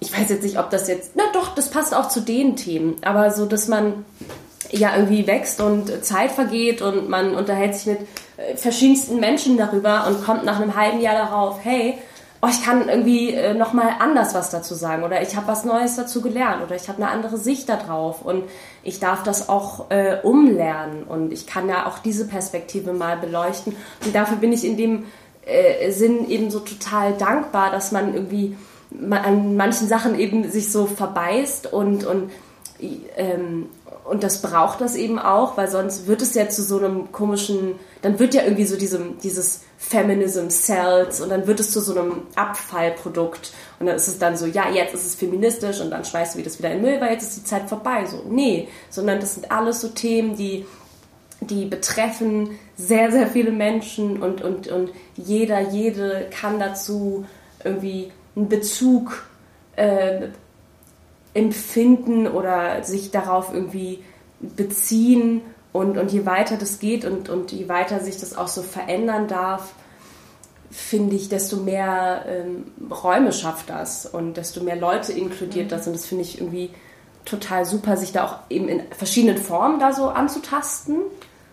ich 0.00 0.16
weiß 0.16 0.28
jetzt 0.28 0.42
nicht, 0.42 0.58
ob 0.58 0.70
das 0.70 0.88
jetzt, 0.88 1.12
na 1.14 1.24
doch, 1.32 1.54
das 1.54 1.70
passt 1.70 1.94
auch 1.94 2.08
zu 2.08 2.20
den 2.20 2.56
Themen, 2.56 2.96
aber 3.02 3.30
so, 3.30 3.46
dass 3.46 3.68
man 3.68 4.04
ja 4.70 4.94
irgendwie 4.96 5.26
wächst 5.26 5.60
und 5.60 6.04
Zeit 6.04 6.30
vergeht 6.30 6.82
und 6.82 7.08
man 7.08 7.34
unterhält 7.34 7.74
sich 7.74 7.86
mit 7.86 8.00
äh, 8.36 8.56
verschiedensten 8.56 9.18
Menschen 9.18 9.56
darüber 9.56 10.06
und 10.06 10.24
kommt 10.24 10.44
nach 10.44 10.60
einem 10.60 10.76
halben 10.76 11.00
Jahr 11.00 11.14
darauf, 11.14 11.60
hey, 11.62 11.98
oh, 12.40 12.48
ich 12.50 12.64
kann 12.64 12.88
irgendwie 12.88 13.34
äh, 13.34 13.54
nochmal 13.54 13.90
anders 13.98 14.34
was 14.34 14.50
dazu 14.50 14.74
sagen 14.74 15.02
oder 15.02 15.22
ich 15.22 15.36
habe 15.36 15.48
was 15.48 15.64
Neues 15.64 15.96
dazu 15.96 16.20
gelernt 16.20 16.62
oder 16.64 16.76
ich 16.76 16.88
habe 16.88 17.02
eine 17.02 17.10
andere 17.10 17.36
Sicht 17.36 17.68
darauf 17.68 18.22
und 18.22 18.44
ich 18.82 19.00
darf 19.00 19.22
das 19.22 19.48
auch 19.48 19.90
äh, 19.90 20.18
umlernen 20.22 21.04
und 21.04 21.32
ich 21.32 21.46
kann 21.46 21.68
ja 21.68 21.86
auch 21.86 21.98
diese 21.98 22.26
Perspektive 22.26 22.92
mal 22.92 23.16
beleuchten 23.16 23.74
und 24.04 24.14
dafür 24.14 24.36
bin 24.36 24.52
ich 24.52 24.64
in 24.64 24.76
dem 24.76 25.06
äh, 25.46 25.90
Sinn 25.90 26.28
eben 26.28 26.50
so 26.50 26.60
total 26.60 27.14
dankbar, 27.14 27.70
dass 27.70 27.92
man 27.92 28.14
irgendwie 28.14 28.56
an 29.10 29.56
manchen 29.56 29.86
Sachen 29.86 30.18
eben 30.18 30.50
sich 30.50 30.72
so 30.72 30.86
verbeißt 30.86 31.72
und, 31.72 32.04
und, 32.06 32.30
ähm, 33.16 33.68
und 34.08 34.22
das 34.22 34.42
braucht 34.42 34.80
das 34.80 34.96
eben 34.96 35.18
auch, 35.18 35.56
weil 35.56 35.68
sonst 35.68 36.06
wird 36.06 36.22
es 36.22 36.34
ja 36.34 36.48
zu 36.48 36.62
so 36.62 36.78
einem 36.78 37.12
komischen, 37.12 37.74
dann 38.02 38.18
wird 38.18 38.34
ja 38.34 38.42
irgendwie 38.42 38.64
so 38.64 38.76
diesem, 38.76 39.18
dieses 39.18 39.60
Feminism 39.76 40.48
Cells 40.48 41.20
und 41.20 41.28
dann 41.28 41.46
wird 41.46 41.60
es 41.60 41.70
zu 41.70 41.80
so 41.80 41.92
einem 41.92 42.22
Abfallprodukt 42.34 43.52
und 43.78 43.86
dann 43.86 43.96
ist 43.96 44.08
es 44.08 44.18
dann 44.18 44.36
so, 44.36 44.46
ja, 44.46 44.70
jetzt 44.70 44.94
ist 44.94 45.06
es 45.06 45.14
feministisch 45.14 45.80
und 45.80 45.90
dann 45.90 46.04
schmeißt 46.04 46.36
du 46.36 46.42
das 46.42 46.58
wieder 46.58 46.72
in 46.72 46.82
Müll, 46.82 47.00
weil 47.00 47.12
jetzt 47.12 47.24
ist 47.24 47.36
die 47.36 47.44
Zeit 47.44 47.68
vorbei. 47.68 48.06
So, 48.06 48.22
nee, 48.28 48.68
sondern 48.90 49.20
das 49.20 49.34
sind 49.34 49.50
alles 49.50 49.80
so 49.80 49.88
Themen, 49.88 50.36
die, 50.36 50.66
die 51.40 51.66
betreffen 51.66 52.58
sehr, 52.76 53.12
sehr 53.12 53.26
viele 53.26 53.52
Menschen 53.52 54.22
und, 54.22 54.42
und, 54.42 54.68
und 54.68 54.90
jeder, 55.16 55.60
jede 55.60 56.28
kann 56.30 56.58
dazu 56.58 57.26
irgendwie 57.62 58.10
einen 58.34 58.48
Bezug 58.48 59.24
äh, 59.76 60.28
empfinden 61.38 62.26
oder 62.26 62.82
sich 62.82 63.10
darauf 63.10 63.52
irgendwie 63.52 64.00
beziehen. 64.40 65.42
Und, 65.72 65.98
und 65.98 66.10
je 66.10 66.26
weiter 66.26 66.56
das 66.56 66.78
geht 66.78 67.04
und, 67.04 67.28
und 67.28 67.52
je 67.52 67.68
weiter 67.68 68.00
sich 68.00 68.18
das 68.18 68.36
auch 68.36 68.48
so 68.48 68.62
verändern 68.62 69.28
darf, 69.28 69.74
finde 70.70 71.14
ich, 71.16 71.28
desto 71.28 71.58
mehr 71.58 72.24
ähm, 72.26 72.64
Räume 72.90 73.32
schafft 73.32 73.70
das 73.70 74.06
und 74.06 74.36
desto 74.36 74.62
mehr 74.62 74.76
Leute 74.76 75.12
inkludiert 75.12 75.66
mhm. 75.66 75.70
das. 75.70 75.86
Und 75.86 75.92
das 75.94 76.06
finde 76.06 76.24
ich 76.24 76.40
irgendwie 76.40 76.70
total 77.24 77.64
super, 77.64 77.96
sich 77.96 78.12
da 78.12 78.24
auch 78.24 78.36
eben 78.50 78.68
in 78.68 78.82
verschiedenen 78.90 79.38
Formen 79.38 79.78
da 79.78 79.92
so 79.92 80.08
anzutasten. 80.08 80.96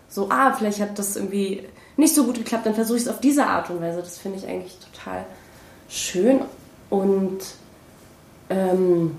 So, 0.08 0.28
ah, 0.30 0.52
vielleicht 0.52 0.80
hat 0.80 0.98
das 0.98 1.16
irgendwie 1.16 1.64
nicht 1.96 2.14
so 2.14 2.24
gut 2.24 2.36
geklappt, 2.36 2.66
dann 2.66 2.74
versuche 2.74 2.96
ich 2.96 3.04
es 3.04 3.08
auf 3.08 3.20
diese 3.20 3.46
Art 3.46 3.70
und 3.70 3.80
Weise. 3.80 4.00
Das 4.00 4.18
finde 4.18 4.38
ich 4.38 4.46
eigentlich 4.46 4.76
total 4.92 5.24
schön 5.88 6.40
und 6.90 7.38
ähm, 8.50 9.16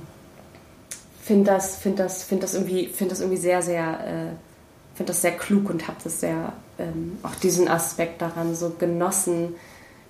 finde 1.28 1.52
das, 1.52 1.76
find 1.76 2.00
das, 2.00 2.24
find 2.24 2.42
das, 2.42 2.54
irgendwie, 2.54 2.88
find 2.88 3.12
das 3.12 3.20
irgendwie 3.20 3.40
sehr, 3.40 3.62
sehr, 3.62 3.84
äh, 3.84 4.96
finde 4.96 5.12
das 5.12 5.22
sehr 5.22 5.34
klug 5.34 5.70
und 5.70 5.88
habe 5.88 5.98
das 6.02 6.22
sehr, 6.22 6.54
ähm, 6.80 7.18
auch 7.22 7.36
diesen 7.36 7.68
Aspekt 7.68 8.22
daran 8.22 8.56
so 8.56 8.72
genossen, 8.80 9.56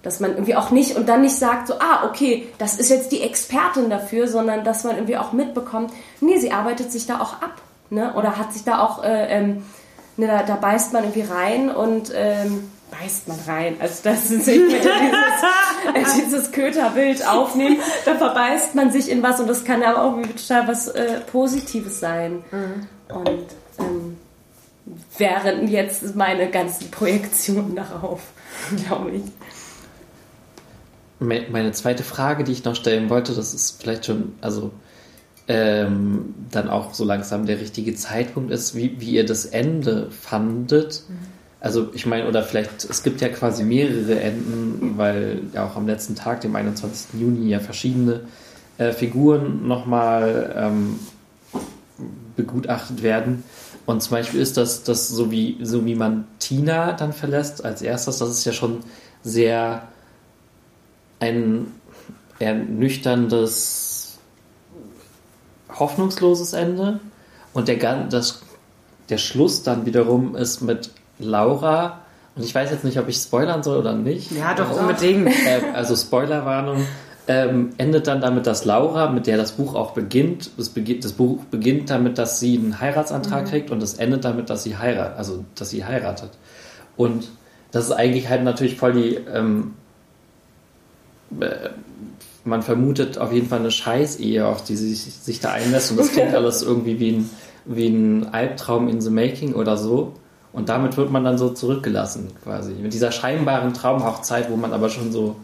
dass 0.03 0.19
man 0.19 0.31
irgendwie 0.31 0.55
auch 0.55 0.69
nicht 0.69 0.95
und 0.95 1.09
dann 1.09 1.21
nicht 1.21 1.35
sagt 1.35 1.67
so, 1.67 1.73
ah, 1.79 2.07
okay, 2.07 2.47
das 2.59 2.77
ist 2.77 2.89
jetzt 2.89 3.11
die 3.11 3.21
Expertin 3.21 3.89
dafür, 3.89 4.27
sondern 4.27 4.63
dass 4.63 4.83
man 4.83 4.95
irgendwie 4.95 5.17
auch 5.17 5.33
mitbekommt, 5.33 5.91
nee, 6.21 6.37
sie 6.37 6.51
arbeitet 6.51 6.91
sich 6.91 7.07
da 7.07 7.19
auch 7.19 7.41
ab, 7.41 7.61
ne? 7.89 8.13
Oder 8.13 8.37
hat 8.37 8.53
sich 8.53 8.63
da 8.63 8.79
auch, 8.79 9.03
äh, 9.03 9.27
ähm, 9.27 9.65
ne, 10.17 10.27
da, 10.27 10.43
da, 10.43 10.55
beißt 10.55 10.93
man 10.93 11.03
irgendwie 11.03 11.29
rein 11.29 11.71
und 11.71 12.11
ähm, 12.15 12.71
beißt 12.91 13.27
man 13.27 13.39
rein. 13.47 13.75
Also 13.79 14.01
das 14.03 14.31
ist 14.31 14.47
ich 14.47 14.59
möchte 14.59 14.89
dieses, 14.89 16.13
äh, 16.13 16.25
dieses 16.25 16.51
Köterbild 16.51 17.27
aufnehmen, 17.27 17.77
da 18.05 18.15
verbeißt 18.15 18.75
man 18.75 18.91
sich 18.91 19.09
in 19.09 19.23
was 19.23 19.39
und 19.39 19.47
das 19.47 19.63
kann 19.63 19.83
aber 19.83 20.03
auch 20.03 20.21
total 20.21 20.67
was 20.67 20.87
äh, 20.87 21.19
Positives 21.21 21.99
sein. 21.99 22.43
Mhm. 22.51 23.15
Und 23.15 23.45
ähm, 23.79 24.17
wären 25.17 25.67
jetzt 25.67 26.15
meine 26.15 26.49
ganzen 26.49 26.91
Projektionen 26.91 27.75
darauf, 27.75 28.21
glaube 28.85 29.11
ich. 29.11 29.23
Meine 31.19 31.71
zweite 31.71 32.03
Frage, 32.03 32.43
die 32.43 32.51
ich 32.51 32.63
noch 32.63 32.75
stellen 32.75 33.09
wollte, 33.09 33.33
das 33.33 33.53
ist 33.53 33.81
vielleicht 33.81 34.05
schon, 34.05 34.35
also 34.39 34.71
ähm, 35.47 36.35
dann 36.51 36.69
auch 36.69 36.93
so 36.93 37.03
langsam 37.05 37.47
der 37.47 37.59
richtige 37.59 37.95
Zeitpunkt 37.95 38.51
ist, 38.51 38.75
wie, 38.75 39.01
wie 39.01 39.11
ihr 39.11 39.25
das 39.25 39.45
Ende 39.45 40.11
fandet. 40.11 41.03
Mhm. 41.07 41.36
Also 41.59 41.89
ich 41.93 42.05
meine, 42.05 42.27
oder 42.27 42.43
vielleicht, 42.43 42.85
es 42.85 43.01
gibt 43.01 43.19
ja 43.21 43.29
quasi 43.29 43.63
mehrere 43.63 44.19
Enden, 44.19 44.93
weil 44.97 45.41
ja 45.53 45.65
auch 45.65 45.75
am 45.75 45.87
letzten 45.87 46.15
Tag, 46.15 46.41
dem 46.41 46.55
21. 46.55 47.19
Juni, 47.19 47.49
ja 47.49 47.59
verschiedene 47.59 48.21
äh, 48.77 48.91
Figuren 48.91 49.67
nochmal 49.67 50.53
ähm, 50.55 50.99
begutachtet 52.35 53.01
werden. 53.01 53.43
Und 53.87 54.03
zum 54.03 54.11
Beispiel 54.11 54.39
ist 54.39 54.57
das, 54.57 54.83
das 54.83 55.07
so, 55.07 55.31
wie, 55.31 55.57
so 55.63 55.85
wie 55.85 55.95
man 55.95 56.27
Tina 56.39 56.91
dann 56.93 57.13
verlässt 57.13 57.65
als 57.65 57.81
erstes, 57.81 58.19
das 58.19 58.29
ist 58.29 58.45
ja 58.45 58.51
schon 58.51 58.79
sehr 59.23 59.87
ein 61.19 61.67
ernüchterndes, 62.37 64.19
hoffnungsloses 65.73 66.53
Ende. 66.53 66.99
Und 67.53 67.67
der, 67.67 68.03
das, 68.03 68.41
der 69.09 69.17
Schluss 69.17 69.63
dann 69.63 69.85
wiederum 69.87 70.35
ist 70.35 70.61
mit 70.61 70.91
Laura. 71.19 71.99
Und 72.35 72.43
ich 72.43 72.53
weiß 72.53 72.71
jetzt 72.71 72.83
nicht, 72.83 72.99
ob 72.99 73.07
ich 73.07 73.17
spoilern 73.17 73.63
soll 73.63 73.77
oder 73.77 73.93
nicht. 73.93 74.31
Ja, 74.31 74.53
doch, 74.53 74.79
unbedingt. 74.79 75.27
Äh, 75.27 75.73
also 75.73 75.95
Spoilerwarnung. 75.95 76.85
Ähm, 77.29 77.71
endet 77.77 78.07
dann 78.07 78.21
damit, 78.21 78.47
dass 78.47 78.63
Laura, 78.63 79.09
mit 79.09 79.27
der 79.27 79.35
das 79.35 79.53
Buch 79.53 79.75
auch 79.75 79.91
beginnt, 79.91 80.51
das, 80.57 80.69
beginnt, 80.69 81.03
das 81.03 81.11
Buch 81.11 81.43
beginnt 81.51 81.89
damit, 81.89 82.17
dass 82.17 82.39
sie 82.39 82.57
einen 82.57 82.79
Heiratsantrag 82.79 83.43
mhm. 83.43 83.49
kriegt 83.49 83.71
und 83.71 83.83
es 83.83 83.95
endet 83.95 84.23
damit, 84.23 84.49
dass 84.49 84.63
sie 84.63 84.77
heiratet, 84.77 85.17
also 85.17 85.43
dass 85.55 85.69
sie 85.69 85.83
heiratet. 85.83 86.29
Und 86.95 87.27
das 87.71 87.85
ist 87.85 87.91
eigentlich 87.91 88.29
halt 88.29 88.43
natürlich 88.45 88.77
voll 88.77 88.93
die 88.93 89.15
ähm, 89.15 89.73
äh, 91.41 91.69
man 92.47 92.63
vermutet 92.63 93.17
auf 93.17 93.33
jeden 93.33 93.47
Fall 93.47 93.59
eine 93.59 93.71
Scheißehe, 93.71 94.47
auf 94.47 94.63
die 94.63 94.75
sie 94.75 94.93
sich, 94.93 95.13
sich 95.13 95.39
da 95.39 95.51
einlässt. 95.51 95.91
Und 95.91 95.97
das 95.97 96.11
klingt 96.11 96.33
alles 96.33 96.63
irgendwie 96.63 96.99
wie 96.99 97.11
ein, 97.11 97.29
wie 97.65 97.87
ein 97.87 98.33
Albtraum 98.33 98.87
in 98.87 99.01
the 99.01 99.09
making 99.09 99.53
oder 99.53 99.77
so. 99.77 100.13
Und 100.57 100.69
damit 100.69 100.97
wird 100.97 101.11
man 101.11 101.23
dann 101.23 101.37
so 101.37 101.49
zurückgelassen, 101.49 102.31
quasi. 102.43 102.71
Mit 102.71 102.91
dieser 102.91 103.11
scheinbaren 103.11 103.75
Traumhochzeit, 103.75 104.49
wo 104.49 104.55
man 104.55 104.73
aber 104.73 104.89
schon 104.89 105.11
so 105.11 105.35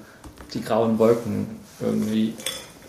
die 0.55 0.61
grauen 0.63 0.97
Wolken 0.97 1.45
irgendwie 1.79 2.33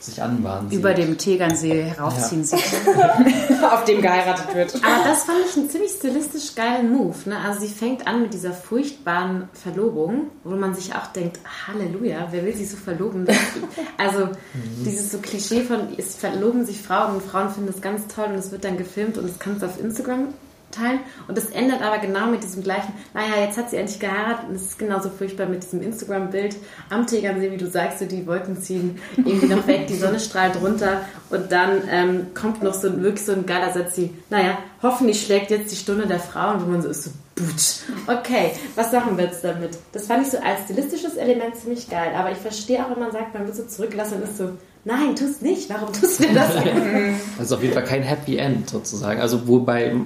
sich 0.00 0.22
anbahnen 0.22 0.70
Über 0.70 0.94
dem 0.94 1.18
Tegernsee 1.18 1.82
heraufziehen 1.82 2.40
ja. 2.40 2.56
sieht, 2.56 3.62
auf 3.70 3.84
dem 3.84 4.00
geheiratet 4.00 4.54
wird. 4.54 4.74
Aber 4.76 5.04
das 5.04 5.24
fand 5.24 5.38
ich 5.46 5.56
einen 5.56 5.68
ziemlich 5.68 5.92
stilistisch 5.92 6.54
geilen 6.54 6.92
Move. 6.92 7.14
Ne? 7.26 7.38
Also 7.38 7.60
sie 7.60 7.68
fängt 7.68 8.06
an 8.06 8.22
mit 8.22 8.32
dieser 8.32 8.52
furchtbaren 8.54 9.50
Verlobung, 9.52 10.28
wo 10.44 10.56
man 10.56 10.74
sich 10.74 10.94
auch 10.94 11.08
denkt, 11.08 11.40
Halleluja, 11.66 12.28
wer 12.30 12.44
will 12.46 12.54
sie 12.54 12.64
so 12.64 12.78
verloben? 12.78 13.26
also 13.98 14.26
mhm. 14.26 14.84
dieses 14.84 15.12
so 15.12 15.18
Klischee 15.18 15.62
von, 15.62 15.88
es 15.98 16.16
verloben 16.16 16.64
sich 16.64 16.80
Frauen 16.80 17.16
und 17.16 17.22
Frauen 17.22 17.50
finden 17.50 17.70
das 17.70 17.82
ganz 17.82 18.06
toll 18.06 18.28
und 18.30 18.36
es 18.36 18.50
wird 18.50 18.64
dann 18.64 18.78
gefilmt 18.78 19.18
und 19.18 19.26
es 19.26 19.38
kannst 19.38 19.60
du 19.60 19.66
auf 19.66 19.78
Instagram 19.78 20.28
teilen. 20.74 21.00
Und 21.28 21.36
das 21.36 21.46
endet 21.46 21.82
aber 21.82 21.98
genau 21.98 22.26
mit 22.26 22.42
diesem 22.42 22.62
gleichen, 22.62 22.92
naja, 23.12 23.44
jetzt 23.44 23.56
hat 23.56 23.70
sie 23.70 23.76
endlich 23.76 24.00
geheiratet 24.00 24.48
und 24.48 24.56
es 24.56 24.62
ist 24.62 24.78
genauso 24.78 25.10
furchtbar 25.10 25.46
mit 25.46 25.62
diesem 25.62 25.82
Instagram-Bild 25.82 26.56
am 26.90 27.06
Tegernsee, 27.06 27.50
wie 27.50 27.56
du 27.56 27.66
sagst, 27.66 28.00
so 28.00 28.06
die 28.06 28.26
Wolken 28.26 28.60
ziehen 28.60 28.98
irgendwie 29.16 29.46
noch 29.46 29.66
weg, 29.66 29.86
die 29.86 29.96
Sonne 29.96 30.20
strahlt 30.20 30.60
runter 30.60 31.02
und 31.30 31.52
dann 31.52 31.82
ähm, 31.90 32.26
kommt 32.34 32.62
noch 32.62 32.74
so 32.74 33.00
wirklich 33.02 33.24
so 33.24 33.32
ein 33.32 33.46
geiler 33.46 33.72
Satz, 33.72 33.96
wie, 33.96 34.10
naja, 34.30 34.58
hoffentlich 34.82 35.24
schlägt 35.24 35.50
jetzt 35.50 35.72
die 35.72 35.76
Stunde 35.76 36.06
der 36.06 36.20
Frauen, 36.20 36.64
wo 36.64 36.70
man 36.70 36.82
so 36.82 36.88
ist, 36.88 37.04
so, 37.04 37.10
putsch. 37.34 37.80
Okay, 38.06 38.52
was 38.74 38.92
machen 38.92 39.16
wir 39.16 39.24
jetzt 39.24 39.42
damit? 39.42 39.78
Das 39.92 40.06
fand 40.06 40.26
ich 40.26 40.32
so 40.32 40.38
als 40.38 40.64
stilistisches 40.64 41.14
Element 41.16 41.56
ziemlich 41.56 41.88
geil, 41.88 42.12
aber 42.16 42.32
ich 42.32 42.38
verstehe 42.38 42.84
auch, 42.84 42.90
wenn 42.90 43.00
man 43.00 43.12
sagt, 43.12 43.34
man 43.34 43.46
wird 43.46 43.56
so 43.56 43.64
zurückgelassen 43.64 44.16
und 44.16 44.24
ist 44.24 44.38
so, 44.38 44.50
nein, 44.84 45.16
tu 45.16 45.24
es 45.24 45.40
nicht, 45.40 45.68
warum 45.70 45.92
tust 45.92 46.20
du 46.20 46.32
das? 46.32 46.54
das 47.38 47.46
ist 47.46 47.52
auf 47.52 47.62
jeden 47.62 47.74
Fall 47.74 47.84
kein 47.84 48.02
Happy 48.02 48.36
End 48.36 48.70
sozusagen. 48.70 49.20
Also 49.20 49.48
wobei 49.48 49.96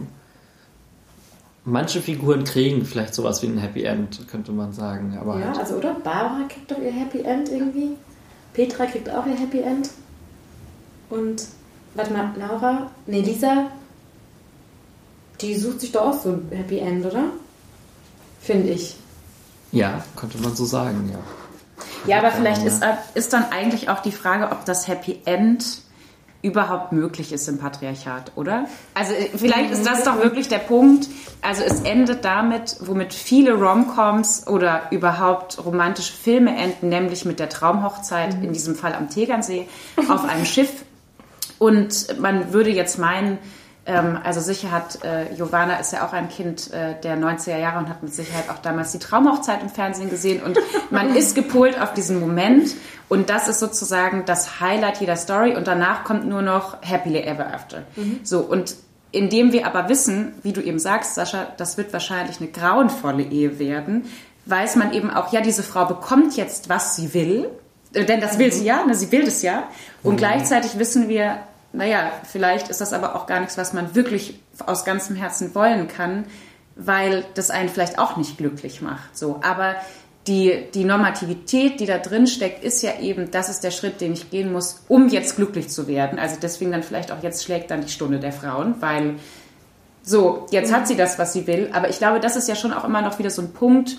manche 1.68 2.00
Figuren 2.00 2.44
kriegen 2.44 2.84
vielleicht 2.84 3.14
sowas 3.14 3.42
wie 3.42 3.46
ein 3.46 3.58
Happy 3.58 3.84
End, 3.84 4.26
könnte 4.28 4.52
man 4.52 4.72
sagen. 4.72 5.16
Aber 5.20 5.38
ja, 5.38 5.48
halt. 5.48 5.58
also 5.58 5.76
oder? 5.76 5.94
Barbara 5.94 6.46
kriegt 6.48 6.70
doch 6.70 6.78
ihr 6.78 6.92
Happy 6.92 7.20
End 7.20 7.50
irgendwie. 7.50 7.96
Petra 8.52 8.86
kriegt 8.86 9.08
auch 9.10 9.26
ihr 9.26 9.36
Happy 9.36 9.60
End. 9.60 9.90
Und, 11.10 11.44
warte 11.94 12.12
mal, 12.12 12.32
Laura, 12.36 12.90
nee, 13.06 13.20
Lisa, 13.20 13.66
die 15.40 15.54
sucht 15.54 15.80
sich 15.80 15.92
doch 15.92 16.08
auch 16.08 16.20
so 16.20 16.30
ein 16.30 16.48
Happy 16.50 16.78
End, 16.78 17.04
oder? 17.04 17.24
Finde 18.40 18.70
ich. 18.70 18.96
Ja, 19.72 20.02
könnte 20.16 20.38
man 20.38 20.54
so 20.56 20.64
sagen, 20.64 21.10
ja. 21.12 21.18
Ja, 22.06 22.18
aber 22.18 22.30
vielleicht 22.30 22.64
ist, 22.64 22.82
ist 23.14 23.32
dann 23.32 23.44
eigentlich 23.50 23.88
auch 23.88 24.00
die 24.00 24.12
Frage, 24.12 24.50
ob 24.50 24.64
das 24.64 24.88
Happy 24.88 25.20
End 25.24 25.82
überhaupt 26.40 26.92
möglich 26.92 27.32
ist 27.32 27.48
im 27.48 27.58
Patriarchat, 27.58 28.32
oder? 28.36 28.66
Also 28.94 29.12
äh, 29.12 29.28
vielleicht 29.36 29.72
ist 29.72 29.84
das 29.84 30.04
doch 30.04 30.18
wirklich 30.22 30.48
der 30.48 30.58
Punkt. 30.58 31.08
Also 31.42 31.62
es 31.64 31.80
endet 31.80 32.24
damit, 32.24 32.76
womit 32.80 33.12
viele 33.12 33.54
Romcoms 33.54 34.46
oder 34.46 34.82
überhaupt 34.90 35.64
romantische 35.64 36.12
Filme 36.12 36.56
enden, 36.56 36.88
nämlich 36.88 37.24
mit 37.24 37.40
der 37.40 37.48
Traumhochzeit, 37.48 38.34
in 38.42 38.52
diesem 38.52 38.76
Fall 38.76 38.94
am 38.94 39.08
Tegernsee, 39.08 39.66
auf 40.08 40.24
einem 40.24 40.44
Schiff. 40.44 40.84
Und 41.58 42.20
man 42.20 42.52
würde 42.52 42.70
jetzt 42.70 42.98
meinen, 42.98 43.38
ähm, 43.88 44.18
also 44.22 44.40
sicher 44.40 44.70
hat, 44.70 45.02
äh, 45.02 45.34
Giovanna 45.34 45.76
ist 45.76 45.94
ja 45.94 46.06
auch 46.06 46.12
ein 46.12 46.28
Kind 46.28 46.72
äh, 46.72 46.94
der 47.00 47.16
90er 47.16 47.56
Jahre 47.56 47.78
und 47.78 47.88
hat 47.88 48.02
mit 48.02 48.14
Sicherheit 48.14 48.50
auch 48.50 48.58
damals 48.58 48.92
die 48.92 48.98
Traumhochzeit 48.98 49.62
im 49.62 49.70
Fernsehen 49.70 50.10
gesehen 50.10 50.42
und 50.42 50.58
man 50.90 51.16
ist 51.16 51.34
gepolt 51.34 51.80
auf 51.80 51.94
diesen 51.94 52.20
Moment 52.20 52.74
und 53.08 53.30
das 53.30 53.48
ist 53.48 53.60
sozusagen 53.60 54.26
das 54.26 54.60
Highlight 54.60 55.00
jeder 55.00 55.16
Story 55.16 55.56
und 55.56 55.66
danach 55.66 56.04
kommt 56.04 56.26
nur 56.26 56.42
noch 56.42 56.82
Happily 56.82 57.22
Ever 57.22 57.52
After. 57.52 57.84
Mhm. 57.96 58.20
So 58.22 58.40
und 58.40 58.76
indem 59.10 59.52
wir 59.52 59.66
aber 59.66 59.88
wissen, 59.88 60.34
wie 60.42 60.52
du 60.52 60.60
eben 60.60 60.78
sagst, 60.78 61.14
Sascha, 61.14 61.46
das 61.56 61.78
wird 61.78 61.94
wahrscheinlich 61.94 62.40
eine 62.40 62.50
grauenvolle 62.50 63.22
Ehe 63.22 63.58
werden, 63.58 64.04
weiß 64.44 64.76
man 64.76 64.92
eben 64.92 65.10
auch, 65.10 65.32
ja, 65.32 65.40
diese 65.40 65.62
Frau 65.62 65.86
bekommt 65.86 66.36
jetzt, 66.36 66.68
was 66.68 66.94
sie 66.94 67.14
will, 67.14 67.48
äh, 67.94 68.04
denn 68.04 68.20
das 68.20 68.38
will 68.38 68.52
sie 68.52 68.66
ja, 68.66 68.84
ne, 68.84 68.94
sie 68.94 69.10
will 69.12 69.24
das 69.24 69.40
ja. 69.40 69.64
Und 70.02 70.14
mhm. 70.14 70.18
gleichzeitig 70.18 70.78
wissen 70.78 71.08
wir, 71.08 71.38
naja, 71.72 72.12
vielleicht 72.24 72.68
ist 72.68 72.80
das 72.80 72.92
aber 72.92 73.14
auch 73.14 73.26
gar 73.26 73.40
nichts, 73.40 73.58
was 73.58 73.72
man 73.72 73.94
wirklich 73.94 74.40
aus 74.64 74.84
ganzem 74.84 75.16
Herzen 75.16 75.54
wollen 75.54 75.88
kann, 75.88 76.24
weil 76.76 77.24
das 77.34 77.50
einen 77.50 77.68
vielleicht 77.68 77.98
auch 77.98 78.16
nicht 78.16 78.38
glücklich 78.38 78.80
macht. 78.80 79.16
So, 79.16 79.40
aber 79.42 79.76
die, 80.26 80.66
die 80.74 80.84
Normativität, 80.84 81.80
die 81.80 81.86
da 81.86 81.98
drin 81.98 82.26
steckt, 82.26 82.62
ist 82.62 82.82
ja 82.82 83.00
eben, 83.00 83.30
das 83.30 83.48
ist 83.48 83.64
der 83.64 83.70
Schritt, 83.70 84.00
den 84.00 84.12
ich 84.12 84.30
gehen 84.30 84.52
muss, 84.52 84.84
um 84.88 85.08
jetzt 85.08 85.36
glücklich 85.36 85.68
zu 85.70 85.88
werden. 85.88 86.18
Also 86.18 86.36
deswegen 86.40 86.70
dann 86.70 86.82
vielleicht 86.82 87.10
auch 87.10 87.22
jetzt 87.22 87.44
schlägt 87.44 87.70
dann 87.70 87.80
die 87.80 87.88
Stunde 87.88 88.20
der 88.20 88.32
Frauen, 88.32 88.76
weil 88.80 89.16
so, 90.02 90.46
jetzt 90.50 90.72
hat 90.72 90.86
sie 90.86 90.96
das, 90.96 91.18
was 91.18 91.32
sie 91.32 91.46
will. 91.46 91.70
Aber 91.72 91.88
ich 91.88 91.98
glaube, 91.98 92.20
das 92.20 92.36
ist 92.36 92.48
ja 92.48 92.54
schon 92.54 92.72
auch 92.72 92.84
immer 92.84 93.02
noch 93.02 93.18
wieder 93.18 93.30
so 93.30 93.42
ein 93.42 93.52
Punkt, 93.52 93.98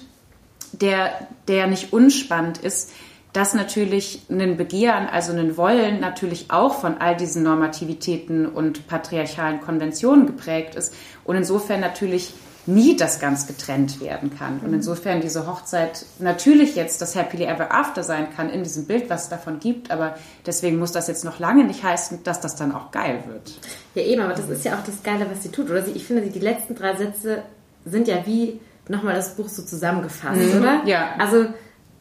der, 0.72 1.12
der 1.48 1.68
nicht 1.68 1.94
unspannend 1.94 2.60
ist, 2.60 2.92
dass 3.34 3.54
natürlich 3.54 4.24
ein 4.30 4.58
Begehren, 4.58 5.08
also 5.08 5.34
ein 5.34 5.56
Wollen 5.56 6.00
natürlich 6.00 6.48
auch 6.50 6.80
von 6.80 6.98
all 6.98 7.16
diesen 7.16 7.44
Normativitäten 7.44 8.48
und 8.48 8.88
patriarchalen 8.88 9.62
Konventionen 9.62 10.26
geprägt 10.26 10.76
ist 10.76 10.94
und 11.26 11.36
insofern 11.36 11.80
natürlich 11.80 12.34
nie 12.66 12.96
das 12.96 13.20
ganz 13.20 13.48
getrennt 13.48 14.00
werden 14.02 14.36
kann. 14.38 14.60
Und 14.60 14.74
insofern 14.74 15.22
diese 15.22 15.48
Hochzeit 15.48 16.06
natürlich 16.20 16.76
jetzt 16.76 17.02
das 17.02 17.16
Happily 17.16 17.46
Ever 17.46 17.74
After 17.74 18.04
sein 18.04 18.28
kann 18.36 18.50
in 18.50 18.64
diesem 18.64 18.86
Bild, 18.86 19.10
was 19.10 19.24
es 19.24 19.30
davon 19.30 19.60
gibt, 19.60 19.92
aber 19.92 20.16
deswegen 20.46 20.78
muss 20.78 20.92
das 20.92 21.08
jetzt 21.08 21.26
noch 21.26 21.40
lange 21.40 21.64
nicht 21.64 21.84
heißen, 21.84 22.24
dass 22.24 22.42
das 22.42 22.56
dann 22.56 22.72
auch 22.72 22.92
geil 22.92 23.24
wird. 23.28 23.54
Ja, 23.96 24.04
eben, 24.04 24.22
aber 24.22 24.34
das 24.34 24.50
ist 24.50 24.66
ja 24.66 24.78
auch 24.78 24.84
das 24.84 25.02
Geile, 25.04 25.28
was 25.30 25.44
sie 25.44 25.50
tut. 25.50 25.70
Oder 25.70 25.88
ich 25.88 26.06
finde, 26.06 26.22
die 26.24 26.40
letzten 26.40 26.76
drei 26.76 26.96
Sätze 26.96 27.44
sind 27.86 28.08
ja 28.08 28.26
wie 28.26 28.60
nochmal 28.88 29.16
das 29.16 29.36
Buch 29.36 29.48
so 29.48 29.64
zusammengefasst, 29.64 30.54
mhm. 30.54 30.60
oder? 30.60 30.82
Ja. 30.86 31.16
Also 31.18 31.48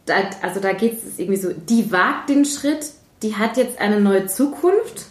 da, 0.09 0.15
also 0.41 0.59
da 0.59 0.73
geht 0.73 0.93
es 1.03 1.19
irgendwie 1.19 1.39
so, 1.39 1.51
die 1.53 1.91
wagt 1.91 2.29
den 2.29 2.45
Schritt, 2.45 2.91
die 3.21 3.35
hat 3.35 3.57
jetzt 3.57 3.79
eine 3.79 3.99
neue 3.99 4.27
Zukunft. 4.27 5.07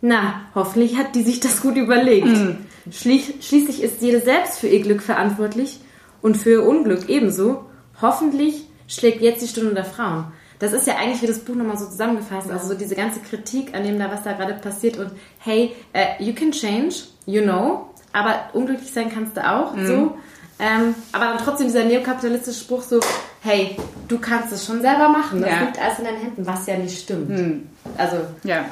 Na, 0.00 0.42
hoffentlich 0.54 0.96
hat 0.96 1.14
die 1.14 1.22
sich 1.22 1.40
das 1.40 1.60
gut 1.60 1.76
überlegt. 1.76 2.26
Mhm. 2.26 2.58
Schließlich 2.90 3.82
ist 3.82 4.00
jede 4.00 4.20
selbst 4.20 4.58
für 4.58 4.68
ihr 4.68 4.80
Glück 4.82 5.02
verantwortlich 5.02 5.80
und 6.22 6.36
für 6.36 6.50
ihr 6.50 6.66
Unglück 6.66 7.08
ebenso. 7.08 7.64
Hoffentlich 8.00 8.66
schlägt 8.86 9.22
jetzt 9.22 9.42
die 9.42 9.48
Stunde 9.48 9.74
der 9.74 9.84
Frauen. 9.84 10.26
Das 10.58 10.72
ist 10.72 10.86
ja 10.86 10.96
eigentlich 10.96 11.22
wie 11.22 11.26
das 11.26 11.40
Buch 11.40 11.54
nochmal 11.54 11.76
so 11.76 11.86
zusammengefasst. 11.86 12.50
Also 12.50 12.68
so 12.68 12.74
diese 12.74 12.94
ganze 12.94 13.20
Kritik 13.20 13.74
an 13.74 13.84
dem 13.84 13.98
da, 13.98 14.10
was 14.10 14.22
da 14.22 14.32
gerade 14.32 14.54
passiert 14.54 14.96
und 14.96 15.10
hey, 15.38 15.74
uh, 15.94 16.22
you 16.22 16.34
can 16.34 16.52
change, 16.52 16.94
you 17.26 17.42
know, 17.42 17.90
aber 18.12 18.50
unglücklich 18.52 18.92
sein 18.92 19.10
kannst 19.12 19.36
du 19.36 19.46
auch. 19.46 19.74
Mhm. 19.74 19.86
So 19.86 20.16
Ähm, 20.58 20.94
aber 21.12 21.26
dann 21.26 21.38
trotzdem 21.38 21.66
dieser 21.66 21.84
neokapitalistische 21.84 22.60
Spruch 22.60 22.82
so, 22.82 23.00
hey, 23.42 23.76
du 24.08 24.18
kannst 24.18 24.52
es 24.52 24.64
schon 24.66 24.80
selber 24.82 25.08
machen. 25.08 25.40
Das 25.40 25.50
Ja. 25.50 25.60
liegt 25.60 25.80
alles 25.80 25.98
in 25.98 26.04
deinen 26.04 26.18
Händen, 26.20 26.46
was 26.46 26.66
ja 26.66 26.76
nicht 26.76 26.98
stimmt. 27.00 27.62
Also, 27.96 28.16
Ja. 28.42 28.64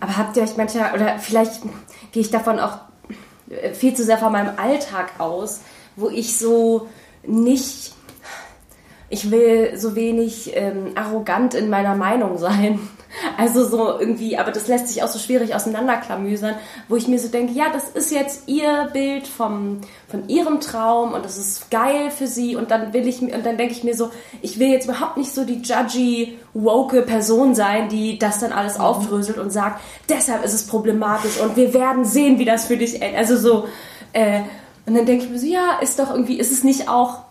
Aber 0.00 0.16
habt 0.16 0.36
ihr 0.36 0.42
euch 0.42 0.56
manchmal, 0.56 0.92
oder 0.94 1.18
vielleicht 1.20 1.62
gehe 2.10 2.22
ich 2.22 2.30
davon 2.30 2.58
auch 2.58 2.78
äh, 3.50 3.72
viel 3.72 3.94
zu 3.94 4.02
sehr 4.02 4.18
von 4.18 4.32
meinem 4.32 4.58
Alltag 4.58 5.12
aus, 5.18 5.60
wo 5.94 6.08
ich 6.08 6.36
so 6.38 6.88
nicht, 7.24 7.92
ich 9.10 9.30
will 9.30 9.78
so 9.78 9.94
wenig 9.94 10.56
ähm, 10.56 10.92
arrogant 10.96 11.54
in 11.54 11.70
meiner 11.70 11.94
Meinung 11.94 12.36
sein. 12.38 12.80
Also 13.36 13.64
so 13.64 13.98
irgendwie, 13.98 14.36
aber 14.36 14.50
das 14.50 14.68
lässt 14.68 14.88
sich 14.88 15.02
auch 15.02 15.08
so 15.08 15.18
schwierig 15.18 15.54
auseinanderklamüsern, 15.54 16.56
wo 16.88 16.96
ich 16.96 17.08
mir 17.08 17.18
so 17.18 17.28
denke, 17.28 17.52
ja, 17.52 17.66
das 17.72 17.88
ist 17.88 18.12
jetzt 18.12 18.42
ihr 18.46 18.90
Bild 18.92 19.26
vom, 19.26 19.80
von 20.08 20.28
ihrem 20.28 20.60
Traum 20.60 21.14
und 21.14 21.24
das 21.24 21.38
ist 21.38 21.70
geil 21.70 22.10
für 22.10 22.26
sie 22.26 22.56
und 22.56 22.70
dann 22.70 22.92
will 22.92 23.08
ich 23.08 23.22
mir, 23.22 23.34
und 23.34 23.46
dann 23.46 23.56
denke 23.56 23.72
ich 23.72 23.82
mir 23.82 23.94
so, 23.94 24.10
ich 24.42 24.58
will 24.58 24.68
jetzt 24.68 24.84
überhaupt 24.84 25.16
nicht 25.16 25.32
so 25.32 25.44
die 25.44 25.62
judgy, 25.62 26.38
woke 26.52 27.02
Person 27.02 27.54
sein, 27.54 27.88
die 27.88 28.18
das 28.18 28.40
dann 28.40 28.52
alles 28.52 28.78
aufdröselt 28.78 29.38
und 29.38 29.50
sagt, 29.50 29.80
deshalb 30.08 30.44
ist 30.44 30.54
es 30.54 30.66
problematisch 30.66 31.40
und 31.40 31.56
wir 31.56 31.72
werden 31.72 32.04
sehen, 32.04 32.38
wie 32.38 32.44
das 32.44 32.66
für 32.66 32.76
dich 32.76 33.00
endet. 33.00 33.18
Also 33.18 33.36
so, 33.36 33.68
äh, 34.12 34.40
und 34.86 34.94
dann 34.94 35.06
denke 35.06 35.24
ich 35.24 35.30
mir 35.30 35.38
so, 35.38 35.46
ja, 35.46 35.78
ist 35.80 35.98
doch 35.98 36.10
irgendwie, 36.10 36.38
ist 36.38 36.52
es 36.52 36.64
nicht 36.64 36.88
auch 36.88 37.27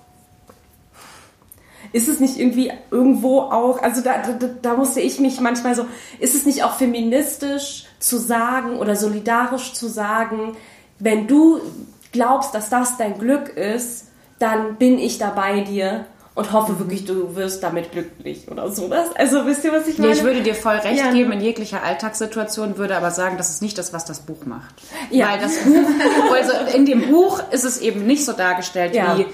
ist 1.98 2.08
es 2.08 2.20
nicht 2.20 2.38
irgendwie 2.40 2.72
irgendwo 2.92 3.40
auch, 3.40 3.82
also 3.82 4.02
da, 4.02 4.20
da, 4.40 4.48
da 4.62 4.74
musste 4.76 5.02
ich 5.02 5.20
mich 5.20 5.40
manchmal 5.42 5.76
so, 5.76 5.86
ist 6.20 6.36
es 6.36 6.46
nicht 6.46 6.64
auch 6.64 6.76
feministisch 6.78 7.86
zu 8.00 8.18
sagen 8.18 8.78
oder 8.78 8.96
solidarisch 8.96 9.74
zu 9.74 9.88
sagen, 9.88 10.56
wenn 11.00 11.28
du 11.28 11.60
glaubst, 12.12 12.54
dass 12.54 12.70
das 12.70 12.98
dein 12.98 13.18
Glück 13.18 13.50
ist, 13.50 14.06
dann 14.40 14.76
bin 14.78 15.00
ich 15.00 15.18
da 15.18 15.32
bei 15.32 15.62
dir 15.62 16.06
und 16.36 16.54
hoffe 16.54 16.78
wirklich, 16.78 17.06
du 17.06 17.36
wirst 17.36 17.64
damit 17.64 17.92
glücklich 17.92 18.48
oder 18.52 18.70
sowas. 18.70 19.08
Also 19.16 19.48
wisst 19.48 19.64
ihr, 19.66 19.72
was 19.74 19.88
ich 19.88 19.98
Nee, 19.98 20.08
meine? 20.08 20.18
ich 20.20 20.24
würde 20.24 20.42
dir 20.44 20.54
voll 20.54 20.76
recht 20.76 21.04
Ja. 21.04 21.12
geben 21.12 21.32
in 21.32 21.42
jeglicher 21.42 21.82
Alltagssituation, 21.84 22.78
würde 22.78 22.96
aber 22.96 23.10
sagen, 23.10 23.38
das 23.38 23.50
ist 23.50 23.64
nicht 23.64 23.76
das, 23.80 23.92
was 23.94 24.06
das 24.06 24.20
Buch 24.20 24.46
macht. 24.46 24.76
Ja. 25.10 25.30
Weil 25.32 25.40
das 25.40 25.58
Buch, 25.58 25.90
also 26.36 26.52
in 26.76 26.86
dem 26.86 27.10
Buch 27.10 27.42
ist 27.52 27.64
es 27.66 27.80
eben 27.80 28.06
nicht 28.06 28.24
so 28.24 28.34
dargestellt 28.34 28.94
Ja. 28.94 29.18
wie, 29.18 29.26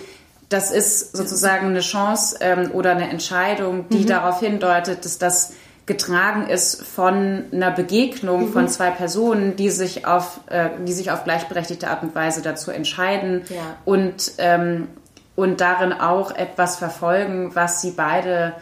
das 0.53 0.71
ist 0.71 1.15
sozusagen 1.17 1.67
eine 1.67 1.79
Chance 1.81 2.37
ähm, 2.39 2.71
oder 2.73 2.91
eine 2.91 3.09
Entscheidung, 3.09 3.79
Mhm. 3.79 3.89
die 3.89 4.05
darauf 4.05 4.39
hindeutet, 4.39 5.03
dass 5.05 5.17
das 5.17 5.53
getragen 5.85 6.47
ist 6.47 6.81
von 6.85 7.43
einer 7.51 7.71
Begegnung 7.71 8.43
Mhm. 8.47 8.53
von 8.53 8.67
zwei 8.69 8.89
Personen, 8.91 9.55
die 9.57 9.69
sich 9.69 10.05
auf, 10.07 10.39
äh, 10.49 10.69
die 10.87 10.93
sich 10.93 11.11
auf 11.11 11.25
gleichberechtigte 11.25 11.89
Art 11.89 12.03
und 12.03 12.15
Weise 12.15 12.41
dazu 12.41 12.71
entscheiden 12.71 13.41
Ja. 13.49 13.55
und, 13.83 14.31
ähm, 14.37 14.87
und 15.35 15.59
darin 15.59 15.91
auch 15.91 16.33
etwas 16.35 16.77
verfolgen, 16.77 17.51
was 17.53 17.81
sie 17.81 17.91
beide 17.91 18.53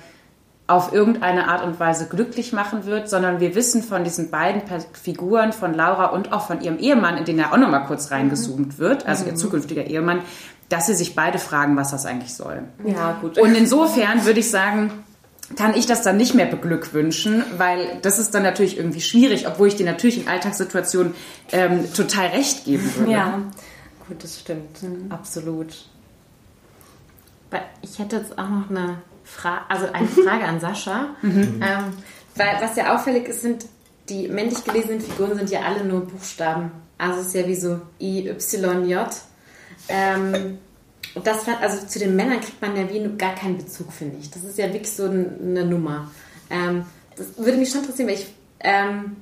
auf 0.72 0.94
irgendeine 0.94 1.50
Art 1.50 1.64
und 1.64 1.80
Weise 1.80 2.08
glücklich 2.08 2.54
machen 2.54 2.86
wird, 2.86 3.10
sondern 3.10 3.42
wir 3.42 3.56
wissen 3.56 3.84
von 3.84 4.06
diesen 4.06 4.32
beiden 4.32 4.62
Figuren, 4.94 5.52
von 5.52 5.74
Laura 5.74 6.08
und 6.08 6.32
auch 6.32 6.48
von 6.48 6.62
ihrem 6.62 6.80
Ehemann, 6.80 7.18
in 7.18 7.26
den 7.26 7.38
ja 7.38 7.52
auch 7.52 7.58
nochmal 7.58 7.86
kurz 7.86 8.10
reingezoomt 8.10 8.80
wird, 8.80 9.06
also 9.06 9.26
ihr 9.26 9.36
zukünftiger 9.36 9.84
Ehemann, 9.86 10.22
dass 10.70 10.88
sie 10.88 10.94
sich 10.94 11.14
beide 11.14 11.40
fragen, 11.40 11.76
was 11.76 11.92
das 11.92 12.06
eigentlich 12.06 12.34
soll. 12.34 12.64
ja, 12.86 13.18
gut. 13.20 13.38
Und 13.38 13.54
insofern 13.56 14.24
würde 14.26 14.40
ich 14.40 14.50
sagen, 14.50 14.92
kann 15.58 15.76
ich 15.76 15.86
das 15.86 16.04
dann 16.04 16.16
nicht 16.16 16.34
mehr 16.34 16.46
beglückwünschen, 16.46 17.44
weil 17.58 18.00
das 18.02 18.18
ist 18.18 18.34
dann 18.34 18.44
natürlich 18.44 18.78
irgendwie 18.78 19.02
schwierig, 19.02 19.48
obwohl 19.48 19.68
ich 19.68 19.76
dir 19.76 19.86
natürlich 19.86 20.22
in 20.22 20.30
Alltagssituationen 20.30 21.14
ähm, 21.52 21.94
total 21.94 22.28
recht 22.28 22.64
geben 22.64 22.90
würde. 22.96 23.12
ja, 23.12 23.42
gut, 24.08 24.24
das 24.24 24.40
stimmt. 24.40 24.78
Absolut. 25.10 25.86
Weil 27.50 27.64
Ich 27.82 28.00
hätte 28.00 28.16
jetzt 28.16 28.38
auch 28.38 28.48
noch 28.48 28.70
eine 28.70 29.02
Frage, 29.24 29.62
also 29.70 29.86
eine 29.92 30.08
Frage 30.08 30.46
an 30.46 30.60
Sascha. 30.60 31.16
Ähm, 31.24 31.94
weil 32.36 32.58
was 32.62 32.76
ja 32.78 32.96
auffällig 32.96 33.28
ist, 33.28 33.42
sind 33.42 33.66
die 34.10 34.28
männlich 34.28 34.64
gelesenen 34.64 35.02
Figuren 35.02 35.36
sind 35.38 35.50
ja 35.50 35.62
alle 35.62 35.84
nur 35.84 36.02
Buchstaben. 36.08 36.72
Also 36.98 37.20
es 37.22 37.28
ist 37.28 37.36
ja 37.36 37.48
wie 37.48 37.56
so 37.56 37.82
I, 38.00 38.28
Y, 38.30 38.88
J. 38.90 39.08
Ähm, 39.90 40.58
und 41.16 41.28
das 41.28 41.44
fand, 41.44 41.62
also 41.62 41.86
zu 41.86 42.00
den 42.00 42.16
Männern 42.16 42.40
kriegt 42.40 42.62
man 42.62 42.76
ja 42.76 42.90
wie 42.90 43.18
gar 43.18 43.36
keinen 43.36 43.58
Bezug, 43.58 43.92
finde 43.92 44.18
ich. 44.20 44.30
Das 44.32 44.44
ist 44.44 44.58
ja 44.58 44.68
wirklich 44.68 44.92
so 44.92 45.06
ein- 45.06 45.38
eine 45.42 45.66
Nummer. 45.66 46.10
Ähm, 46.50 46.86
das 47.18 47.38
würde 47.38 47.58
mich 47.58 47.70
schon 47.70 47.82
interessieren, 47.82 48.08
weil 48.08 48.16
ich 48.16 48.28
ähm, 48.62 49.18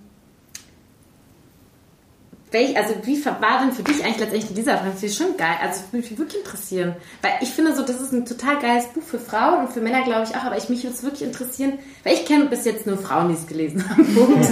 Welch, 2.52 2.76
also 2.76 2.96
wie 3.04 3.24
war 3.26 3.60
denn 3.62 3.72
für 3.72 3.84
dich 3.84 4.04
eigentlich 4.04 4.20
letztendlich 4.20 4.54
dieser 4.54 4.78
Film? 4.78 4.92
Das 4.94 5.04
ist 5.04 5.18
schon 5.18 5.38
geil. 5.38 5.56
Also 5.62 5.82
würde 5.92 5.98
mich 5.98 6.18
wirklich 6.18 6.44
interessieren. 6.44 6.96
Weil 7.22 7.34
ich 7.42 7.50
finde 7.50 7.76
so, 7.76 7.84
das 7.84 8.02
ist 8.02 8.12
ein 8.12 8.26
total 8.26 8.60
geiles 8.60 8.88
Buch 8.88 9.04
für 9.04 9.20
Frauen 9.20 9.66
und 9.66 9.74
für 9.74 9.82
Männer 9.82 10.04
glaube 10.04 10.28
ich 10.28 10.36
auch, 10.36 10.44
aber 10.44 10.58
ich 10.58 10.68
mich 10.68 10.84
würde 10.84 10.96
es 10.96 11.04
wirklich 11.04 11.24
interessieren, 11.24 11.74
weil 12.04 12.16
ich 12.16 12.26
kenne 12.26 12.46
bis 12.46 12.66
jetzt 12.66 12.88
nur 12.88 12.98
Frauen, 12.98 13.30
die 13.30 13.36
es 13.36 13.46
gelesen 13.46 13.88
haben. 13.88 14.16
Punkt. 14.16 14.48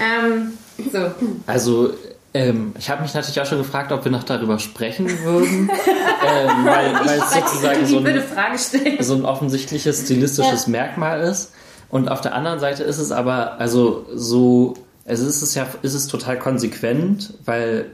ähm, 0.00 0.58
so. 0.90 1.10
Also, 1.46 1.92
ähm, 2.32 2.72
ich 2.78 2.90
habe 2.90 3.02
mich 3.02 3.14
natürlich 3.14 3.40
auch 3.40 3.46
schon 3.46 3.58
gefragt, 3.58 3.92
ob 3.92 4.04
wir 4.04 4.10
noch 4.10 4.24
darüber 4.24 4.58
sprechen 4.58 5.06
würden, 5.22 5.70
ähm, 6.26 6.64
weil, 6.64 6.94
weil 6.94 7.18
es 7.18 7.32
sozusagen 7.32 7.86
so 7.86 7.98
ein, 7.98 9.02
so 9.02 9.14
ein 9.14 9.24
offensichtliches 9.24 10.02
stilistisches 10.02 10.66
Merkmal 10.66 11.20
ist. 11.20 11.52
Und 11.90 12.08
auf 12.08 12.22
der 12.22 12.34
anderen 12.34 12.58
Seite 12.58 12.82
ist 12.82 12.98
es 12.98 13.12
aber, 13.12 13.60
also 13.60 14.06
so, 14.12 14.74
es 15.04 15.20
ist 15.20 15.42
es 15.42 15.54
ja, 15.54 15.66
ist 15.82 15.94
es 15.94 16.06
total 16.06 16.38
konsequent, 16.38 17.34
weil 17.44 17.90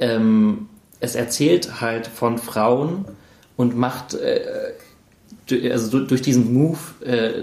ähm, 0.00 0.68
es 1.00 1.14
erzählt 1.14 1.80
halt 1.80 2.06
von 2.06 2.38
Frauen 2.38 3.04
und 3.56 3.76
macht 3.76 4.14
äh, 4.14 4.40
also 5.72 5.98
du- 5.98 6.06
durch 6.06 6.22
diesen 6.22 6.52
Move, 6.54 6.78
äh, 7.04 7.42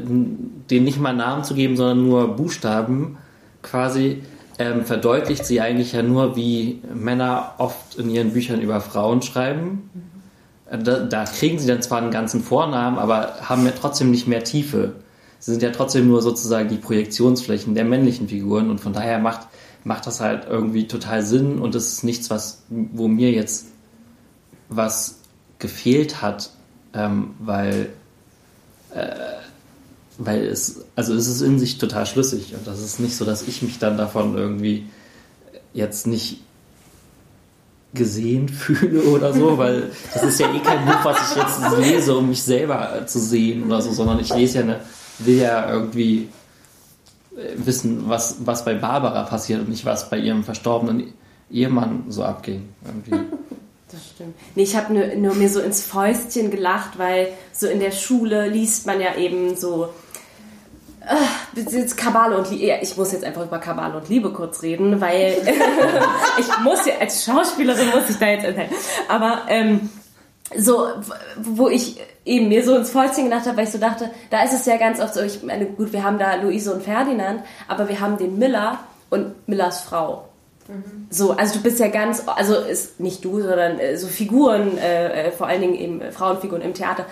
den 0.70 0.84
nicht 0.86 1.00
mal 1.00 1.14
Namen 1.14 1.44
zu 1.44 1.54
geben, 1.56 1.76
sondern 1.76 2.08
nur 2.08 2.36
Buchstaben, 2.36 3.18
quasi 3.62 4.24
ähm, 4.60 4.86
verdeutlicht 4.86 5.46
sie 5.46 5.60
eigentlich 5.62 5.92
ja 5.92 6.02
nur, 6.04 6.36
wie 6.36 6.82
Männer 6.94 7.56
oft 7.58 7.96
in 7.98 8.10
ihren 8.10 8.32
Büchern 8.32 8.62
über 8.62 8.80
Frauen 8.82 9.22
schreiben. 9.22 9.90
Äh, 10.72 10.78
Da, 10.80 11.00
da 11.00 11.26
kriegen 11.26 11.60
sie 11.60 11.68
dann 11.68 11.82
zwar 11.82 12.00
einen 12.02 12.12
ganzen 12.12 12.42
Vornamen, 12.42 12.98
aber 12.98 13.36
haben 13.42 13.66
ja 13.66 13.74
trotzdem 13.80 14.10
nicht 14.12 14.28
mehr 14.28 14.44
Tiefe. 14.44 14.94
Sie 15.48 15.54
sind 15.54 15.64
ja 15.64 15.70
trotzdem 15.70 16.10
nur 16.10 16.22
sozusagen 16.22 16.68
die 16.68 16.76
Projektionsflächen 16.76 17.74
der 17.74 17.86
männlichen 17.86 18.28
Figuren 18.28 18.70
und 18.70 18.82
von 18.82 18.92
daher 18.92 19.18
macht, 19.18 19.48
macht 19.86 20.06
das 20.06 20.20
halt 20.20 20.46
irgendwie 20.50 20.90
total 20.90 21.26
Sinn 21.26 21.60
und 21.60 21.74
es 21.74 21.88
ist 21.88 22.04
nichts, 22.04 22.30
was, 22.30 22.64
wo 22.68 23.08
mir 23.08 23.32
jetzt 23.32 23.68
was 24.68 25.20
gefehlt 25.58 26.22
hat, 26.22 26.50
ähm, 26.94 27.36
weil, 27.40 27.88
äh, 28.94 29.16
weil 30.18 30.48
es, 30.48 30.82
also 30.98 31.14
es 31.14 31.28
ist 31.28 31.40
in 31.40 31.60
sich 31.60 31.78
total 31.78 32.06
schlüssig 32.06 32.54
und 32.54 32.68
das 32.68 32.82
ist 32.82 33.00
nicht 33.00 33.16
so, 33.16 33.24
dass 33.24 33.48
ich 33.48 33.62
mich 33.62 33.80
dann 33.80 33.98
davon 33.98 34.36
irgendwie 34.36 34.86
jetzt 35.74 36.08
nicht 36.08 36.42
gesehen 37.94 38.50
fühle 38.50 39.04
oder 39.04 39.32
so, 39.32 39.58
weil 39.58 39.94
das 40.14 40.24
ist 40.24 40.42
ja 40.42 40.54
eh 40.54 40.60
kein 40.60 40.86
Buch, 40.86 41.06
was 41.06 41.32
ich 41.32 41.38
jetzt 41.38 41.78
lese, 41.78 42.18
um 42.18 42.28
mich 42.28 42.44
selber 42.44 43.06
zu 43.06 43.20
sehen 43.22 43.64
oder 43.64 43.82
so, 43.82 43.94
sondern 43.94 44.20
ich 44.20 44.36
lese 44.36 44.58
ja 44.58 44.64
eine, 44.66 44.82
will 45.20 45.38
ja 45.38 45.70
irgendwie 45.72 46.30
äh, 47.36 47.54
wissen, 47.56 48.10
was, 48.10 48.38
was 48.46 48.66
bei 48.66 48.74
Barbara 48.76 49.24
passiert 49.24 49.62
und 49.62 49.70
nicht 49.70 49.86
was 49.86 50.10
bei 50.10 50.18
ihrem 50.18 50.44
verstorbenen 50.44 51.14
Ehemann 51.52 52.06
so 52.10 52.24
abging. 52.24 52.70
Irgendwie. 52.86 53.26
Das 53.90 54.06
stimmt. 54.06 54.36
Nee, 54.56 54.64
ich 54.64 54.76
habe 54.76 54.94
nur, 54.94 55.16
nur 55.16 55.36
mir 55.36 55.48
so 55.48 55.62
ins 55.62 55.82
Fäustchen 55.82 56.52
gelacht, 56.52 57.00
weil 57.00 57.30
so 57.54 57.68
in 57.68 57.80
der 57.80 57.92
Schule 57.92 58.50
liest 58.50 58.86
man 58.86 59.00
ja 59.00 59.16
eben 59.16 59.56
so 59.56 59.88
äh, 61.08 61.62
jetzt 61.62 61.96
Kabale 61.96 62.38
und 62.38 62.52
Liebe. 62.52 62.80
Ich 62.82 62.98
muss 62.98 63.14
jetzt 63.14 63.24
einfach 63.24 63.46
über 63.46 63.60
Kabale 63.60 63.96
und 63.98 64.10
Liebe 64.10 64.34
kurz 64.34 64.62
reden, 64.62 65.00
weil 65.00 65.38
ich 66.38 66.64
muss 66.64 66.86
ja 66.86 66.96
als 67.00 67.24
Schauspielerin 67.24 67.88
muss 67.92 68.10
ich 68.10 68.18
da 68.18 68.28
jetzt 68.28 68.44
erzählen. 68.44 68.70
Aber 69.08 69.44
ähm, 69.48 69.90
so, 70.56 70.88
wo 71.38 71.68
ich 71.68 72.00
eben 72.26 72.48
mir 72.48 72.64
so 72.64 72.76
ins 72.76 72.90
Fäustchen 72.90 73.26
gedacht 73.26 73.46
habe, 73.46 73.58
weil 73.58 73.66
ich 73.66 73.72
so 73.72 73.78
dachte, 73.78 74.10
da 74.30 74.44
ist 74.44 74.54
es 74.54 74.66
ja 74.66 74.78
ganz 74.78 75.00
oft 75.00 75.14
so, 75.14 75.22
ich 75.22 75.44
meine, 75.44 75.66
gut, 75.66 75.92
wir 75.92 76.04
haben 76.04 76.20
da 76.20 76.36
Luise 76.36 76.74
und 76.74 76.84
Ferdinand, 76.84 77.42
aber 77.68 77.90
wir 77.90 78.00
haben 78.00 78.18
den 78.18 78.38
Miller 78.38 78.80
und 79.10 79.48
Millers 79.48 79.82
Frau. 79.82 80.28
So, 81.10 81.32
also 81.32 81.56
du 81.56 81.64
bist 81.64 81.80
ja 81.80 81.88
ganz, 81.88 82.24
also 82.26 82.56
ist 82.56 83.00
nicht 83.00 83.24
du, 83.24 83.42
sondern 83.42 83.80
äh, 83.80 83.98
so 83.98 84.08
Figuren, 84.08 84.78
äh, 84.78 85.28
äh, 85.28 85.32
vor 85.32 85.48
allen 85.48 85.62
Dingen 85.62 85.76
eben 85.76 86.02
äh, 86.02 86.12
Frauenfiguren 86.12 86.62
im 86.62 86.74
Theater. 86.74 87.06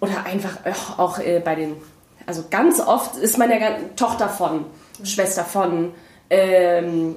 Oder 0.00 0.24
einfach 0.24 0.98
auch 0.98 1.18
äh, 1.18 1.40
bei 1.42 1.54
den, 1.54 1.76
also 2.26 2.44
ganz 2.50 2.80
oft 2.80 3.16
ist 3.16 3.38
man 3.38 3.50
ja 3.50 3.56
Tochter 3.96 4.28
von, 4.28 4.66
Schwester 5.04 5.44
von, 5.44 5.92
ähm, 6.28 7.16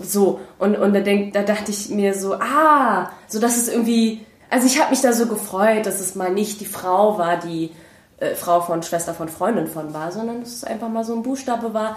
so. 0.00 0.40
Und 0.58 0.76
und 0.76 0.94
da 0.94 1.00
denk, 1.00 1.32
da 1.32 1.42
dachte 1.42 1.72
ich 1.72 1.90
mir 1.90 2.14
so, 2.14 2.34
ah, 2.34 3.10
so 3.26 3.40
dass 3.40 3.56
es 3.56 3.68
irgendwie, 3.68 4.24
also 4.50 4.66
ich 4.66 4.80
habe 4.80 4.90
mich 4.90 5.00
da 5.00 5.12
so 5.12 5.26
gefreut, 5.26 5.86
dass 5.86 6.00
es 6.00 6.14
mal 6.14 6.30
nicht 6.30 6.60
die 6.60 6.66
Frau 6.66 7.18
war, 7.18 7.36
die 7.36 7.70
äh, 8.18 8.34
Frau 8.34 8.60
von 8.60 8.82
Schwester 8.82 9.14
von 9.14 9.28
Freundin 9.28 9.66
von 9.66 9.94
war, 9.94 10.12
sondern 10.12 10.40
dass 10.40 10.52
es 10.52 10.64
einfach 10.64 10.88
mal 10.88 11.04
so 11.04 11.14
ein 11.14 11.22
Buchstabe 11.22 11.74
war, 11.74 11.96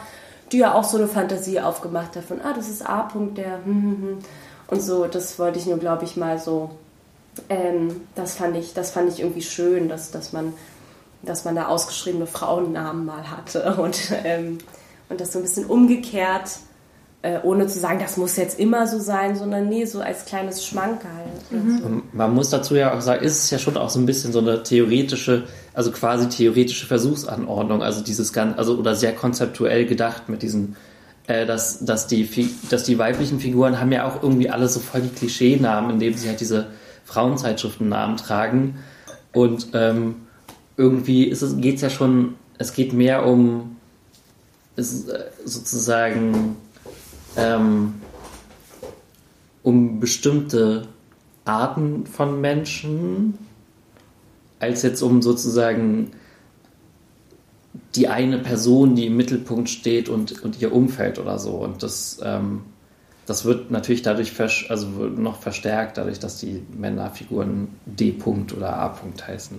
die 0.52 0.60
ja 0.60 0.74
auch 0.74 0.84
so 0.84 0.97
eine 0.97 1.08
Fantasie 1.08 1.60
aufgemacht 1.62 2.16
hat 2.16 2.26
von, 2.26 2.41
ah, 2.41 2.54
das 2.54 2.70
ist 2.70 2.88
A. 2.88 3.08
-Punkt, 3.08 3.36
der 3.36 3.64
hm, 3.64 3.66
hm, 3.66 4.02
hm. 4.02 4.18
und 4.68 4.82
so, 4.82 5.06
das 5.06 5.39
wollte 5.39 5.60
ich 5.60 5.66
nur, 5.66 5.78
glaube 5.78 6.04
ich, 6.04 6.18
mal 6.18 6.39
so 6.39 6.72
Ähm, 7.49 8.02
das, 8.16 8.36
fand 8.36 8.58
ich, 8.58 8.74
das 8.74 8.91
fand 8.91 9.10
ich 9.10 9.20
irgendwie 9.20 9.41
schön, 9.41 9.89
dass, 9.89 10.12
dass, 10.12 10.34
man, 10.34 10.54
dass 11.22 11.45
man 11.45 11.56
da 11.56 11.68
ausgeschriebene 11.68 12.28
Frauennamen 12.28 13.06
mal 13.06 13.30
hatte 13.30 13.76
und, 13.82 14.12
ähm, 14.24 14.58
und 15.10 15.22
das 15.22 15.32
so 15.32 15.39
ein 15.39 15.43
bisschen 15.43 15.66
umgekehrt 15.66 16.60
äh, 17.24 17.39
ohne 17.43 17.67
zu 17.67 17.80
sagen, 17.80 17.99
das 17.99 18.17
muss 18.17 18.36
jetzt 18.36 18.59
immer 18.59 18.88
so 18.88 18.99
sein, 18.99 19.36
sondern 19.36 19.69
nee, 19.69 19.86
so 19.86 20.01
als 20.01 20.26
kleines 20.26 20.65
Schmankerl. 20.65 21.11
halt. 21.51 21.63
Mhm. 21.63 22.03
Man 22.13 22.34
muss 22.34 22.49
dazu 22.49 22.76
ja 22.76 22.97
auch 22.97 23.01
sagen, 23.01 23.24
ist 23.24 23.43
es 23.43 23.49
ja 23.51 23.59
schon 23.59 23.78
auch 23.78 23.89
so 23.89 23.99
ein 23.99 24.07
bisschen 24.07 24.32
so 24.32 24.39
eine 24.39 24.63
theoretische, 24.63 25.43
also 25.74 25.91
quasi 25.91 26.30
theoretische 26.30 26.88
Versuchsanordnung, 26.88 27.84
also 27.84 28.03
dieses 28.03 28.34
ganz, 28.34 28.57
also 28.57 28.78
oder 28.78 28.95
sehr 28.95 29.13
konzeptuell 29.13 29.86
gedacht 29.86 30.30
mit 30.30 30.41
diesen, 30.41 30.76
äh, 31.28 31.45
dass, 31.45 31.86
dass, 31.86 32.07
die, 32.07 32.28
dass 32.69 32.84
die 32.84 32.97
weiblichen 32.97 33.39
Figuren 33.39 33.80
haben 33.80 33.91
ja 33.91 34.07
auch 34.07 34.24
irgendwie 34.24 34.49
alle 34.49 34.67
so 34.67 34.80
voll 34.80 35.01
die 35.01 35.09
Klischeenamen, 35.09 35.91
indem 35.91 36.15
sie 36.15 36.28
halt 36.28 36.39
diese 36.39 36.67
Frauenzeitschriftennamen 37.05 38.17
tragen. 38.17 38.80
Und 39.32 39.67
ähm, 39.74 40.15
irgendwie 40.76 41.30
geht 41.30 41.76
es 41.76 41.82
ja 41.82 41.91
schon, 41.91 42.34
es 42.57 42.74
geht 42.74 42.93
mehr 42.93 43.28
um 43.28 43.76
ist, 44.76 45.09
äh, 45.09 45.26
sozusagen 45.45 46.55
ähm, 47.38 47.95
um 49.63 49.99
bestimmte 49.99 50.88
Arten 51.45 52.05
von 52.05 52.41
Menschen, 52.41 53.38
als 54.59 54.84
jetzt 54.84 55.01
um 55.01 55.21
sozusagen 55.21 56.11
die 57.95 58.07
eine 58.07 58.38
Person, 58.38 58.95
die 58.95 59.07
im 59.07 59.17
Mittelpunkt 59.17 59.69
steht 59.69 60.09
und, 60.09 60.43
und 60.43 60.61
ihr 60.61 60.73
Umfeld 60.73 61.19
oder 61.19 61.39
so. 61.39 61.51
Und 61.51 61.84
das 61.84 62.19
ähm, 62.23 62.61
das 63.32 63.45
wird 63.45 63.71
natürlich 63.71 64.01
dadurch 64.01 64.34
also 64.69 64.88
noch 64.88 65.39
verstärkt, 65.39 65.97
dadurch, 65.97 66.19
dass 66.19 66.38
die 66.38 66.61
Männerfiguren 66.77 67.69
D. 67.86 68.11
-Punkt 68.11 68.53
oder 68.53 68.75
A. 68.75 68.88
-Punkt 68.88 69.25
heißen. 69.25 69.57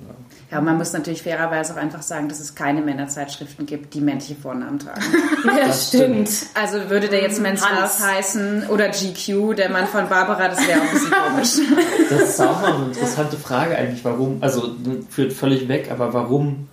Ja, 0.50 0.58
und 0.58 0.66
man 0.66 0.76
muss 0.76 0.92
natürlich 0.92 1.22
fairerweise 1.22 1.72
auch 1.72 1.78
einfach 1.78 2.02
sagen, 2.02 2.28
dass 2.28 2.38
es 2.38 2.54
keine 2.54 2.82
Männerzeitschriften 2.82 3.64
gibt, 3.64 3.94
die 3.94 4.02
männliche 4.02 4.34
Vornamen 4.34 4.78
tragen. 4.78 5.00
ja, 5.46 5.68
das 5.68 5.88
stimmt. 5.88 6.28
Also 6.52 6.90
würde 6.90 7.08
der 7.08 7.22
jetzt 7.22 7.40
Men's 7.40 7.66
Health 7.66 7.98
heißen 7.98 8.66
oder 8.68 8.90
GQ, 8.90 9.56
der 9.56 9.70
Mann 9.70 9.86
von 9.86 10.06
Barbara, 10.06 10.48
das 10.48 10.58
wäre 10.68 10.78
auch 10.78 10.84
ein 10.84 11.40
bisschen 11.40 11.66
komisch. 11.70 12.10
Das 12.10 12.28
ist 12.28 12.40
auch 12.42 12.60
mal 12.60 12.74
eine 12.74 12.86
interessante 12.88 13.38
Frage 13.38 13.74
eigentlich, 13.74 14.04
warum, 14.04 14.36
also 14.42 14.76
führt 15.08 15.32
völlig 15.32 15.68
weg, 15.68 15.88
aber 15.90 16.12
warum 16.12 16.68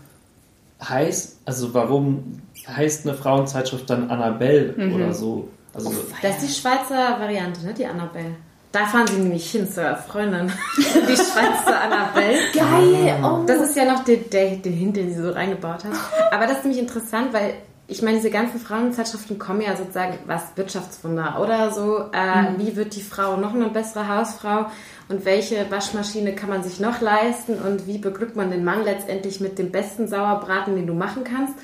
heißt, 0.83 1.37
also 1.45 1.73
warum 1.73 2.41
heißt 2.67 3.07
eine 3.07 3.15
Frauenzeitschrift 3.15 3.89
dann 3.89 4.09
Annabelle 4.09 4.73
mhm. 4.75 4.95
oder 4.95 5.13
so? 5.13 5.47
Also, 5.73 5.93
das 6.21 6.37
ist 6.37 6.47
die 6.47 6.61
Schweizer 6.61 7.19
Variante, 7.19 7.65
ne? 7.65 7.73
Die 7.73 7.85
Annabelle. 7.85 8.35
Da 8.71 8.85
fahren 8.85 9.07
sie 9.07 9.17
nämlich 9.17 9.49
hin 9.49 9.67
zur 9.71 9.95
Freundin. 9.95 10.51
Die 10.77 11.15
Schweizer 11.15 11.81
Annabelle. 11.81 12.37
Geil! 12.53 13.17
Oh. 13.23 13.43
Das 13.47 13.61
ist 13.61 13.75
ja 13.75 13.91
noch 13.91 14.03
der, 14.03 14.17
der, 14.17 14.57
der 14.57 14.71
Hint, 14.71 14.95
den 14.95 15.11
sie 15.11 15.19
so 15.19 15.31
reingebaut 15.31 15.85
hat. 15.85 15.93
Aber 16.31 16.45
das 16.45 16.59
ist 16.59 16.65
nämlich 16.65 16.81
interessant, 16.81 17.33
weil 17.33 17.55
ich 17.87 18.03
meine, 18.03 18.17
diese 18.17 18.29
ganzen 18.29 18.59
Frauenzeitschriften 18.59 19.39
kommen 19.39 19.61
ja 19.61 19.75
sozusagen 19.75 20.19
was 20.27 20.55
Wirtschaftswunder 20.55 21.39
oder 21.41 21.71
so. 21.71 22.11
Äh, 22.13 22.51
mhm. 22.51 22.59
Wie 22.59 22.75
wird 22.75 22.95
die 22.95 23.01
Frau 23.01 23.37
noch 23.37 23.55
eine 23.55 23.69
bessere 23.69 24.07
Hausfrau? 24.07 24.67
Und 25.07 25.25
welche 25.25 25.69
Waschmaschine 25.71 26.35
kann 26.35 26.49
man 26.49 26.61
sich 26.61 26.79
noch 26.79 27.01
leisten? 27.01 27.55
Und 27.55 27.87
wie 27.87 27.97
beglückt 27.97 28.35
man 28.35 28.51
den 28.51 28.63
Mann 28.63 28.83
letztendlich 28.83 29.39
mit 29.39 29.57
dem 29.57 29.71
besten 29.71 30.07
Sauerbraten, 30.07 30.75
den 30.75 30.85
du 30.85 30.93
machen 30.93 31.23
kannst? 31.23 31.55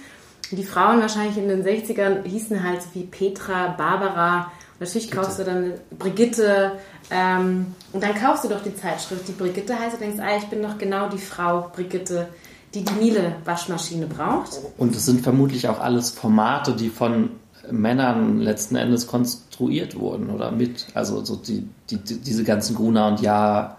Die 0.52 0.64
Frauen 0.64 1.02
wahrscheinlich 1.02 1.38
in 1.38 1.48
den 1.48 1.64
60ern 1.64 2.24
hießen 2.24 2.64
halt 2.64 2.82
wie 2.94 3.04
Petra, 3.04 3.70
Barbara. 3.70 4.52
Und 4.74 4.82
natürlich 4.82 5.10
kaufst 5.10 5.38
Bitte. 5.38 5.52
du 5.52 5.70
dann 5.70 5.98
Brigitte. 5.98 6.74
Ähm, 7.10 7.68
und 7.94 8.04
dann 8.04 8.16
kaufst 8.16 8.44
du 8.44 8.50
doch 8.50 8.62
die 8.62 8.76
Zeitschrift, 8.76 9.28
die 9.28 9.32
Brigitte 9.32 9.78
heißt. 9.78 9.96
Du 9.96 10.00
denkst, 10.00 10.20
ah, 10.20 10.38
ich 10.38 10.46
bin 10.46 10.62
doch 10.62 10.78
genau 10.78 11.10
die 11.10 11.18
Frau 11.18 11.70
Brigitte, 11.74 12.28
die 12.74 12.84
die 12.84 12.94
Miele-Waschmaschine 12.94 14.08
braucht. 14.08 14.60
Und 14.78 14.96
es 14.96 15.06
sind 15.06 15.22
vermutlich 15.22 15.68
auch 15.68 15.80
alles 15.80 16.12
Formate, 16.12 16.74
die 16.74 16.90
von 16.90 17.32
Männern 17.72 18.40
letzten 18.40 18.76
Endes 18.76 19.08
konstruiert 19.08 19.98
wurden 19.98 20.30
oder 20.30 20.52
mit. 20.52 20.88
Also 20.94 21.24
so 21.24 21.36
die, 21.36 21.68
die, 21.90 21.98
die 21.98 22.18
diese 22.20 22.44
ganzen 22.44 22.76
Gruner 22.76 23.08
und 23.08 23.22
Ja 23.22 23.78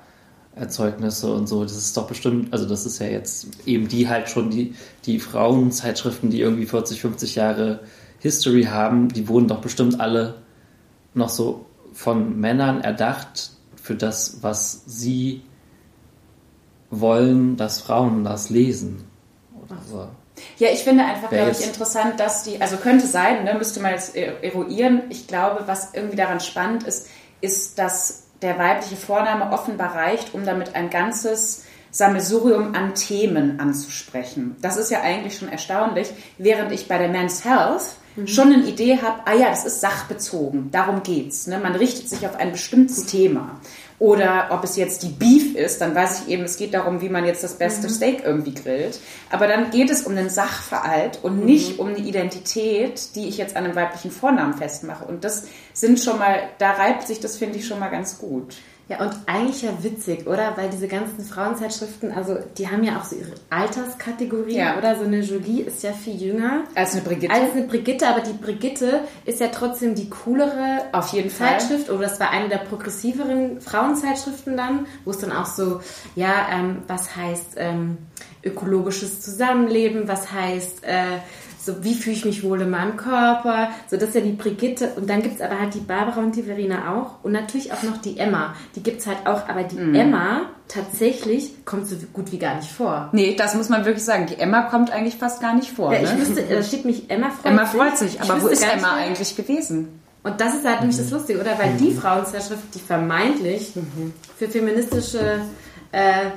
Erzeugnisse 0.56 1.32
und 1.32 1.46
so, 1.46 1.62
das 1.62 1.76
ist 1.76 1.96
doch 1.96 2.06
bestimmt, 2.06 2.52
also 2.52 2.66
das 2.66 2.86
ist 2.86 2.98
ja 2.98 3.06
jetzt 3.06 3.46
eben 3.66 3.88
die 3.88 4.08
halt 4.08 4.30
schon 4.30 4.50
die, 4.50 4.74
die 5.04 5.20
Frauenzeitschriften, 5.20 6.30
die 6.30 6.40
irgendwie 6.40 6.64
40, 6.66 7.00
50 7.00 7.34
Jahre 7.34 7.80
History 8.20 8.64
haben, 8.64 9.08
die 9.08 9.28
wurden 9.28 9.48
doch 9.48 9.60
bestimmt 9.60 10.00
alle 10.00 10.36
noch 11.12 11.28
so 11.28 11.66
von 11.92 12.40
Männern 12.40 12.80
erdacht 12.80 13.50
für 13.80 13.94
das, 13.94 14.38
was 14.42 14.82
sie 14.86 15.42
wollen, 16.90 17.56
dass 17.56 17.82
Frauen 17.82 18.24
das 18.24 18.48
lesen. 18.48 19.04
Oder 19.62 19.78
so. 19.88 20.08
Ja, 20.58 20.70
ich 20.70 20.80
finde 20.80 21.04
einfach, 21.04 21.30
glaube 21.30 21.50
ich, 21.50 21.64
interessant, 21.64 22.18
dass 22.18 22.44
die, 22.44 22.60
also 22.60 22.76
könnte 22.76 23.06
sein, 23.06 23.44
ne, 23.44 23.54
müsste 23.54 23.80
man 23.80 23.92
jetzt 23.92 24.14
eruieren. 24.16 25.02
Ich 25.08 25.26
glaube, 25.26 25.64
was 25.66 25.94
irgendwie 25.94 26.16
daran 26.16 26.40
spannend 26.40 26.84
ist, 26.84 27.08
ist, 27.40 27.78
dass 27.78 28.25
der 28.42 28.58
weibliche 28.58 28.96
Vorname 28.96 29.52
offenbar 29.52 29.94
reicht, 29.94 30.34
um 30.34 30.44
damit 30.44 30.74
ein 30.74 30.90
ganzes 30.90 31.64
Sammelsurium 31.90 32.74
an 32.74 32.94
Themen 32.94 33.58
anzusprechen. 33.58 34.56
Das 34.60 34.76
ist 34.76 34.90
ja 34.90 35.00
eigentlich 35.00 35.38
schon 35.38 35.48
erstaunlich, 35.48 36.08
während 36.36 36.72
ich 36.72 36.88
bei 36.88 36.98
der 36.98 37.08
Men's 37.08 37.44
Health 37.44 37.96
mhm. 38.16 38.26
schon 38.26 38.52
eine 38.52 38.64
Idee 38.64 38.98
habe, 39.00 39.22
ah 39.24 39.34
ja, 39.34 39.48
das 39.48 39.64
ist 39.64 39.80
sachbezogen, 39.80 40.70
darum 40.70 41.02
geht's. 41.02 41.46
Ne? 41.46 41.58
Man 41.58 41.74
richtet 41.74 42.08
sich 42.08 42.26
auf 42.26 42.36
ein 42.36 42.52
bestimmtes 42.52 43.06
Thema. 43.06 43.60
Oder 43.98 44.48
ob 44.50 44.62
es 44.62 44.76
jetzt 44.76 45.02
die 45.02 45.08
Beef 45.08 45.54
ist, 45.54 45.80
dann 45.80 45.94
weiß 45.94 46.22
ich 46.22 46.28
eben, 46.28 46.44
es 46.44 46.58
geht 46.58 46.74
darum, 46.74 47.00
wie 47.00 47.08
man 47.08 47.24
jetzt 47.24 47.42
das 47.42 47.54
beste 47.54 47.88
mhm. 47.88 47.92
Steak 47.92 48.22
irgendwie 48.24 48.52
grillt. 48.54 49.00
Aber 49.30 49.46
dann 49.46 49.70
geht 49.70 49.90
es 49.90 50.02
um 50.02 50.14
den 50.14 50.28
Sachverhalt 50.28 51.20
und 51.22 51.40
mhm. 51.40 51.46
nicht 51.46 51.78
um 51.78 51.94
die 51.94 52.06
Identität, 52.06 53.14
die 53.14 53.28
ich 53.28 53.38
jetzt 53.38 53.56
an 53.56 53.64
einem 53.64 53.74
weiblichen 53.74 54.10
Vornamen 54.10 54.54
festmache. 54.54 55.04
Und 55.04 55.24
das 55.24 55.44
sind 55.72 55.98
schon 55.98 56.18
mal, 56.18 56.50
da 56.58 56.72
reibt 56.72 57.06
sich 57.06 57.20
das, 57.20 57.36
finde 57.36 57.58
ich, 57.58 57.66
schon 57.66 57.78
mal 57.78 57.88
ganz 57.88 58.18
gut. 58.18 58.56
Ja, 58.88 59.00
und 59.00 59.12
eigentlich 59.26 59.62
ja 59.62 59.70
witzig, 59.82 60.28
oder? 60.28 60.56
Weil 60.56 60.70
diese 60.70 60.86
ganzen 60.86 61.24
Frauenzeitschriften, 61.24 62.12
also 62.12 62.38
die 62.56 62.68
haben 62.68 62.84
ja 62.84 62.98
auch 62.98 63.04
so 63.04 63.16
ihre 63.16 63.32
Alterskategorie, 63.50 64.58
ja. 64.58 64.78
oder? 64.78 64.96
So 64.96 65.04
eine 65.04 65.20
Jolie 65.20 65.62
ist 65.62 65.82
ja 65.82 65.92
viel 65.92 66.14
jünger. 66.14 66.64
Als 66.76 66.92
eine 66.92 67.02
Brigitte. 67.02 67.34
Als 67.34 67.52
eine 67.52 67.66
Brigitte, 67.66 68.06
aber 68.06 68.20
die 68.20 68.32
Brigitte 68.32 69.00
ist 69.24 69.40
ja 69.40 69.48
trotzdem 69.48 69.96
die 69.96 70.08
coolere 70.08 70.82
Auf 70.92 71.12
jeden 71.12 71.30
Zeitschrift. 71.30 71.86
Fall. 71.86 71.96
Oder 71.96 72.06
das 72.06 72.20
war 72.20 72.30
eine 72.30 72.48
der 72.48 72.58
progressiveren 72.58 73.60
Frauenzeitschriften 73.60 74.56
dann, 74.56 74.86
wo 75.04 75.10
es 75.10 75.18
dann 75.18 75.32
auch 75.32 75.46
so, 75.46 75.80
ja, 76.14 76.46
ähm, 76.52 76.82
was 76.86 77.16
heißt 77.16 77.54
ähm, 77.56 77.98
ökologisches 78.44 79.20
Zusammenleben, 79.20 80.06
was 80.06 80.32
heißt... 80.32 80.84
Äh, 80.84 81.18
so 81.66 81.82
wie 81.82 81.94
fühle 81.94 82.14
ich 82.14 82.24
mich 82.24 82.44
wohl 82.44 82.60
in 82.62 82.70
meinem 82.70 82.96
Körper, 82.96 83.70
so 83.90 83.96
das 83.96 84.10
ist 84.10 84.14
ja 84.14 84.20
die 84.20 84.32
Brigitte 84.32 84.92
und 84.96 85.10
dann 85.10 85.20
gibt 85.20 85.34
es 85.34 85.40
aber 85.40 85.60
halt 85.60 85.74
die 85.74 85.80
Barbara 85.80 86.20
und 86.20 86.36
die 86.36 86.44
Verena 86.44 86.94
auch 86.94 87.24
und 87.24 87.32
natürlich 87.32 87.72
auch 87.72 87.82
noch 87.82 87.96
die 87.98 88.18
Emma, 88.18 88.54
die 88.76 88.82
gibt 88.84 89.00
es 89.00 89.06
halt 89.08 89.26
auch, 89.26 89.48
aber 89.48 89.64
die 89.64 89.76
mhm. 89.76 89.94
Emma 89.94 90.42
tatsächlich 90.68 91.64
kommt 91.64 91.88
so 91.88 91.96
gut 92.12 92.30
wie 92.30 92.38
gar 92.38 92.54
nicht 92.56 92.70
vor. 92.70 93.08
Nee, 93.12 93.34
das 93.36 93.54
muss 93.56 93.68
man 93.68 93.84
wirklich 93.84 94.04
sagen, 94.04 94.26
die 94.26 94.36
Emma 94.36 94.62
kommt 94.62 94.92
eigentlich 94.92 95.16
fast 95.16 95.40
gar 95.40 95.54
nicht 95.54 95.70
vor. 95.72 95.92
Ja, 95.92 96.00
ich 96.00 96.12
ne? 96.12 96.20
wüsste, 96.20 96.42
da 96.42 96.62
steht 96.62 96.84
mich 96.84 97.10
Emma 97.10 97.30
freut 97.30 97.52
Emma 97.52 97.66
freut 97.66 97.98
sich, 97.98 98.20
aber 98.20 98.40
wo 98.40 98.46
ist 98.46 98.62
Emma 98.62 98.94
eigentlich 98.94 99.34
gewesen? 99.36 100.00
Und 100.22 100.40
das 100.40 100.54
ist 100.54 100.64
halt 100.64 100.80
nämlich 100.80 100.96
das 100.96 101.10
Lustige, 101.10 101.40
oder? 101.40 101.58
Weil 101.58 101.76
die 101.76 101.92
Frauenzeitschrift, 101.92 102.74
die 102.74 102.80
vermeintlich 102.80 103.74
mhm. 103.74 104.12
für 104.36 104.48
feministische, 104.48 105.40
äh, 105.92 106.30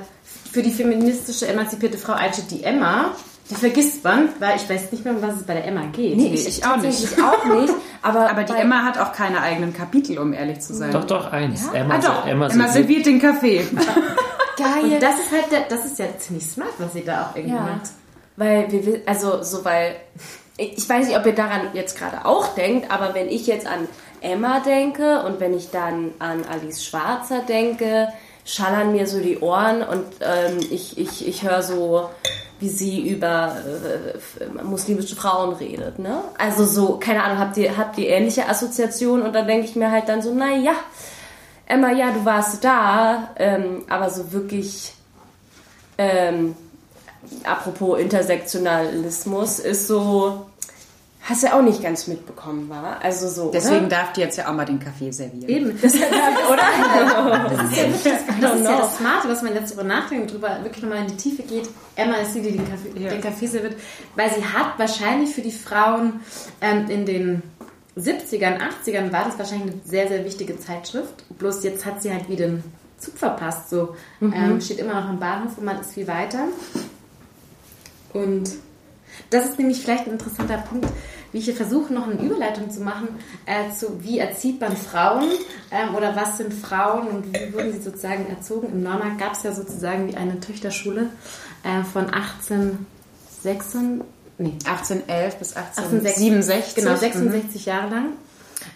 für 0.52 0.62
die 0.62 0.70
feministische 0.70 1.48
emanzipierte 1.48 1.98
Frau 1.98 2.12
einsteht, 2.12 2.50
die 2.52 2.62
Emma, 2.62 3.16
die 3.50 3.56
vergisst 3.56 4.04
man, 4.04 4.28
weil 4.38 4.56
ich 4.56 4.68
weiß 4.70 4.92
nicht 4.92 5.04
mehr, 5.04 5.14
um 5.14 5.22
was 5.22 5.36
es 5.36 5.42
bei 5.42 5.54
der 5.54 5.66
Emma 5.66 5.82
geht. 5.92 6.16
Nee, 6.16 6.32
ich, 6.32 6.46
ich 6.46 6.64
auch 6.64 6.76
nicht. 6.76 7.02
Ich 7.02 7.22
auch 7.22 7.44
nicht. 7.44 7.74
Aber, 8.00 8.30
aber 8.30 8.44
die 8.44 8.52
Emma 8.52 8.84
hat 8.84 8.98
auch 8.98 9.12
keine 9.12 9.40
eigenen 9.42 9.74
Kapitel, 9.74 10.18
um 10.18 10.32
ehrlich 10.32 10.60
zu 10.60 10.72
sein. 10.72 10.92
Doch, 10.92 11.04
doch, 11.04 11.32
eins. 11.32 11.66
Ja? 11.66 11.80
Emma, 11.80 11.96
ah, 11.96 11.98
doch. 11.98 12.26
Emma, 12.26 12.48
Emma 12.48 12.68
serviert 12.68 13.06
den 13.06 13.20
Kaffee. 13.20 13.66
Geil. 14.56 14.94
Und 14.94 15.02
das 15.02 15.18
ist 15.18 15.32
halt, 15.32 15.50
der, 15.50 15.62
das 15.68 15.84
ist 15.84 15.98
ja 15.98 16.06
ziemlich 16.18 16.46
smart, 16.46 16.74
was 16.78 16.92
sie 16.92 17.04
da 17.04 17.26
auch 17.26 17.36
irgendwie 17.36 17.56
ja. 17.56 17.62
macht. 17.62 17.90
Weil 18.36 18.70
wir, 18.70 19.02
also 19.06 19.42
so, 19.42 19.64
weil, 19.64 19.96
ich 20.56 20.88
weiß 20.88 21.08
nicht, 21.08 21.18
ob 21.18 21.26
ihr 21.26 21.34
daran 21.34 21.70
jetzt 21.74 21.98
gerade 21.98 22.24
auch 22.24 22.54
denkt, 22.54 22.90
aber 22.90 23.14
wenn 23.14 23.28
ich 23.28 23.46
jetzt 23.46 23.66
an 23.66 23.88
Emma 24.20 24.60
denke 24.60 25.24
und 25.24 25.40
wenn 25.40 25.56
ich 25.56 25.70
dann 25.70 26.12
an 26.18 26.44
Alice 26.48 26.84
Schwarzer 26.84 27.40
denke, 27.40 28.08
schallern 28.44 28.92
mir 28.92 29.06
so 29.06 29.20
die 29.20 29.38
Ohren 29.38 29.82
und 29.82 30.04
ähm, 30.20 30.58
ich, 30.70 30.98
ich, 30.98 31.26
ich 31.26 31.42
höre 31.42 31.62
so 31.62 32.08
wie 32.60 32.68
sie 32.68 33.08
über 33.08 33.56
äh, 34.38 34.62
muslimische 34.62 35.16
Frauen 35.16 35.54
redet. 35.54 35.98
Ne? 35.98 36.22
Also 36.38 36.66
so, 36.66 36.98
keine 36.98 37.24
Ahnung, 37.24 37.38
habt 37.38 37.56
ihr, 37.56 37.76
habt 37.76 37.96
ihr 37.98 38.08
ähnliche 38.08 38.46
Assoziationen? 38.48 39.24
Und 39.24 39.32
dann 39.32 39.46
denke 39.46 39.64
ich 39.64 39.76
mir 39.76 39.90
halt 39.90 40.08
dann 40.08 40.20
so, 40.20 40.34
naja, 40.34 40.74
Emma, 41.66 41.90
ja, 41.90 42.10
du 42.10 42.24
warst 42.24 42.62
da, 42.62 43.30
ähm, 43.36 43.84
aber 43.88 44.10
so 44.10 44.32
wirklich, 44.32 44.92
ähm, 45.96 46.54
apropos 47.44 47.98
Intersektionalismus, 47.98 49.58
ist 49.58 49.86
so, 49.86 50.46
hast 51.30 51.42
du 51.42 51.46
ja 51.46 51.58
auch 51.58 51.62
nicht 51.62 51.82
ganz 51.82 52.06
mitbekommen, 52.08 52.68
war. 52.68 53.02
Also 53.02 53.28
so. 53.28 53.50
Deswegen 53.52 53.86
oder? 53.86 53.96
darf 53.96 54.12
die 54.12 54.20
jetzt 54.20 54.36
ja 54.36 54.48
auch 54.48 54.54
mal 54.54 54.66
den 54.66 54.80
Kaffee 54.80 55.12
servieren. 55.12 55.48
Eben. 55.48 55.80
Das, 55.80 55.94
ist 55.94 56.00
ja, 56.00 56.06
oder? 56.50 57.48
Das 57.48 57.62
ist 57.70 57.76
ja 57.76 57.84
wirklich 57.84 58.02
das, 58.02 58.40
das, 58.40 58.56
ist 58.56 58.64
ja 58.64 58.76
das 58.78 58.96
Smarte, 58.96 59.28
was 59.28 59.42
man 59.42 59.54
jetzt 59.54 59.70
drüber 59.70 59.84
nachdenkt, 59.84 60.32
drüber 60.32 60.58
wirklich 60.62 60.82
nochmal 60.82 61.02
in 61.02 61.06
die 61.06 61.16
Tiefe 61.16 61.42
geht. 61.42 61.70
Emma 61.94 62.16
ist 62.16 62.34
die, 62.34 62.42
die 62.42 62.52
den 62.52 62.68
Kaffee, 62.68 62.98
Ja. 62.98 63.10
den 63.10 63.20
Kaffee 63.20 63.46
serviert, 63.46 63.76
weil 64.16 64.30
sie 64.34 64.44
hat 64.44 64.78
wahrscheinlich 64.78 65.34
für 65.34 65.42
die 65.42 65.52
Frauen 65.52 66.20
ähm, 66.60 66.90
in 66.90 67.06
den 67.06 67.42
70ern, 67.96 68.58
80ern 68.84 69.12
war 69.12 69.24
das 69.24 69.38
wahrscheinlich 69.38 69.72
eine 69.72 69.80
sehr, 69.84 70.08
sehr 70.08 70.24
wichtige 70.24 70.58
Zeitschrift. 70.58 71.24
Bloß 71.38 71.62
jetzt 71.64 71.86
hat 71.86 72.02
sie 72.02 72.12
halt 72.12 72.28
wieder 72.28 72.46
den 72.46 72.64
Zug 72.98 73.16
verpasst. 73.18 73.70
So 73.70 73.94
ähm, 74.20 74.60
steht 74.60 74.78
immer 74.78 74.94
noch 74.94 75.08
am 75.08 75.18
Bahnhof 75.18 75.58
und 75.58 75.64
man 75.64 75.80
ist 75.80 75.92
viel 75.92 76.06
weiter. 76.06 76.44
Und 78.12 78.50
das 79.30 79.44
ist 79.44 79.58
nämlich 79.58 79.80
vielleicht 79.80 80.06
ein 80.06 80.12
interessanter 80.12 80.58
Punkt, 80.58 80.86
wie 81.32 81.38
ich 81.38 81.44
hier 81.44 81.54
versuche, 81.54 81.92
noch 81.92 82.08
eine 82.08 82.20
Überleitung 82.20 82.70
zu 82.70 82.80
machen, 82.80 83.08
äh, 83.46 83.70
zu 83.74 84.02
wie 84.02 84.18
erzieht 84.18 84.60
man 84.60 84.76
Frauen 84.76 85.24
ähm, 85.70 85.94
oder 85.94 86.16
was 86.16 86.38
sind 86.38 86.52
Frauen 86.52 87.06
und 87.08 87.26
wie 87.32 87.52
wurden 87.54 87.72
sie 87.72 87.80
sozusagen 87.82 88.26
erzogen. 88.28 88.68
Im 88.72 88.82
Neumarkt 88.82 89.18
gab 89.18 89.34
es 89.34 89.42
ja 89.44 89.52
sozusagen 89.52 90.08
wie 90.08 90.16
eine 90.16 90.40
Töchterschule 90.40 91.10
äh, 91.62 91.84
von 91.84 92.06
1866, 92.10 93.80
nee, 94.38 94.54
1811 94.66 95.36
bis 95.36 95.56
1867, 95.56 96.76
1867. 96.76 96.76
genau, 96.76 96.92
Mhm. 96.92 96.98
66 96.98 97.66
Jahre 97.66 97.90
lang. 97.90 98.06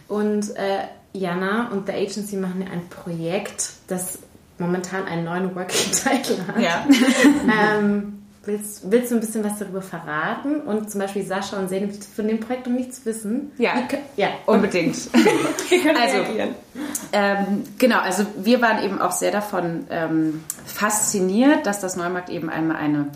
Und 0.09 0.57
äh, 0.57 0.85
Jana 1.13 1.69
und 1.71 1.87
The 1.87 1.93
Agency 1.93 2.37
machen 2.37 2.63
ja 2.63 2.69
ein 2.73 2.89
Projekt, 2.89 3.71
das 3.89 4.19
momentan 4.59 5.05
einen 5.07 5.25
neuen 5.25 5.55
Working 5.55 5.93
Title 5.93 6.47
hat. 6.47 6.61
Ja. 6.61 6.87
Ähm, 7.79 8.24
willst, 8.47 8.90
willst 8.90 9.11
du 9.11 9.16
ein 9.16 9.20
bisschen 9.20 9.45
was 9.45 9.59
darüber 9.59 9.82
verraten? 9.82 10.61
Und 10.61 10.90
zum 10.90 11.01
Beispiel 11.01 11.24
Sascha 11.24 11.59
und 11.59 11.70
die 11.70 11.90
von 12.14 12.28
dem 12.28 12.40
Projekt 12.40 12.66
noch 12.66 12.74
nichts 12.74 13.05
wissen. 13.05 13.53
Ja. 13.59 13.72
Wie 13.76 13.95
kö- 13.95 14.01
ja. 14.16 14.28
Unbedingt. 14.47 14.97
also, 15.14 16.18
ähm, 17.12 17.64
genau, 17.78 17.99
also 18.01 18.26
wir 18.36 18.61
waren 18.61 18.82
eben 18.82 19.01
auch 19.01 19.12
sehr 19.12 19.30
davon 19.30 19.86
ähm, 19.90 20.42
fasziniert, 20.66 21.66
dass 21.66 21.80
das 21.80 21.97
Neumarkt 21.97 22.30
eben 22.30 22.51
einmal 22.51 22.76
eine 22.76 23.09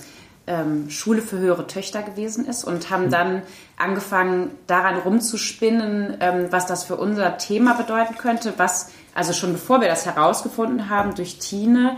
ähm, 0.47 0.89
Schule 0.91 1.23
für 1.23 1.39
höhere 1.39 1.67
Töchter 1.67 2.03
gewesen 2.03 2.47
ist 2.47 2.65
und 2.65 2.91
haben 2.91 3.11
dann 3.11 3.43
angefangen, 3.77 4.51
daran 4.67 4.97
rumzuspinnen, 4.97 6.17
ähm, 6.21 6.47
was 6.51 6.67
das 6.67 6.85
für 6.85 6.97
unser 6.97 7.37
Thema 7.39 7.75
bedeuten 7.75 8.17
könnte, 8.17 8.55
was, 8.57 8.91
also 9.15 9.33
schon 9.33 9.53
bevor 9.53 9.81
wir 9.81 9.89
das 9.89 10.07
herausgefunden 10.07 10.89
haben 10.89 11.15
durch 11.15 11.39
Tine, 11.39 11.97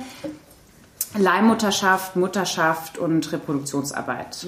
Leihmutterschaft, 1.18 2.14
Mutterschaft 2.14 2.96
und 2.98 3.32
Reproduktionsarbeit 3.32 4.46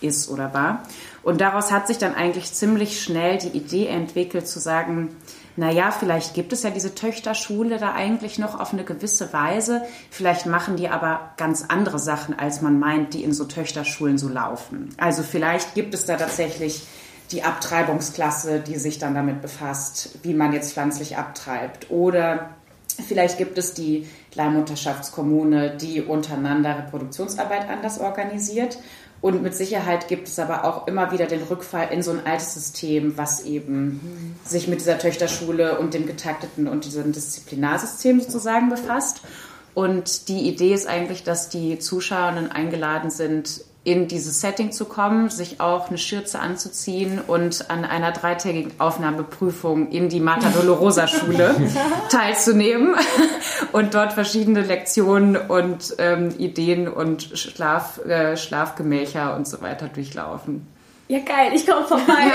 ist 0.00 0.28
oder 0.28 0.52
war. 0.52 0.82
Und 1.22 1.40
daraus 1.40 1.70
hat 1.70 1.86
sich 1.86 1.98
dann 1.98 2.14
eigentlich 2.14 2.52
ziemlich 2.52 3.02
schnell 3.02 3.38
die 3.38 3.56
Idee 3.56 3.86
entwickelt 3.86 4.48
zu 4.48 4.58
sagen, 4.58 5.14
na 5.56 5.70
ja, 5.70 5.90
vielleicht 5.92 6.34
gibt 6.34 6.52
es 6.52 6.62
ja 6.62 6.70
diese 6.70 6.94
Töchterschule 6.94 7.78
da 7.78 7.92
eigentlich 7.92 8.38
noch 8.38 8.58
auf 8.58 8.72
eine 8.72 8.82
gewisse 8.82 9.32
Weise. 9.32 9.82
Vielleicht 10.10 10.46
machen 10.46 10.76
die 10.76 10.88
aber 10.88 11.32
ganz 11.36 11.66
andere 11.68 11.98
Sachen, 11.98 12.36
als 12.36 12.60
man 12.60 12.78
meint, 12.78 13.14
die 13.14 13.22
in 13.22 13.32
so 13.32 13.44
Töchterschulen 13.44 14.18
so 14.18 14.28
laufen. 14.28 14.88
Also 14.96 15.22
vielleicht 15.22 15.74
gibt 15.74 15.94
es 15.94 16.06
da 16.06 16.16
tatsächlich 16.16 16.86
die 17.30 17.44
Abtreibungsklasse, 17.44 18.60
die 18.60 18.76
sich 18.76 18.98
dann 18.98 19.14
damit 19.14 19.42
befasst, 19.42 20.18
wie 20.22 20.34
man 20.34 20.52
jetzt 20.52 20.72
pflanzlich 20.72 21.16
abtreibt. 21.16 21.90
Oder 21.90 22.50
Vielleicht 23.06 23.38
gibt 23.38 23.58
es 23.58 23.74
die 23.74 24.06
Leihmutterschaftskommune, 24.34 25.76
die 25.76 26.02
untereinander 26.02 26.78
Reproduktionsarbeit 26.78 27.68
anders 27.68 27.98
organisiert. 27.98 28.78
Und 29.20 29.42
mit 29.42 29.54
Sicherheit 29.54 30.08
gibt 30.08 30.28
es 30.28 30.38
aber 30.38 30.64
auch 30.64 30.86
immer 30.86 31.12
wieder 31.12 31.26
den 31.26 31.42
Rückfall 31.42 31.88
in 31.92 32.02
so 32.02 32.10
ein 32.10 32.24
altes 32.24 32.54
System, 32.54 33.18
was 33.18 33.44
eben 33.44 34.36
sich 34.44 34.66
mit 34.66 34.80
dieser 34.80 34.98
Töchterschule 34.98 35.78
und 35.78 35.92
dem 35.92 36.06
getakteten 36.06 36.66
und 36.66 36.86
diesem 36.86 37.12
Disziplinarsystem 37.12 38.20
sozusagen 38.20 38.70
befasst. 38.70 39.20
Und 39.74 40.28
die 40.28 40.48
Idee 40.48 40.72
ist 40.72 40.86
eigentlich, 40.86 41.22
dass 41.22 41.48
die 41.48 41.78
Zuschauerinnen 41.78 42.50
eingeladen 42.50 43.10
sind, 43.10 43.62
in 43.82 44.08
dieses 44.08 44.42
Setting 44.42 44.72
zu 44.72 44.84
kommen, 44.84 45.30
sich 45.30 45.60
auch 45.60 45.88
eine 45.88 45.96
Schürze 45.96 46.38
anzuziehen 46.38 47.18
und 47.18 47.70
an 47.70 47.86
einer 47.86 48.12
dreitägigen 48.12 48.78
Aufnahmeprüfung 48.78 49.90
in 49.90 50.10
die 50.10 50.20
Marta 50.20 50.50
Dolorosa 50.50 51.06
Schule 51.06 51.54
teilzunehmen 52.10 52.94
und 53.72 53.94
dort 53.94 54.12
verschiedene 54.12 54.62
Lektionen 54.62 55.36
und 55.36 55.94
ähm, 55.96 56.34
Ideen 56.36 56.88
und 56.88 57.22
Schlaf, 57.38 58.04
äh, 58.04 58.36
Schlafgemächer 58.36 59.34
und 59.34 59.48
so 59.48 59.62
weiter 59.62 59.88
durchlaufen. 59.88 60.66
Ja, 61.08 61.20
geil, 61.20 61.52
ich 61.54 61.66
komme 61.66 61.86
vorbei. 61.86 62.32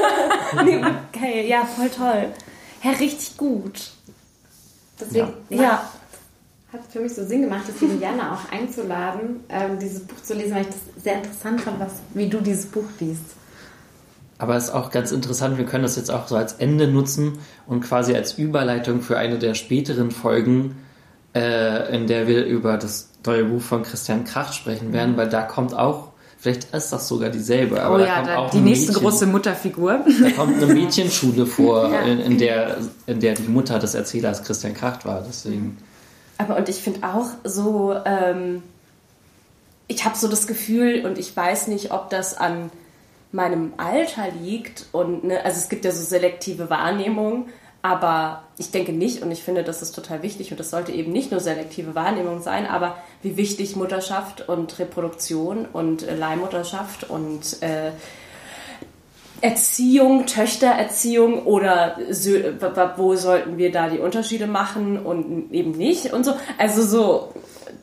nee, 0.64 0.80
geil, 1.12 1.44
ja, 1.46 1.64
voll 1.64 1.90
toll. 1.90 2.32
Ja, 2.82 2.90
richtig 2.92 3.36
gut. 3.36 3.90
Deswegen 4.98 5.34
Ja. 5.50 5.62
ja. 5.62 5.90
Hat 6.72 6.80
für 6.90 7.00
mich 7.00 7.14
so 7.14 7.24
Sinn 7.24 7.42
gemacht, 7.42 7.64
deswegen 7.68 8.00
Jana 8.00 8.34
auch 8.34 8.52
einzuladen, 8.52 9.40
ähm, 9.48 9.78
dieses 9.78 10.00
Buch 10.00 10.20
zu 10.22 10.34
lesen, 10.34 10.54
weil 10.54 10.62
ich 10.62 10.68
das 10.68 11.02
sehr 11.02 11.16
interessant 11.16 11.60
fand, 11.60 11.80
was, 11.80 11.92
wie 12.14 12.28
du 12.28 12.40
dieses 12.40 12.66
Buch 12.66 12.84
liest. 13.00 13.22
Aber 14.38 14.56
es 14.56 14.64
ist 14.64 14.70
auch 14.70 14.90
ganz 14.90 15.12
interessant, 15.12 15.56
wir 15.56 15.64
können 15.64 15.84
das 15.84 15.96
jetzt 15.96 16.10
auch 16.10 16.28
so 16.28 16.36
als 16.36 16.54
Ende 16.54 16.88
nutzen 16.88 17.38
und 17.66 17.80
quasi 17.80 18.14
als 18.14 18.34
Überleitung 18.36 19.00
für 19.00 19.16
eine 19.16 19.38
der 19.38 19.54
späteren 19.54 20.10
Folgen, 20.10 20.76
äh, 21.34 21.94
in 21.94 22.06
der 22.06 22.26
wir 22.26 22.44
über 22.44 22.76
das 22.76 23.10
neue 23.24 23.44
Buch 23.44 23.62
von 23.62 23.82
Christian 23.82 24.24
Kracht 24.24 24.54
sprechen 24.54 24.92
werden, 24.92 25.16
weil 25.16 25.28
da 25.28 25.42
kommt 25.42 25.72
auch, 25.74 26.08
vielleicht 26.38 26.74
ist 26.74 26.92
das 26.92 27.08
sogar 27.08 27.30
dieselbe, 27.30 27.82
aber 27.82 27.94
oh 27.94 27.98
da 27.98 28.06
ja, 28.06 28.14
kommt 28.16 28.28
da, 28.28 28.36
auch 28.36 28.50
die 28.50 28.58
nächste 28.60 28.88
Mädchen, 28.88 29.02
große 29.02 29.26
Mutterfigur. 29.26 30.00
Da 30.22 30.30
kommt 30.30 30.62
eine 30.62 30.74
Mädchenschule 30.74 31.46
vor, 31.46 31.90
Ja. 31.90 32.00
in, 32.02 32.20
in, 32.20 32.38
der, 32.38 32.76
in 33.06 33.20
der 33.20 33.34
die 33.34 33.48
Mutter 33.48 33.78
des 33.78 33.94
Erzählers 33.94 34.42
Christian 34.42 34.74
Kracht 34.74 35.06
war. 35.06 35.24
Deswegen. 35.26 35.78
Aber 36.38 36.56
und 36.56 36.68
ich 36.68 36.76
finde 36.76 37.06
auch 37.06 37.28
so, 37.44 37.94
ähm, 38.04 38.62
ich 39.88 40.04
habe 40.04 40.16
so 40.16 40.28
das 40.28 40.46
Gefühl 40.46 41.06
und 41.06 41.18
ich 41.18 41.36
weiß 41.36 41.68
nicht, 41.68 41.92
ob 41.92 42.10
das 42.10 42.36
an 42.36 42.70
meinem 43.32 43.74
Alter 43.76 44.30
liegt 44.30 44.86
und 44.92 45.24
ne, 45.24 45.44
also 45.44 45.58
es 45.58 45.68
gibt 45.68 45.84
ja 45.84 45.92
so 45.92 46.02
selektive 46.02 46.70
Wahrnehmung, 46.70 47.48
aber 47.82 48.42
ich 48.58 48.70
denke 48.70 48.92
nicht 48.92 49.22
und 49.22 49.30
ich 49.30 49.42
finde, 49.42 49.62
das 49.62 49.82
ist 49.82 49.94
total 49.94 50.22
wichtig 50.22 50.50
und 50.50 50.58
das 50.58 50.70
sollte 50.70 50.92
eben 50.92 51.12
nicht 51.12 51.30
nur 51.30 51.40
selektive 51.40 51.94
Wahrnehmung 51.94 52.42
sein, 52.42 52.66
aber 52.66 52.96
wie 53.22 53.36
wichtig 53.36 53.76
Mutterschaft 53.76 54.48
und 54.48 54.78
Reproduktion 54.78 55.66
und 55.66 56.02
äh, 56.02 56.16
Leihmutterschaft 56.16 57.08
und 57.08 57.62
äh, 57.62 57.92
Erziehung, 59.40 60.26
Töchtererziehung 60.26 61.44
oder 61.44 61.98
wo 62.96 63.14
sollten 63.16 63.58
wir 63.58 63.70
da 63.72 63.88
die 63.88 63.98
Unterschiede 63.98 64.46
machen 64.46 64.98
und 64.98 65.52
eben 65.52 65.72
nicht 65.72 66.12
und 66.12 66.24
so. 66.24 66.34
Also 66.58 66.82
so, 66.82 67.32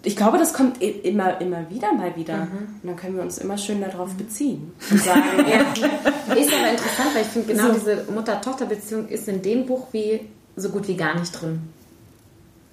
ich 0.04 0.16
glaube, 0.16 0.38
das 0.38 0.54
kommt 0.54 0.82
i- 0.82 0.90
immer, 0.90 1.40
immer 1.42 1.70
wieder 1.70 1.94
mal 1.94 2.16
wieder. 2.16 2.34
Und 2.82 2.82
dann 2.84 2.96
können 2.96 3.16
wir 3.16 3.24
uns 3.24 3.38
immer 3.38 3.58
schön 3.58 3.82
darauf 3.82 4.14
beziehen 4.16 4.74
und 4.90 5.00
sagen, 5.02 5.22
ja, 5.38 5.62
Ist 6.36 6.52
aber 6.54 6.72
interessant, 6.72 7.10
weil 7.14 7.22
ich 7.22 7.28
finde, 7.28 7.54
genau 7.54 7.68
So. 7.68 7.74
diese 7.74 8.06
Mutter-Tochter-Beziehung 8.12 9.08
ist 9.08 9.28
in 9.28 9.42
dem 9.42 9.66
Buch 9.66 9.88
wie 9.92 10.22
so 10.56 10.70
gut 10.70 10.88
wie 10.88 10.96
gar 10.98 11.18
nicht 11.20 11.32
drin. 11.40 11.62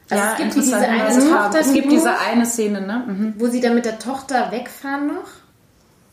Also 0.09 0.25
es 0.25 0.37
gibt 0.39 0.55
diese 0.57 0.75
interessant. 0.77 1.01
eine 1.01 1.25
Mhm. 1.25 1.31
Tochter, 1.31 1.61
es 1.61 1.73
gibt 1.73 1.93
diese 1.93 2.19
eine 2.19 2.47
Szene, 2.47 2.81
ne? 2.81 3.05
Mhm. 3.07 3.35
wo 3.39 3.47
sie 3.47 3.61
dann 3.61 3.75
mit 3.77 3.85
der 3.85 3.99
Tochter 4.01 4.51
wegfahren 4.51 5.07
noch. 5.07 5.29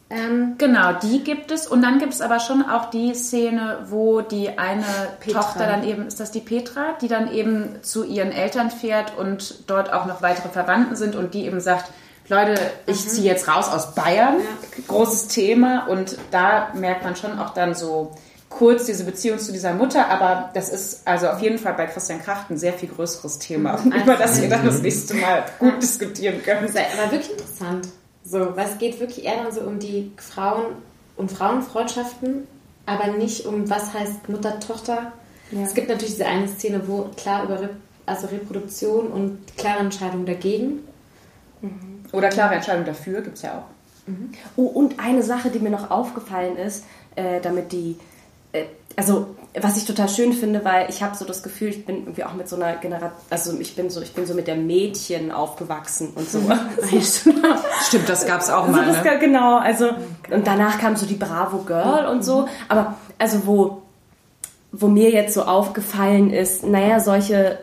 Ähm, 0.10 0.56
Genau, 0.58 0.94
die 0.94 1.24
gibt 1.24 1.52
es. 1.52 1.68
Und 1.68 1.82
dann 1.82 2.00
gibt 2.00 2.14
es 2.14 2.22
aber 2.22 2.40
schon 2.40 2.64
auch 2.68 2.90
die 2.90 3.14
Szene, 3.14 3.80
wo 3.90 4.22
die 4.22 4.58
eine 4.58 4.84
Petra. 5.20 5.42
Tochter 5.42 5.68
dann 5.68 5.84
eben, 5.84 6.08
ist 6.08 6.20
das 6.20 6.32
die 6.32 6.40
Petra, 6.40 6.94
die 7.02 7.08
dann 7.08 7.32
eben 7.32 7.76
zu 7.82 8.04
ihren 8.06 8.32
Eltern 8.32 8.72
fährt 8.72 9.18
und 9.18 9.70
dort 9.70 9.92
auch 9.92 10.06
noch 10.06 10.22
weitere 10.22 10.50
Verwandten 10.50 10.96
sind 10.96 11.16
und 11.16 11.34
die 11.34 11.46
eben 11.46 11.60
sagt, 11.60 11.92
Leute, 12.30 12.56
ich 12.86 13.06
Mhm. 13.06 13.10
ziehe 13.10 13.26
jetzt 13.26 13.48
raus 13.48 13.70
aus 13.70 13.96
Bayern. 13.96 14.36
Großes 14.88 15.28
Thema. 15.30 15.88
Und 15.88 16.18
da 16.32 16.70
merkt 16.74 17.04
man 17.04 17.16
schon 17.16 17.38
auch 17.40 17.52
dann 17.54 17.74
so 17.74 18.12
kurz 18.50 18.86
diese 18.86 19.04
Beziehung 19.04 19.40
zu 19.40 19.52
dieser 19.52 19.74
Mutter, 19.74 20.08
aber 20.10 20.50
das 20.54 20.70
ist 20.70 21.06
also 21.06 21.28
auf 21.28 21.42
jeden 21.42 21.58
Fall 21.58 21.74
bei 21.74 21.86
Christian 21.86 22.22
Kracht 22.24 22.50
ein 22.50 22.58
sehr 22.58 22.72
viel 22.74 22.88
größeres 22.90 23.40
Thema, 23.40 23.78
über 23.84 24.16
das 24.16 24.42
wir 24.42 24.48
dann 24.50 24.66
das 24.66 24.82
nächste 24.82 25.16
Mal 25.16 25.44
gut 25.60 25.82
diskutieren 25.82 26.42
können. 26.44 26.66
Das 26.66 26.76
war 26.98 27.12
wirklich 27.12 27.32
interessant. 27.32 27.88
So, 28.30 28.56
weil 28.58 28.68
es 28.68 28.78
geht 28.78 29.00
wirklich 29.00 29.24
eher 29.24 29.44
dann 29.44 29.54
so 29.54 29.62
um 29.62 29.80
die 29.80 30.12
Frauen 30.18 30.66
und 31.16 31.32
Frauenfreundschaften, 31.32 32.46
aber 32.86 33.08
nicht 33.14 33.46
um 33.46 33.70
was 33.70 33.94
heißt 33.94 34.28
Mutter-Tochter. 34.28 35.14
Ja. 35.52 35.62
Es 35.62 35.74
gibt 35.74 35.88
natürlich 35.88 36.16
diese 36.16 36.26
eine 36.26 36.48
Szene, 36.48 36.88
wo 36.88 37.10
klar 37.16 37.46
über 37.46 37.62
Re 37.62 37.70
also 38.06 38.28
Reproduktion 38.28 39.08
und 39.08 39.58
klare 39.58 39.80
Entscheidung 39.80 40.26
dagegen. 40.26 40.80
Oder 42.14 42.30
klare 42.30 42.56
Entscheidung 42.56 42.86
dafür 42.86 43.22
gibt 43.22 43.36
es 43.36 43.42
ja 43.42 43.58
auch. 43.58 43.66
Oh, 44.56 44.64
und 44.64 44.98
eine 44.98 45.24
Sache, 45.24 45.50
die 45.50 45.60
mir 45.60 45.70
noch 45.70 45.92
aufgefallen 45.92 46.56
ist, 46.56 46.86
äh, 47.16 47.42
damit 47.42 47.74
die 47.74 47.98
äh, 48.54 48.64
also 48.98 49.28
was 49.60 49.78
ich 49.78 49.86
total 49.86 50.10
schön 50.10 50.34
finde, 50.34 50.66
weil 50.66 50.90
ich 50.90 51.02
habe 51.02 51.16
so 51.16 51.24
das 51.24 51.42
Gefühl, 51.42 51.70
ich 51.70 51.86
bin 51.86 52.02
irgendwie 52.04 52.24
auch 52.24 52.34
mit 52.34 52.50
so 52.50 52.56
einer 52.58 52.76
Generation, 52.76 53.12
also 53.30 53.58
ich 53.60 53.76
bin 53.76 53.90
so, 53.90 54.02
ich 54.02 54.14
bin 54.14 54.26
so 54.26 54.34
mit 54.34 54.48
der 54.48 54.56
Mädchen 54.56 55.32
aufgewachsen 55.32 56.10
und 56.16 56.30
so. 56.30 56.40
Stimmt, 57.88 58.10
das 58.10 58.26
gab 58.26 58.42
es 58.42 58.50
auch 58.50 58.68
mal. 58.68 58.84
Also 58.84 59.04
ne? 59.04 59.20
Genau, 59.20 59.58
also 59.58 59.90
und 60.32 60.46
danach 60.46 60.80
kam 60.80 60.96
so 60.96 61.06
die 61.06 61.16
Bravo 61.16 61.60
Girl 61.60 62.08
und 62.08 62.24
so. 62.24 62.48
Aber 62.68 62.96
also 63.18 63.46
wo, 63.46 63.82
wo 64.72 64.88
mir 64.88 65.12
jetzt 65.12 65.34
so 65.34 65.44
aufgefallen 65.44 66.32
ist, 66.32 66.64
naja, 66.64 67.00
solche 67.00 67.60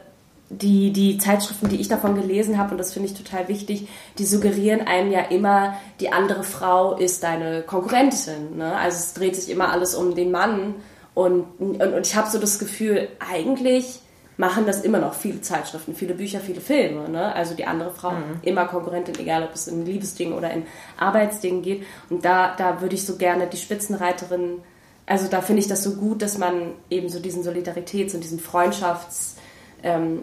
die, 0.51 0.93
die 0.93 1.19
Zeitschriften, 1.19 1.69
die 1.69 1.81
ich 1.81 1.89
davon 1.89 2.15
gelesen 2.15 2.59
habe, 2.59 2.73
und 2.73 2.79
das 2.79 2.93
finde 2.93 3.09
ich 3.09 3.15
total 3.17 3.49
wichtig, 3.49 3.89
die 4.19 4.27
suggerieren 4.27 4.87
einem 4.87 5.11
ja 5.11 5.21
immer, 5.21 5.75
die 6.01 6.13
andere 6.13 6.45
Frau 6.45 6.97
ist 6.97 7.23
deine 7.25 7.63
Konkurrentin. 7.63 8.57
Ne? 8.57 8.77
Also 8.77 8.99
es 8.99 9.15
dreht 9.15 9.37
sich 9.37 9.51
immer 9.51 9.73
alles 9.73 9.95
um 9.95 10.15
den 10.15 10.31
Mann. 10.31 10.75
Und, 11.15 11.47
und, 11.59 11.81
und 11.81 12.07
ich 12.07 12.17
habe 12.17 12.31
so 12.31 12.39
das 12.39 12.59
Gefühl, 12.59 13.09
eigentlich 13.21 14.01
machen 14.37 14.67
das 14.67 14.81
immer 14.83 14.99
noch 14.99 15.15
viele 15.15 15.41
Zeitschriften, 15.41 15.95
viele 15.95 16.15
Bücher, 16.15 16.41
viele 16.41 16.61
Filme. 16.61 17.09
Ne? 17.09 17.35
Also 17.35 17.55
die 17.55 17.67
andere 17.67 17.93
Frau 17.93 18.11
mhm. 18.11 18.41
immer 18.43 18.67
Konkurrentin, 18.67 19.19
egal 19.19 19.45
ob 19.45 19.55
es 19.55 19.69
in 19.69 19.87
Liebesdingen 19.87 20.37
oder 20.37 20.51
in 20.51 20.65
Arbeitsdingen 20.99 21.63
geht. 21.63 21.85
Und 22.11 22.25
da, 22.25 22.55
da 22.57 22.81
würde 22.81 22.97
ich 22.97 23.07
so 23.07 23.17
gerne 23.17 23.47
die 23.47 23.57
Spitzenreiterin, 23.57 24.61
also 25.07 25.29
da 25.29 25.41
finde 25.41 25.61
ich 25.61 25.69
das 25.69 25.85
so 25.85 25.95
gut, 25.95 26.23
dass 26.23 26.39
man 26.39 26.73
eben 26.91 27.09
so 27.09 27.21
diesen 27.21 27.45
Solidaritäts- 27.45 28.15
und 28.15 28.25
diesen 28.25 28.41
Freundschafts- 28.41 29.35
ähm, 29.83 30.23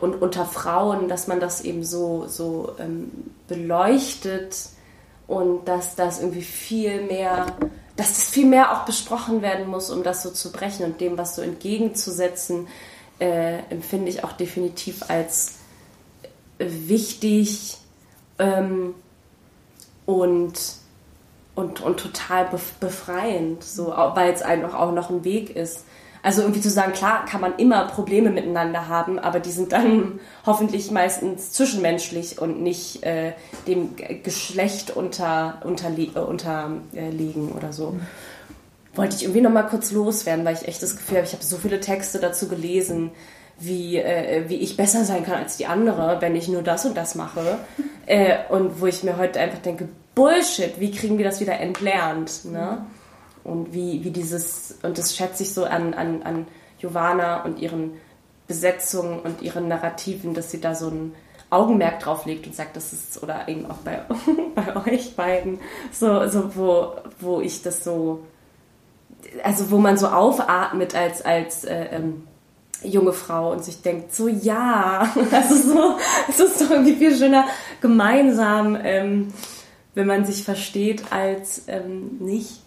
und 0.00 0.22
unter 0.22 0.44
Frauen, 0.46 1.08
dass 1.08 1.26
man 1.26 1.40
das 1.40 1.60
eben 1.62 1.84
so, 1.84 2.26
so 2.26 2.74
ähm, 2.78 3.10
beleuchtet 3.48 4.56
und 5.26 5.66
dass 5.66 5.94
das 5.96 6.20
irgendwie 6.20 6.42
viel 6.42 7.02
mehr, 7.02 7.46
dass 7.98 8.14
das 8.14 8.30
viel 8.30 8.46
mehr 8.46 8.72
auch 8.72 8.84
besprochen 8.84 9.42
werden 9.42 9.66
muss, 9.66 9.90
um 9.90 10.04
das 10.04 10.22
so 10.22 10.30
zu 10.30 10.52
brechen 10.52 10.86
und 10.86 11.00
dem 11.00 11.18
was 11.18 11.34
so 11.34 11.42
entgegenzusetzen, 11.42 12.68
äh, 13.18 13.58
empfinde 13.70 14.08
ich 14.08 14.22
auch 14.22 14.30
definitiv 14.30 15.10
als 15.10 15.56
wichtig 16.58 17.76
ähm, 18.38 18.94
und, 20.06 20.54
und, 21.56 21.80
und 21.80 21.98
total 21.98 22.48
befreiend, 22.78 23.64
so, 23.64 23.88
weil 23.88 24.32
es 24.32 24.42
einfach 24.42 24.74
auch 24.74 24.92
noch 24.92 25.10
ein 25.10 25.24
Weg 25.24 25.50
ist. 25.56 25.84
Also 26.22 26.42
irgendwie 26.42 26.60
zu 26.60 26.70
sagen, 26.70 26.92
klar 26.92 27.24
kann 27.26 27.40
man 27.40 27.56
immer 27.56 27.86
Probleme 27.86 28.30
miteinander 28.30 28.88
haben, 28.88 29.18
aber 29.18 29.40
die 29.40 29.50
sind 29.50 29.72
dann 29.72 30.20
hoffentlich 30.46 30.90
meistens 30.90 31.52
zwischenmenschlich 31.52 32.40
und 32.40 32.62
nicht 32.62 33.02
äh, 33.04 33.32
dem 33.66 33.94
Geschlecht 34.22 34.90
unter, 34.96 35.60
unterlie 35.64 36.10
äh, 36.14 36.20
unterliegen 36.20 37.52
oder 37.52 37.72
so. 37.72 37.96
Wollte 38.94 39.16
ich 39.16 39.22
irgendwie 39.22 39.42
nochmal 39.42 39.66
kurz 39.68 39.92
loswerden, 39.92 40.44
weil 40.44 40.54
ich 40.54 40.66
echt 40.66 40.82
das 40.82 40.96
Gefühl 40.96 41.18
habe, 41.18 41.26
ich 41.26 41.32
habe 41.32 41.44
so 41.44 41.56
viele 41.56 41.80
Texte 41.80 42.18
dazu 42.18 42.48
gelesen, 42.48 43.10
wie, 43.60 43.96
äh, 43.96 44.48
wie 44.48 44.56
ich 44.56 44.76
besser 44.76 45.04
sein 45.04 45.24
kann 45.24 45.36
als 45.36 45.56
die 45.56 45.66
andere, 45.66 46.20
wenn 46.20 46.36
ich 46.36 46.48
nur 46.48 46.62
das 46.62 46.84
und 46.84 46.96
das 46.96 47.14
mache. 47.14 47.58
Äh, 48.10 48.38
und 48.48 48.80
wo 48.80 48.86
ich 48.86 49.04
mir 49.04 49.18
heute 49.18 49.38
einfach 49.38 49.58
denke, 49.58 49.86
Bullshit, 50.14 50.80
wie 50.80 50.90
kriegen 50.90 51.18
wir 51.18 51.26
das 51.26 51.40
wieder 51.40 51.60
entlernt? 51.60 52.46
Ne? 52.46 52.86
Und 53.44 53.72
wie, 53.72 54.04
wie 54.04 54.10
dieses, 54.10 54.78
und 54.82 54.98
das 54.98 55.16
schätze 55.16 55.42
ich 55.42 55.52
so 55.52 55.64
an, 55.64 55.94
an, 55.94 56.22
an 56.22 56.46
Giovanna 56.78 57.44
und 57.44 57.58
ihren 57.58 57.92
Besetzungen 58.46 59.20
und 59.20 59.42
ihren 59.42 59.68
Narrativen, 59.68 60.34
dass 60.34 60.50
sie 60.50 60.60
da 60.60 60.74
so 60.74 60.88
ein 60.88 61.14
Augenmerk 61.50 62.00
drauf 62.00 62.26
legt 62.26 62.46
und 62.46 62.54
sagt, 62.54 62.76
das 62.76 62.92
ist, 62.92 63.22
oder 63.22 63.48
eben 63.48 63.70
auch 63.70 63.78
bei, 63.78 64.00
bei 64.54 64.92
euch 64.92 65.16
beiden, 65.16 65.60
so, 65.92 66.26
so 66.28 66.56
wo, 66.56 66.92
wo 67.20 67.40
ich 67.40 67.62
das 67.62 67.84
so, 67.84 68.24
also 69.42 69.70
wo 69.70 69.78
man 69.78 69.96
so 69.96 70.08
aufatmet 70.08 70.94
als, 70.94 71.22
als 71.22 71.64
äh, 71.64 71.86
ähm, 71.92 72.26
junge 72.82 73.12
Frau 73.12 73.52
und 73.52 73.64
sich 73.64 73.82
denkt, 73.82 74.14
so 74.14 74.28
ja, 74.28 75.12
also 75.32 75.54
so, 75.54 75.96
es 76.28 76.38
ist 76.38 76.60
doch 76.60 76.70
irgendwie 76.70 76.96
viel 76.96 77.16
schöner 77.16 77.44
gemeinsam, 77.80 78.78
ähm, 78.82 79.32
wenn 79.94 80.06
man 80.06 80.24
sich 80.24 80.44
versteht, 80.44 81.12
als 81.12 81.64
ähm, 81.66 82.18
nicht. 82.20 82.60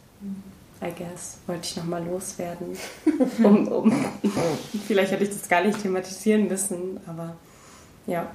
I 0.83 0.91
guess, 0.97 1.37
wollte 1.45 1.61
ich 1.63 1.77
nochmal 1.77 2.03
loswerden. 2.03 2.77
Um, 3.43 3.67
um, 3.67 4.05
vielleicht 4.87 5.11
hätte 5.11 5.23
ich 5.23 5.29
das 5.29 5.47
gar 5.47 5.63
nicht 5.63 5.81
thematisieren 5.81 6.47
müssen, 6.47 6.99
aber 7.05 7.35
ja. 8.07 8.27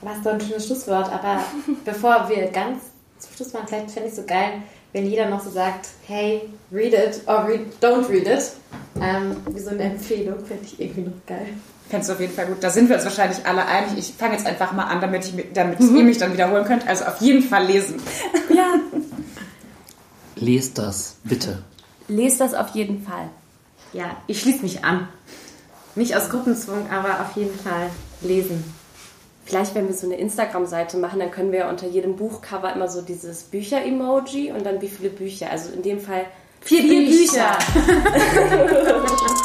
Was 0.00 0.22
so 0.22 0.30
ein 0.30 0.40
schönes 0.40 0.66
Schlusswort, 0.66 1.10
aber 1.12 1.42
bevor 1.84 2.28
wir 2.28 2.48
ganz 2.48 2.82
zum 3.18 3.34
Schluss 3.34 3.52
machen, 3.52 3.66
vielleicht 3.68 3.90
fände 3.90 4.08
ich 4.08 4.14
es 4.14 4.20
so 4.20 4.26
geil, 4.26 4.62
wenn 4.92 5.06
jeder 5.06 5.28
noch 5.28 5.42
so 5.42 5.50
sagt, 5.50 5.88
hey, 6.06 6.48
read 6.72 6.94
it 6.94 7.20
or 7.26 7.46
read, 7.46 7.60
don't 7.82 8.08
read 8.08 8.26
it. 8.26 8.52
Ähm, 9.00 9.36
wie 9.50 9.60
so 9.60 9.70
eine 9.70 9.82
Empfehlung, 9.82 10.44
fände 10.44 10.64
ich 10.64 10.80
irgendwie 10.80 11.02
noch 11.02 11.26
geil. 11.26 11.48
Fändest 11.88 12.10
du 12.10 12.14
auf 12.14 12.20
jeden 12.20 12.32
Fall 12.32 12.46
gut. 12.46 12.56
Da 12.60 12.70
sind 12.70 12.88
wir 12.88 12.96
uns 12.96 13.04
wahrscheinlich 13.04 13.44
alle 13.46 13.64
einig. 13.66 13.98
Ich 13.98 14.14
fange 14.14 14.34
jetzt 14.34 14.46
einfach 14.46 14.72
mal 14.72 14.84
an, 14.84 15.00
damit, 15.00 15.24
ich, 15.24 15.52
damit 15.52 15.80
mhm. 15.80 15.96
ihr 15.96 16.04
mich 16.04 16.18
dann 16.18 16.32
wiederholen 16.32 16.64
könnt. 16.64 16.88
Also 16.88 17.04
auf 17.04 17.20
jeden 17.20 17.42
Fall 17.42 17.66
lesen. 17.66 18.00
Ja. 18.54 18.74
Lest 20.36 20.78
das, 20.78 21.16
bitte. 21.24 21.62
Lest 22.08 22.40
das 22.40 22.54
auf 22.54 22.68
jeden 22.70 23.02
Fall. 23.02 23.30
Ja, 23.92 24.16
ich 24.26 24.40
schließe 24.40 24.62
mich 24.62 24.84
an. 24.84 25.08
Nicht 25.94 26.14
aus 26.14 26.28
Gruppenzwang, 26.28 26.90
aber 26.90 27.20
auf 27.22 27.36
jeden 27.36 27.58
Fall 27.58 27.90
lesen. 28.20 28.62
Vielleicht, 29.46 29.74
wenn 29.74 29.86
wir 29.86 29.94
so 29.94 30.06
eine 30.06 30.16
Instagram-Seite 30.16 30.98
machen, 30.98 31.20
dann 31.20 31.30
können 31.30 31.52
wir 31.52 31.68
unter 31.68 31.86
jedem 31.86 32.16
Buchcover 32.16 32.72
immer 32.74 32.88
so 32.88 33.00
dieses 33.00 33.44
Bücher-Emoji 33.44 34.52
und 34.52 34.66
dann 34.66 34.82
wie 34.82 34.88
viele 34.88 35.08
Bücher. 35.08 35.50
Also 35.50 35.72
in 35.72 35.82
dem 35.82 36.00
Fall 36.00 36.26
vier, 36.60 36.82
vier 36.82 37.06
Bücher. 37.06 37.56
Bücher. 37.72 39.26